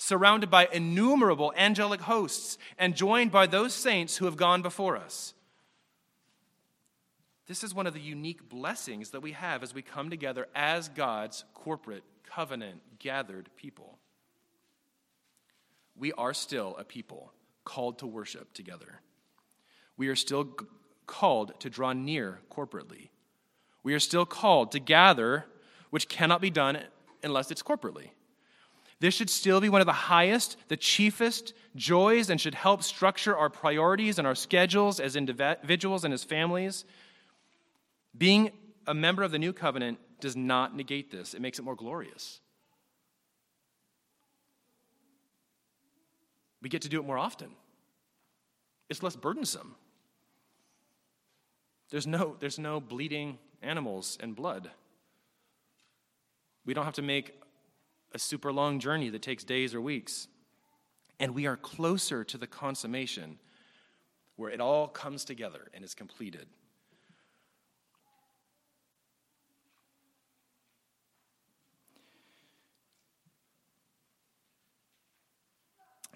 surrounded 0.00 0.50
by 0.50 0.66
innumerable 0.72 1.52
angelic 1.58 2.00
hosts, 2.00 2.56
and 2.78 2.96
joined 2.96 3.30
by 3.30 3.46
those 3.46 3.74
saints 3.74 4.16
who 4.16 4.24
have 4.24 4.36
gone 4.36 4.62
before 4.62 4.96
us. 4.96 5.34
This 7.46 7.62
is 7.62 7.74
one 7.74 7.86
of 7.86 7.92
the 7.92 8.00
unique 8.00 8.48
blessings 8.48 9.10
that 9.10 9.20
we 9.20 9.32
have 9.32 9.62
as 9.62 9.74
we 9.74 9.82
come 9.82 10.08
together 10.08 10.48
as 10.54 10.88
God's 10.88 11.44
corporate, 11.52 12.02
covenant, 12.24 12.80
gathered 12.98 13.50
people. 13.56 13.98
We 15.94 16.14
are 16.14 16.32
still 16.32 16.76
a 16.78 16.84
people 16.84 17.34
called 17.64 17.98
to 17.98 18.06
worship 18.06 18.54
together. 18.54 19.02
We 19.98 20.08
are 20.08 20.16
still 20.16 20.44
g- 20.44 20.64
called 21.06 21.60
to 21.60 21.68
draw 21.68 21.92
near 21.92 22.40
corporately. 22.50 23.10
We 23.82 23.92
are 23.92 24.00
still 24.00 24.24
called 24.24 24.72
to 24.72 24.78
gather, 24.78 25.44
which 25.90 26.08
cannot 26.08 26.40
be 26.40 26.48
done 26.48 26.78
unless 27.22 27.50
it's 27.50 27.62
corporately. 27.62 28.12
This 29.00 29.14
should 29.14 29.30
still 29.30 29.60
be 29.60 29.70
one 29.70 29.80
of 29.80 29.86
the 29.86 29.92
highest, 29.92 30.56
the 30.68 30.76
chiefest 30.76 31.54
joys, 31.74 32.28
and 32.28 32.38
should 32.38 32.54
help 32.54 32.82
structure 32.82 33.36
our 33.36 33.48
priorities 33.48 34.18
and 34.18 34.26
our 34.26 34.34
schedules 34.34 35.00
as 35.00 35.16
individuals 35.16 36.04
and 36.04 36.12
as 36.12 36.22
families. 36.22 36.84
Being 38.16 38.50
a 38.86 38.92
member 38.92 39.22
of 39.22 39.30
the 39.30 39.38
new 39.38 39.54
covenant 39.54 39.98
does 40.20 40.36
not 40.36 40.76
negate 40.76 41.10
this, 41.10 41.32
it 41.32 41.40
makes 41.40 41.58
it 41.58 41.62
more 41.62 41.74
glorious. 41.74 42.40
We 46.60 46.68
get 46.68 46.82
to 46.82 46.90
do 46.90 47.00
it 47.00 47.06
more 47.06 47.18
often, 47.18 47.50
it's 48.90 49.02
less 49.02 49.16
burdensome. 49.16 49.76
There's 51.90 52.06
no, 52.06 52.36
there's 52.38 52.58
no 52.58 52.80
bleeding 52.80 53.38
animals 53.62 54.16
and 54.20 54.36
blood. 54.36 54.70
We 56.64 56.72
don't 56.72 56.84
have 56.84 56.94
to 56.94 57.02
make 57.02 57.39
a 58.12 58.18
super 58.18 58.52
long 58.52 58.78
journey 58.78 59.08
that 59.10 59.22
takes 59.22 59.44
days 59.44 59.74
or 59.74 59.80
weeks. 59.80 60.28
And 61.18 61.34
we 61.34 61.46
are 61.46 61.56
closer 61.56 62.24
to 62.24 62.38
the 62.38 62.46
consummation 62.46 63.38
where 64.36 64.50
it 64.50 64.60
all 64.60 64.88
comes 64.88 65.24
together 65.24 65.68
and 65.74 65.84
is 65.84 65.94
completed. 65.94 66.46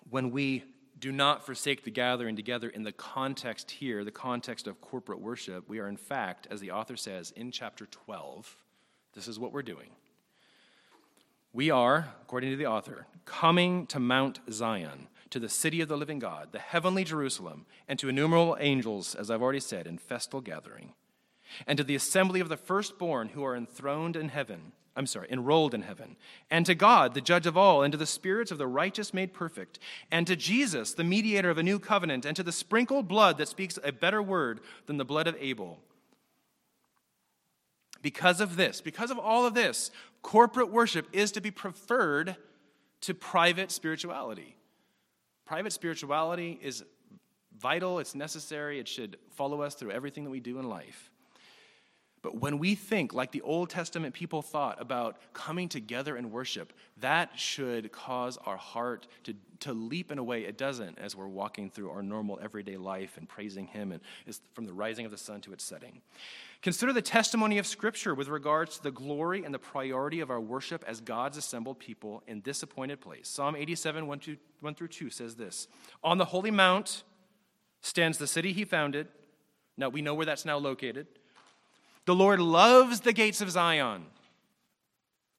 When 0.09 0.31
we 0.31 0.65
do 0.99 1.13
not 1.13 1.45
forsake 1.45 1.85
the 1.85 1.91
gathering 1.91 2.37
together 2.37 2.69
in 2.69 2.83
the 2.83 2.93
context 2.93 3.71
here, 3.71 4.05
the 4.05 4.11
context 4.11 4.67
of 4.67 4.81
corporate 4.81 5.21
worship, 5.21 5.69
we 5.69 5.79
are 5.79 5.89
in 5.89 5.97
fact, 5.97 6.47
as 6.51 6.61
the 6.61 6.71
author 6.71 6.97
says 6.97 7.31
in 7.33 7.51
chapter 7.51 7.87
12, 7.87 8.57
this 9.13 9.29
is 9.29 9.39
what 9.39 9.53
we're 9.53 9.63
doing. 9.63 9.91
We 11.55 11.71
are, 11.71 12.09
according 12.21 12.51
to 12.51 12.57
the 12.57 12.67
author, 12.67 13.07
coming 13.27 13.87
to 13.87 14.01
Mount 14.01 14.41
Zion, 14.51 15.07
to 15.31 15.39
the 15.39 15.49
city 15.49 15.81
of 15.81 15.87
the 15.87 15.97
living 15.97 16.19
God, 16.19 16.49
the 16.51 16.59
heavenly 16.59 17.05
Jerusalem, 17.05 17.67
and 17.87 17.97
to 18.01 18.09
innumerable 18.09 18.57
angels, 18.59 19.15
as 19.15 19.31
I've 19.31 19.41
already 19.41 19.61
said, 19.61 19.87
in 19.87 19.97
festal 19.97 20.41
gathering, 20.41 20.95
and 21.65 21.77
to 21.77 21.85
the 21.85 21.95
assembly 21.95 22.41
of 22.41 22.49
the 22.49 22.57
firstborn 22.57 23.29
who 23.29 23.45
are 23.45 23.55
enthroned 23.55 24.17
in 24.17 24.31
heaven. 24.31 24.73
I'm 24.97 25.07
sorry, 25.07 25.29
enrolled 25.31 25.75
in 25.75 25.83
heaven, 25.83 26.17
and 26.51 26.67
to 26.67 26.75
God, 26.75 27.15
the 27.15 27.21
judge 27.21 27.47
of 27.47 27.57
all, 27.57 27.85
and 27.85 27.93
to 27.93 27.99
the 27.99 28.05
spirits 28.05 28.51
of 28.51 28.59
the 28.59 28.67
righteous 28.67 29.15
made 29.15 29.33
perfect, 29.33 29.79
and 30.11 30.27
to 30.27 30.35
Jesus, 30.35 30.93
the 30.93 31.05
mediator 31.05 31.51
of 31.51 31.59
a 31.59 31.63
new 31.63 31.79
covenant, 31.79 32.25
and 32.25 32.35
to 32.35 32.43
the 32.43 32.51
sprinkled 32.51 33.07
blood 33.07 33.39
that 33.39 33.47
speaks 33.47 33.79
a 33.85 33.93
better 33.93 34.21
word 34.21 34.59
than 34.87 34.97
the 34.97 35.05
blood 35.05 35.29
of 35.29 35.37
Abel 35.39 35.79
because 38.05 38.43
of 38.43 38.57
this, 38.57 38.83
because 38.83 39.11
of 39.11 39.19
all 39.19 39.47
of 39.47 39.55
this, 39.55 39.91
corporate 40.21 40.71
worship 40.71 41.09
is 41.15 41.33
to 41.33 41.41
be 41.41 41.51
preferred 41.51 42.37
to 43.01 43.15
private 43.15 43.73
spirituality. 43.73 44.57
Private 45.47 45.73
spirituality 45.73 46.61
is 46.63 46.85
vital, 47.59 48.01
it's 48.01 48.15
necessary, 48.15 48.79
it 48.79 48.87
should 48.87 49.17
follow 49.31 49.63
us 49.63 49.75
through 49.75 49.91
everything 49.91 50.25
that 50.25 50.31
we 50.31 50.39
do 50.39 50.59
in 50.59 50.69
life. 50.69 51.11
But 52.25 52.41
when 52.41 52.59
we 52.59 52.75
think 52.75 53.12
like 53.12 53.33
the 53.33 53.43
Old 53.43 53.68
Testament 53.68 54.14
people 54.14 54.41
thought 54.41 54.81
about 54.81 55.18
coming 55.35 55.68
together 55.68 56.16
and 56.16 56.33
worship, 56.33 56.72
that 57.01 57.39
should 57.39 57.93
cause 57.93 58.39
our 58.47 58.57
heart 58.57 59.07
to, 59.25 59.35
to 59.61 59.75
leap 59.75 60.11
in 60.11 60.16
a 60.16 60.25
way 60.25 60.45
it 60.45 60.57
doesn't 60.57 60.99
as 60.99 61.14
we're 61.14 61.29
walking 61.29 61.68
through 61.68 61.91
our 61.91 62.03
normal 62.03 62.41
everyday 62.43 62.79
life 62.79 63.18
and 63.18 63.29
praising 63.29 63.66
Him 63.66 63.93
and 63.93 64.01
from 64.55 64.64
the 64.64 64.72
rising 64.72 65.05
of 65.05 65.11
the 65.11 65.18
sun 65.18 65.43
to 65.43 65.53
its 65.53 65.64
setting. 65.64 66.01
Consider 66.62 66.95
the 66.95 67.03
testimony 67.03 67.59
of 67.59 67.66
Scripture 67.66 68.14
with 68.14 68.29
regards 68.29 68.79
to 68.79 68.85
the 68.85 68.91
glory 68.91 69.45
and 69.45 69.53
the 69.53 69.59
priority 69.59 70.20
of 70.20 70.31
our 70.31 70.41
worship 70.41 70.83
as 70.89 71.03
God's 71.03 71.37
assembled 71.37 71.79
people 71.79 72.22
in 72.27 72.41
this 72.41 72.62
appointed 72.62 73.03
place. 73.03 73.29
Psalm 73.29 73.55
87, 73.55 74.07
1, 74.07 74.18
2, 74.18 74.37
1 74.62 74.75
through 74.75 74.89
2 74.89 75.11
says 75.11 75.35
this 75.37 75.68
On 76.03 76.16
the 76.16 76.25
holy 76.25 76.51
mount 76.51 77.03
stands 77.83 78.16
the 78.16 78.27
city 78.27 78.55
he 78.55 78.64
founded. 78.64 79.09
Now, 79.77 79.91
we 79.91 80.01
know 80.01 80.14
where 80.14 80.25
that's 80.25 80.47
now 80.47 80.57
located. 80.57 81.07
The 82.07 82.15
Lord 82.15 82.41
loves 82.41 83.01
the 83.01 83.13
gates 83.13 83.41
of 83.41 83.51
Zion 83.51 84.07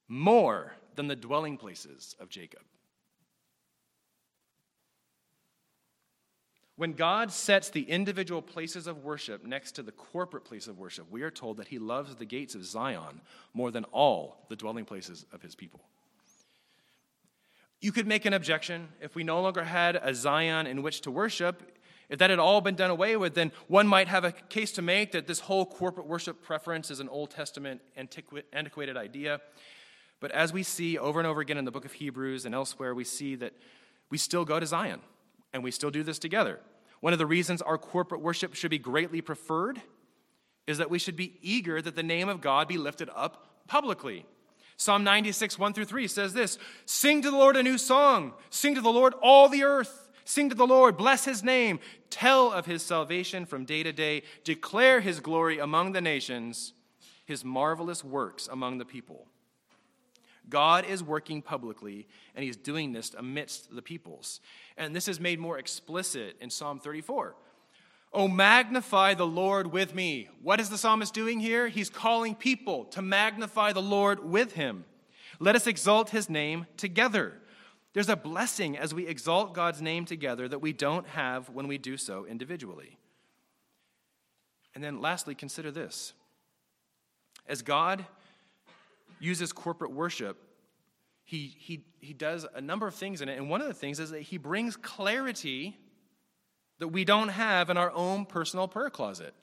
more 0.07 0.73
than 0.95 1.07
the 1.07 1.15
dwelling 1.15 1.57
places 1.57 2.15
of 2.19 2.29
Jacob. 2.29 2.61
When 6.77 6.93
God 6.93 7.31
sets 7.31 7.69
the 7.69 7.83
individual 7.83 8.41
places 8.41 8.85
of 8.85 9.03
worship 9.03 9.45
next 9.45 9.73
to 9.73 9.83
the 9.83 9.93
corporate 9.93 10.43
place 10.43 10.67
of 10.67 10.77
worship, 10.77 11.09
we 11.09 11.21
are 11.21 11.31
told 11.31 11.57
that 11.57 11.69
he 11.69 11.79
loves 11.79 12.15
the 12.15 12.25
gates 12.25 12.53
of 12.53 12.65
Zion 12.65 13.21
more 13.53 13.71
than 13.71 13.85
all 13.85 14.45
the 14.49 14.57
dwelling 14.57 14.83
places 14.83 15.25
of 15.31 15.41
his 15.41 15.55
people. 15.55 15.79
You 17.79 17.91
could 17.91 18.07
make 18.07 18.25
an 18.25 18.33
objection 18.33 18.89
if 18.99 19.15
we 19.15 19.23
no 19.23 19.41
longer 19.41 19.63
had 19.63 19.95
a 19.95 20.13
Zion 20.13 20.67
in 20.67 20.81
which 20.81 21.01
to 21.01 21.11
worship. 21.11 21.74
If 22.09 22.19
that 22.19 22.29
had 22.29 22.39
all 22.39 22.61
been 22.61 22.75
done 22.75 22.91
away 22.91 23.17
with, 23.17 23.33
then 23.33 23.51
one 23.67 23.87
might 23.87 24.07
have 24.07 24.23
a 24.23 24.31
case 24.31 24.71
to 24.73 24.81
make 24.81 25.11
that 25.13 25.27
this 25.27 25.39
whole 25.39 25.65
corporate 25.65 26.07
worship 26.07 26.43
preference 26.43 26.91
is 26.91 26.99
an 26.99 27.09
Old 27.09 27.31
Testament 27.31 27.81
antiquated 27.95 28.97
idea. 28.97 29.41
But 30.19 30.31
as 30.31 30.53
we 30.53 30.63
see 30.63 30.97
over 30.97 31.19
and 31.19 31.27
over 31.27 31.41
again 31.41 31.57
in 31.57 31.65
the 31.65 31.71
book 31.71 31.85
of 31.85 31.93
Hebrews 31.93 32.45
and 32.45 32.53
elsewhere, 32.53 32.93
we 32.93 33.03
see 33.03 33.35
that 33.35 33.53
we 34.09 34.17
still 34.17 34.45
go 34.45 34.59
to 34.59 34.65
Zion 34.65 35.01
and 35.53 35.63
we 35.63 35.71
still 35.71 35.91
do 35.91 36.03
this 36.03 36.19
together. 36.19 36.59
One 37.01 37.13
of 37.13 37.19
the 37.19 37.25
reasons 37.25 37.61
our 37.61 37.77
corporate 37.77 38.21
worship 38.21 38.55
should 38.55 38.71
be 38.71 38.79
greatly 38.79 39.21
preferred 39.21 39.81
is 40.67 40.77
that 40.77 40.89
we 40.89 40.99
should 40.99 41.15
be 41.15 41.37
eager 41.41 41.81
that 41.81 41.95
the 41.95 42.03
name 42.03 42.29
of 42.29 42.41
God 42.41 42.67
be 42.67 42.77
lifted 42.77 43.09
up 43.15 43.67
publicly. 43.67 44.25
Psalm 44.77 45.03
96, 45.03 45.57
1 45.57 45.73
through 45.73 45.85
3 45.85 46.07
says 46.07 46.33
this 46.33 46.57
Sing 46.85 47.21
to 47.21 47.31
the 47.31 47.37
Lord 47.37 47.55
a 47.55 47.63
new 47.63 47.77
song. 47.77 48.33
Sing 48.49 48.75
to 48.75 48.81
the 48.81 48.91
Lord 48.91 49.13
all 49.21 49.47
the 49.49 49.63
earth. 49.63 50.04
Sing 50.25 50.49
to 50.49 50.55
the 50.55 50.67
Lord, 50.67 50.97
bless 50.97 51.23
his 51.23 51.43
name. 51.43 51.79
Tell 52.09 52.51
of 52.51 52.65
his 52.65 52.81
salvation 52.81 53.45
from 53.45 53.63
day 53.63 53.83
to 53.83 53.93
day. 53.93 54.23
Declare 54.43 55.01
his 55.01 55.19
glory 55.19 55.59
among 55.59 55.91
the 55.91 56.01
nations, 56.01 56.73
his 57.25 57.45
marvelous 57.45 58.03
works 58.03 58.47
among 58.51 58.79
the 58.79 58.85
people. 58.85 59.27
God 60.49 60.85
is 60.85 61.03
working 61.03 61.41
publicly, 61.41 62.07
and 62.35 62.43
he's 62.43 62.57
doing 62.57 62.91
this 62.91 63.13
amidst 63.13 63.73
the 63.75 63.81
peoples. 63.81 64.41
And 64.77 64.95
this 64.95 65.07
is 65.07 65.19
made 65.19 65.39
more 65.39 65.57
explicit 65.57 66.37
in 66.41 66.49
Psalm 66.49 66.79
34. 66.79 67.35
Oh, 68.11 68.27
magnify 68.27 69.13
the 69.13 69.27
Lord 69.27 69.71
with 69.71 69.93
me. 69.93 70.29
What 70.41 70.59
is 70.59 70.69
the 70.69 70.77
psalmist 70.77 71.13
doing 71.13 71.39
here? 71.39 71.67
He's 71.67 71.89
calling 71.89 72.33
people 72.33 72.85
to 72.85 73.01
magnify 73.01 73.73
the 73.73 73.81
Lord 73.81 74.23
with 74.23 74.53
him. 74.53 74.85
Let 75.39 75.55
us 75.55 75.67
exalt 75.67 76.11
his 76.11 76.29
name 76.29 76.65
together. 76.77 77.33
There's 77.95 78.09
a 78.09 78.17
blessing 78.17 78.77
as 78.77 78.93
we 78.93 79.07
exalt 79.07 79.53
God's 79.53 79.81
name 79.81 80.03
together 80.03 80.49
that 80.49 80.59
we 80.59 80.73
don't 80.73 81.07
have 81.07 81.49
when 81.49 81.65
we 81.69 81.77
do 81.77 81.95
so 81.95 82.25
individually. 82.25 82.97
And 84.75 84.83
then 84.83 84.99
lastly, 84.99 85.33
consider 85.33 85.71
this. 85.71 86.11
As 87.47 87.61
God 87.61 88.05
uses 89.21 89.53
corporate 89.53 89.93
worship, 89.93 90.35
he, 91.23 91.55
he, 91.57 91.85
he 92.01 92.11
does 92.11 92.45
a 92.53 92.59
number 92.59 92.85
of 92.85 92.95
things 92.95 93.21
in 93.21 93.29
it. 93.29 93.37
And 93.37 93.49
one 93.49 93.61
of 93.61 93.67
the 93.67 93.73
things 93.73 94.01
is 94.01 94.11
that 94.11 94.23
he 94.23 94.37
brings 94.37 94.75
clarity 94.75 95.77
that 96.79 96.89
we 96.89 97.05
don't 97.05 97.29
have 97.29 97.69
in 97.69 97.77
our 97.77 97.91
own 97.91 98.25
personal 98.25 98.67
prayer 98.67 98.89
closet. 98.89 99.33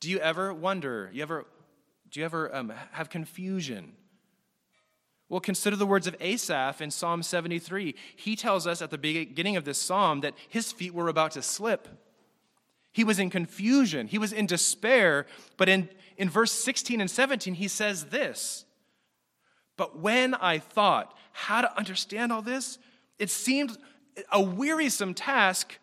Do 0.00 0.10
you 0.10 0.18
ever 0.18 0.52
wonder, 0.52 1.08
you 1.12 1.22
ever, 1.22 1.46
do 2.10 2.18
you 2.18 2.26
ever 2.26 2.52
um, 2.52 2.72
have 2.90 3.10
confusion? 3.10 3.92
Well, 5.32 5.40
consider 5.40 5.76
the 5.76 5.86
words 5.86 6.06
of 6.06 6.14
Asaph 6.20 6.82
in 6.82 6.90
Psalm 6.90 7.22
73. 7.22 7.94
He 8.16 8.36
tells 8.36 8.66
us 8.66 8.82
at 8.82 8.90
the 8.90 8.98
beginning 8.98 9.56
of 9.56 9.64
this 9.64 9.78
psalm 9.78 10.20
that 10.20 10.34
his 10.46 10.72
feet 10.72 10.92
were 10.92 11.08
about 11.08 11.30
to 11.30 11.40
slip. 11.40 11.88
He 12.92 13.02
was 13.02 13.18
in 13.18 13.30
confusion, 13.30 14.08
he 14.08 14.18
was 14.18 14.34
in 14.34 14.44
despair. 14.44 15.24
But 15.56 15.70
in, 15.70 15.88
in 16.18 16.28
verse 16.28 16.52
16 16.52 17.00
and 17.00 17.10
17, 17.10 17.54
he 17.54 17.66
says 17.66 18.04
this 18.04 18.66
but 19.78 19.98
when 19.98 20.34
I 20.34 20.58
thought 20.58 21.16
how 21.32 21.62
to 21.62 21.78
understand 21.78 22.30
all 22.30 22.42
this, 22.42 22.76
it 23.18 23.30
seemed 23.30 23.78
a 24.30 24.42
wearisome 24.42 25.14
task 25.14 25.78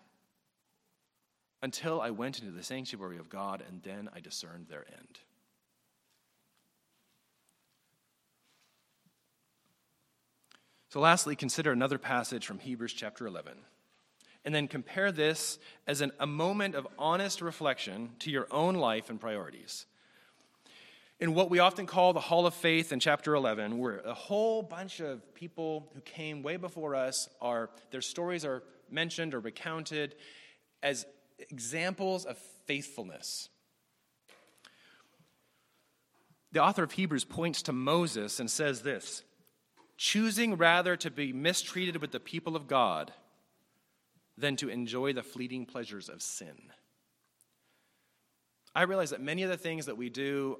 until 1.64 2.00
I 2.00 2.12
went 2.12 2.38
into 2.38 2.52
the 2.52 2.62
sanctuary 2.62 3.18
of 3.18 3.30
God 3.30 3.64
and 3.68 3.82
then 3.82 4.10
I 4.16 4.20
discerned 4.20 4.68
their 4.68 4.86
end. 4.94 5.20
So, 10.90 11.00
lastly, 11.00 11.36
consider 11.36 11.72
another 11.72 11.98
passage 11.98 12.46
from 12.46 12.60
Hebrews 12.60 12.94
chapter 12.94 13.28
11. 13.28 13.54
And 14.46 14.56
then 14.56 14.68
compare 14.68 15.12
this 15.12 15.60
as 15.86 16.02
an, 16.02 16.12
a 16.20 16.26
moment 16.26 16.76
of 16.76 16.88
honest 16.98 17.42
reflection 17.42 18.12
to 18.20 18.32
your 18.32 18.48
own 18.52 18.76
life 18.76 19.10
and 19.10 19.20
priorities 19.20 19.86
in 21.20 21.34
what 21.34 21.50
we 21.50 21.60
often 21.60 21.86
call 21.86 22.14
the 22.14 22.20
Hall 22.20 22.46
of 22.46 22.54
Faith 22.54 22.94
in 22.94 23.00
chapter 23.00 23.36
11, 23.36 23.78
where 23.78 24.00
a 24.00 24.14
whole 24.14 24.62
bunch 24.62 25.02
of 25.02 25.34
people 25.34 25.90
who 25.94 26.02
came 26.02 26.44
way 26.44 26.56
before 26.56 26.96
us 26.96 27.28
are, 27.42 27.70
their 27.92 28.02
stories 28.02 28.46
are 28.46 28.64
mentioned 28.90 29.34
or 29.34 29.40
recounted 29.40 30.16
as 30.82 31.06
examples 31.50 32.26
of 32.26 32.38
faithfulness. 32.66 33.50
The 36.52 36.64
author 36.64 36.84
of 36.84 36.94
Hebrews 36.94 37.26
points 37.26 37.64
to 37.64 37.74
Moses 37.74 38.40
and 38.40 38.50
says 38.50 38.82
this 38.82 39.24
choosing 40.00 40.56
rather 40.56 40.96
to 40.96 41.12
be 41.12 41.34
mistreated 41.34 41.98
with 41.98 42.12
the 42.12 42.22
people 42.22 42.56
of 42.56 42.68
God 42.68 43.12
than 44.38 44.56
to 44.56 44.70
enjoy 44.70 45.12
the 45.12 45.22
fleeting 45.22 45.66
pleasures 45.66 46.08
of 46.08 46.22
sin. 46.22 46.72
I 48.74 48.84
realize 48.84 49.10
that 49.10 49.20
many 49.20 49.44
of 49.44 49.50
the 49.50 49.58
things 49.58 49.88
that 49.88 49.98
we 49.98 50.10
do 50.10 50.58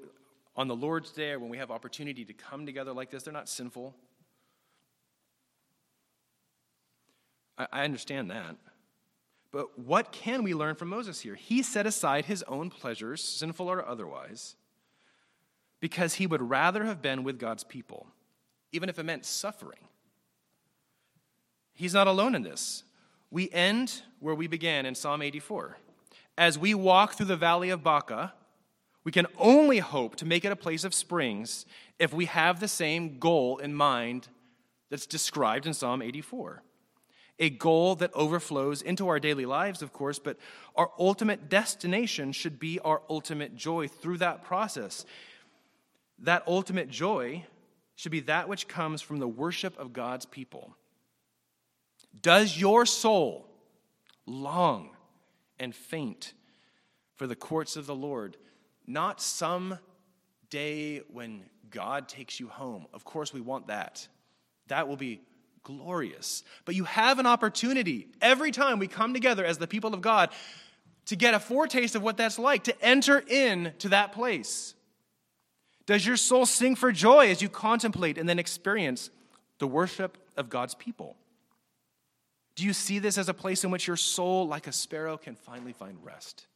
on 0.54 0.68
the 0.68 0.76
Lord's 0.76 1.10
Day 1.10 1.34
when 1.36 1.48
we 1.48 1.56
have 1.56 1.70
opportunity 1.70 2.22
to 2.26 2.34
come 2.34 2.66
together 2.66 2.92
like 2.92 3.10
this, 3.10 3.22
they're 3.22 3.32
not 3.32 3.48
sinful. 3.48 3.94
I, 7.56 7.66
I 7.72 7.84
understand 7.84 8.30
that. 8.30 8.56
But 9.52 9.78
what 9.78 10.12
can 10.12 10.42
we 10.42 10.52
learn 10.52 10.74
from 10.74 10.88
Moses 10.88 11.22
here? 11.22 11.34
He 11.34 11.62
set 11.62 11.86
aside 11.86 12.26
his 12.26 12.42
own 12.42 12.68
pleasures, 12.68 13.24
sinful 13.24 13.68
or 13.68 13.88
otherwise, 13.88 14.56
because 15.80 16.14
he 16.14 16.26
would 16.26 16.42
rather 16.42 16.84
have 16.84 17.00
been 17.00 17.24
with 17.24 17.38
God's 17.38 17.64
people, 17.64 18.06
even 18.72 18.88
if 18.88 18.98
it 18.98 19.04
meant 19.04 19.24
suffering. 19.24 19.80
He's 21.74 21.94
not 21.94 22.06
alone 22.06 22.34
in 22.34 22.42
this. 22.42 22.84
We 23.30 23.50
end 23.50 24.02
where 24.18 24.34
we 24.34 24.46
began 24.46 24.86
in 24.86 24.94
Psalm 24.94 25.22
84. 25.22 25.76
As 26.36 26.58
we 26.58 26.74
walk 26.74 27.14
through 27.14 27.26
the 27.26 27.36
valley 27.36 27.70
of 27.70 27.82
Baca, 27.82 28.32
we 29.04 29.12
can 29.12 29.26
only 29.38 29.78
hope 29.78 30.16
to 30.16 30.26
make 30.26 30.44
it 30.44 30.52
a 30.52 30.56
place 30.56 30.84
of 30.84 30.94
springs 30.94 31.64
if 31.98 32.12
we 32.12 32.26
have 32.26 32.60
the 32.60 32.68
same 32.68 33.18
goal 33.18 33.58
in 33.58 33.74
mind 33.74 34.28
that's 34.90 35.06
described 35.06 35.66
in 35.66 35.74
Psalm 35.74 36.02
84. 36.02 36.62
A 37.38 37.48
goal 37.48 37.94
that 37.96 38.12
overflows 38.12 38.82
into 38.82 39.08
our 39.08 39.18
daily 39.18 39.46
lives, 39.46 39.80
of 39.80 39.94
course, 39.94 40.18
but 40.18 40.36
our 40.76 40.90
ultimate 40.98 41.48
destination 41.48 42.32
should 42.32 42.58
be 42.58 42.78
our 42.80 43.00
ultimate 43.08 43.56
joy 43.56 43.88
through 43.88 44.18
that 44.18 44.44
process. 44.44 45.06
That 46.18 46.42
ultimate 46.46 46.90
joy 46.90 47.46
should 48.00 48.12
be 48.12 48.20
that 48.20 48.48
which 48.48 48.68
comes 48.68 49.02
from 49.02 49.18
the 49.18 49.28
worship 49.28 49.78
of 49.78 49.92
God's 49.92 50.26
people. 50.26 50.76
Does 52.20 52.58
your 52.58 52.86
soul 52.86 53.46
long 54.26 54.90
and 55.58 55.74
faint 55.74 56.32
for 57.16 57.26
the 57.26 57.36
courts 57.36 57.76
of 57.76 57.86
the 57.86 57.94
Lord? 57.94 58.36
not 58.90 59.20
some 59.20 59.78
day 60.50 60.98
when 61.12 61.44
God 61.70 62.08
takes 62.08 62.40
you 62.40 62.48
home. 62.48 62.86
Of 62.92 63.04
course, 63.04 63.32
we 63.32 63.40
want 63.40 63.68
that. 63.68 64.06
That 64.66 64.88
will 64.88 64.96
be 64.96 65.22
glorious. 65.62 66.42
But 66.64 66.74
you 66.74 66.84
have 66.84 67.18
an 67.18 67.26
opportunity 67.26 68.08
every 68.20 68.50
time 68.50 68.78
we 68.78 68.88
come 68.88 69.14
together 69.14 69.44
as 69.44 69.58
the 69.58 69.68
people 69.68 69.94
of 69.94 70.00
God 70.00 70.30
to 71.06 71.16
get 71.16 71.34
a 71.34 71.40
foretaste 71.40 71.94
of 71.94 72.02
what 72.02 72.16
that's 72.16 72.38
like, 72.38 72.64
to 72.64 72.84
enter 72.84 73.18
into 73.18 73.90
that 73.90 74.12
place. 74.12 74.74
Does 75.90 76.06
your 76.06 76.16
soul 76.16 76.46
sing 76.46 76.76
for 76.76 76.92
joy 76.92 77.30
as 77.30 77.42
you 77.42 77.48
contemplate 77.48 78.16
and 78.16 78.28
then 78.28 78.38
experience 78.38 79.10
the 79.58 79.66
worship 79.66 80.18
of 80.36 80.48
God's 80.48 80.76
people? 80.76 81.16
Do 82.54 82.64
you 82.64 82.72
see 82.72 83.00
this 83.00 83.18
as 83.18 83.28
a 83.28 83.34
place 83.34 83.64
in 83.64 83.72
which 83.72 83.88
your 83.88 83.96
soul, 83.96 84.46
like 84.46 84.68
a 84.68 84.72
sparrow, 84.72 85.16
can 85.16 85.34
finally 85.34 85.72
find 85.72 85.98
rest? 86.04 86.46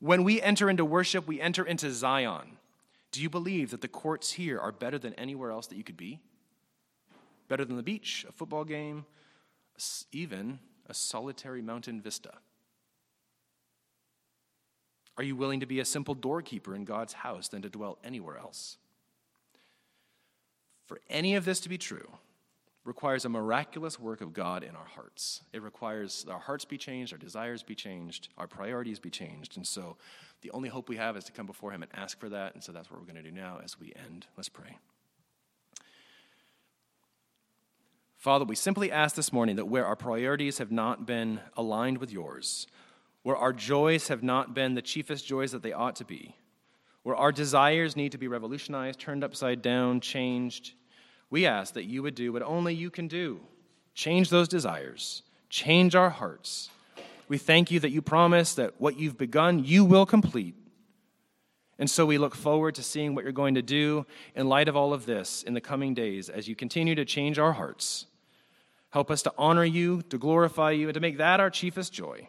When 0.00 0.24
we 0.24 0.42
enter 0.42 0.68
into 0.68 0.84
worship, 0.84 1.28
we 1.28 1.40
enter 1.40 1.64
into 1.64 1.92
Zion. 1.92 2.58
Do 3.12 3.22
you 3.22 3.30
believe 3.30 3.70
that 3.70 3.82
the 3.82 3.86
courts 3.86 4.32
here 4.32 4.58
are 4.58 4.72
better 4.72 4.98
than 4.98 5.14
anywhere 5.14 5.52
else 5.52 5.68
that 5.68 5.76
you 5.76 5.84
could 5.84 5.96
be? 5.96 6.18
Better 7.46 7.64
than 7.64 7.76
the 7.76 7.84
beach, 7.84 8.26
a 8.28 8.32
football 8.32 8.64
game, 8.64 9.06
even 10.10 10.58
a 10.88 10.94
solitary 10.94 11.62
mountain 11.62 12.00
vista? 12.00 12.32
Are 15.16 15.24
you 15.24 15.36
willing 15.36 15.60
to 15.60 15.66
be 15.66 15.80
a 15.80 15.84
simple 15.84 16.14
doorkeeper 16.14 16.74
in 16.74 16.84
God's 16.84 17.12
house 17.12 17.48
than 17.48 17.62
to 17.62 17.68
dwell 17.68 17.98
anywhere 18.02 18.38
else? 18.38 18.78
For 20.86 21.00
any 21.08 21.34
of 21.34 21.44
this 21.44 21.60
to 21.60 21.68
be 21.68 21.78
true, 21.78 22.08
requires 22.84 23.24
a 23.24 23.28
miraculous 23.28 23.98
work 23.98 24.20
of 24.20 24.32
God 24.32 24.62
in 24.64 24.74
our 24.74 24.86
hearts. 24.86 25.42
It 25.52 25.62
requires 25.62 26.26
our 26.28 26.40
hearts 26.40 26.64
be 26.64 26.78
changed, 26.78 27.12
our 27.12 27.18
desires 27.18 27.62
be 27.62 27.74
changed, 27.74 28.28
our 28.36 28.48
priorities 28.48 28.98
be 28.98 29.10
changed. 29.10 29.56
And 29.56 29.66
so 29.66 29.96
the 30.40 30.50
only 30.50 30.68
hope 30.68 30.88
we 30.88 30.96
have 30.96 31.16
is 31.16 31.24
to 31.24 31.32
come 31.32 31.46
before 31.46 31.70
Him 31.70 31.82
and 31.82 31.92
ask 31.94 32.18
for 32.18 32.28
that. 32.30 32.54
And 32.54 32.62
so 32.62 32.72
that's 32.72 32.90
what 32.90 32.98
we're 32.98 33.06
going 33.06 33.22
to 33.22 33.30
do 33.30 33.30
now 33.30 33.60
as 33.62 33.78
we 33.78 33.92
end. 34.08 34.26
Let's 34.36 34.48
pray. 34.48 34.78
Father, 38.16 38.44
we 38.44 38.54
simply 38.54 38.90
ask 38.90 39.16
this 39.16 39.32
morning 39.32 39.56
that 39.56 39.66
where 39.66 39.86
our 39.86 39.96
priorities 39.96 40.58
have 40.58 40.70
not 40.70 41.06
been 41.06 41.40
aligned 41.56 41.98
with 41.98 42.12
yours, 42.12 42.66
where 43.22 43.36
our 43.36 43.52
joys 43.52 44.08
have 44.08 44.22
not 44.22 44.54
been 44.54 44.74
the 44.74 44.82
chiefest 44.82 45.26
joys 45.26 45.52
that 45.52 45.62
they 45.62 45.72
ought 45.72 45.96
to 45.96 46.04
be, 46.04 46.34
where 47.02 47.16
our 47.16 47.32
desires 47.32 47.96
need 47.96 48.12
to 48.12 48.18
be 48.18 48.28
revolutionized, 48.28 48.98
turned 48.98 49.24
upside 49.24 49.62
down, 49.62 50.00
changed, 50.00 50.72
we 51.32 51.46
ask 51.46 51.72
that 51.74 51.84
you 51.84 52.02
would 52.02 52.14
do 52.14 52.30
what 52.30 52.42
only 52.42 52.74
you 52.74 52.90
can 52.90 53.08
do 53.08 53.40
change 53.94 54.30
those 54.30 54.48
desires, 54.48 55.22
change 55.48 55.94
our 55.94 56.10
hearts. 56.10 56.70
We 57.28 57.38
thank 57.38 57.70
you 57.70 57.80
that 57.80 57.90
you 57.90 58.02
promise 58.02 58.54
that 58.54 58.74
what 58.78 58.98
you've 58.98 59.18
begun, 59.18 59.64
you 59.64 59.84
will 59.84 60.06
complete. 60.06 60.54
And 61.78 61.90
so 61.90 62.06
we 62.06 62.18
look 62.18 62.34
forward 62.34 62.74
to 62.76 62.82
seeing 62.82 63.14
what 63.14 63.24
you're 63.24 63.32
going 63.32 63.54
to 63.54 63.62
do 63.62 64.06
in 64.34 64.48
light 64.48 64.68
of 64.68 64.76
all 64.76 64.92
of 64.92 65.06
this 65.06 65.42
in 65.42 65.54
the 65.54 65.60
coming 65.60 65.94
days 65.94 66.28
as 66.28 66.48
you 66.48 66.54
continue 66.54 66.94
to 66.94 67.04
change 67.04 67.38
our 67.38 67.52
hearts. 67.52 68.06
Help 68.90 69.10
us 69.10 69.22
to 69.22 69.32
honor 69.38 69.64
you, 69.64 70.02
to 70.10 70.18
glorify 70.18 70.70
you, 70.70 70.88
and 70.88 70.94
to 70.94 71.00
make 71.00 71.16
that 71.16 71.40
our 71.40 71.50
chiefest 71.50 71.92
joy. 71.92 72.28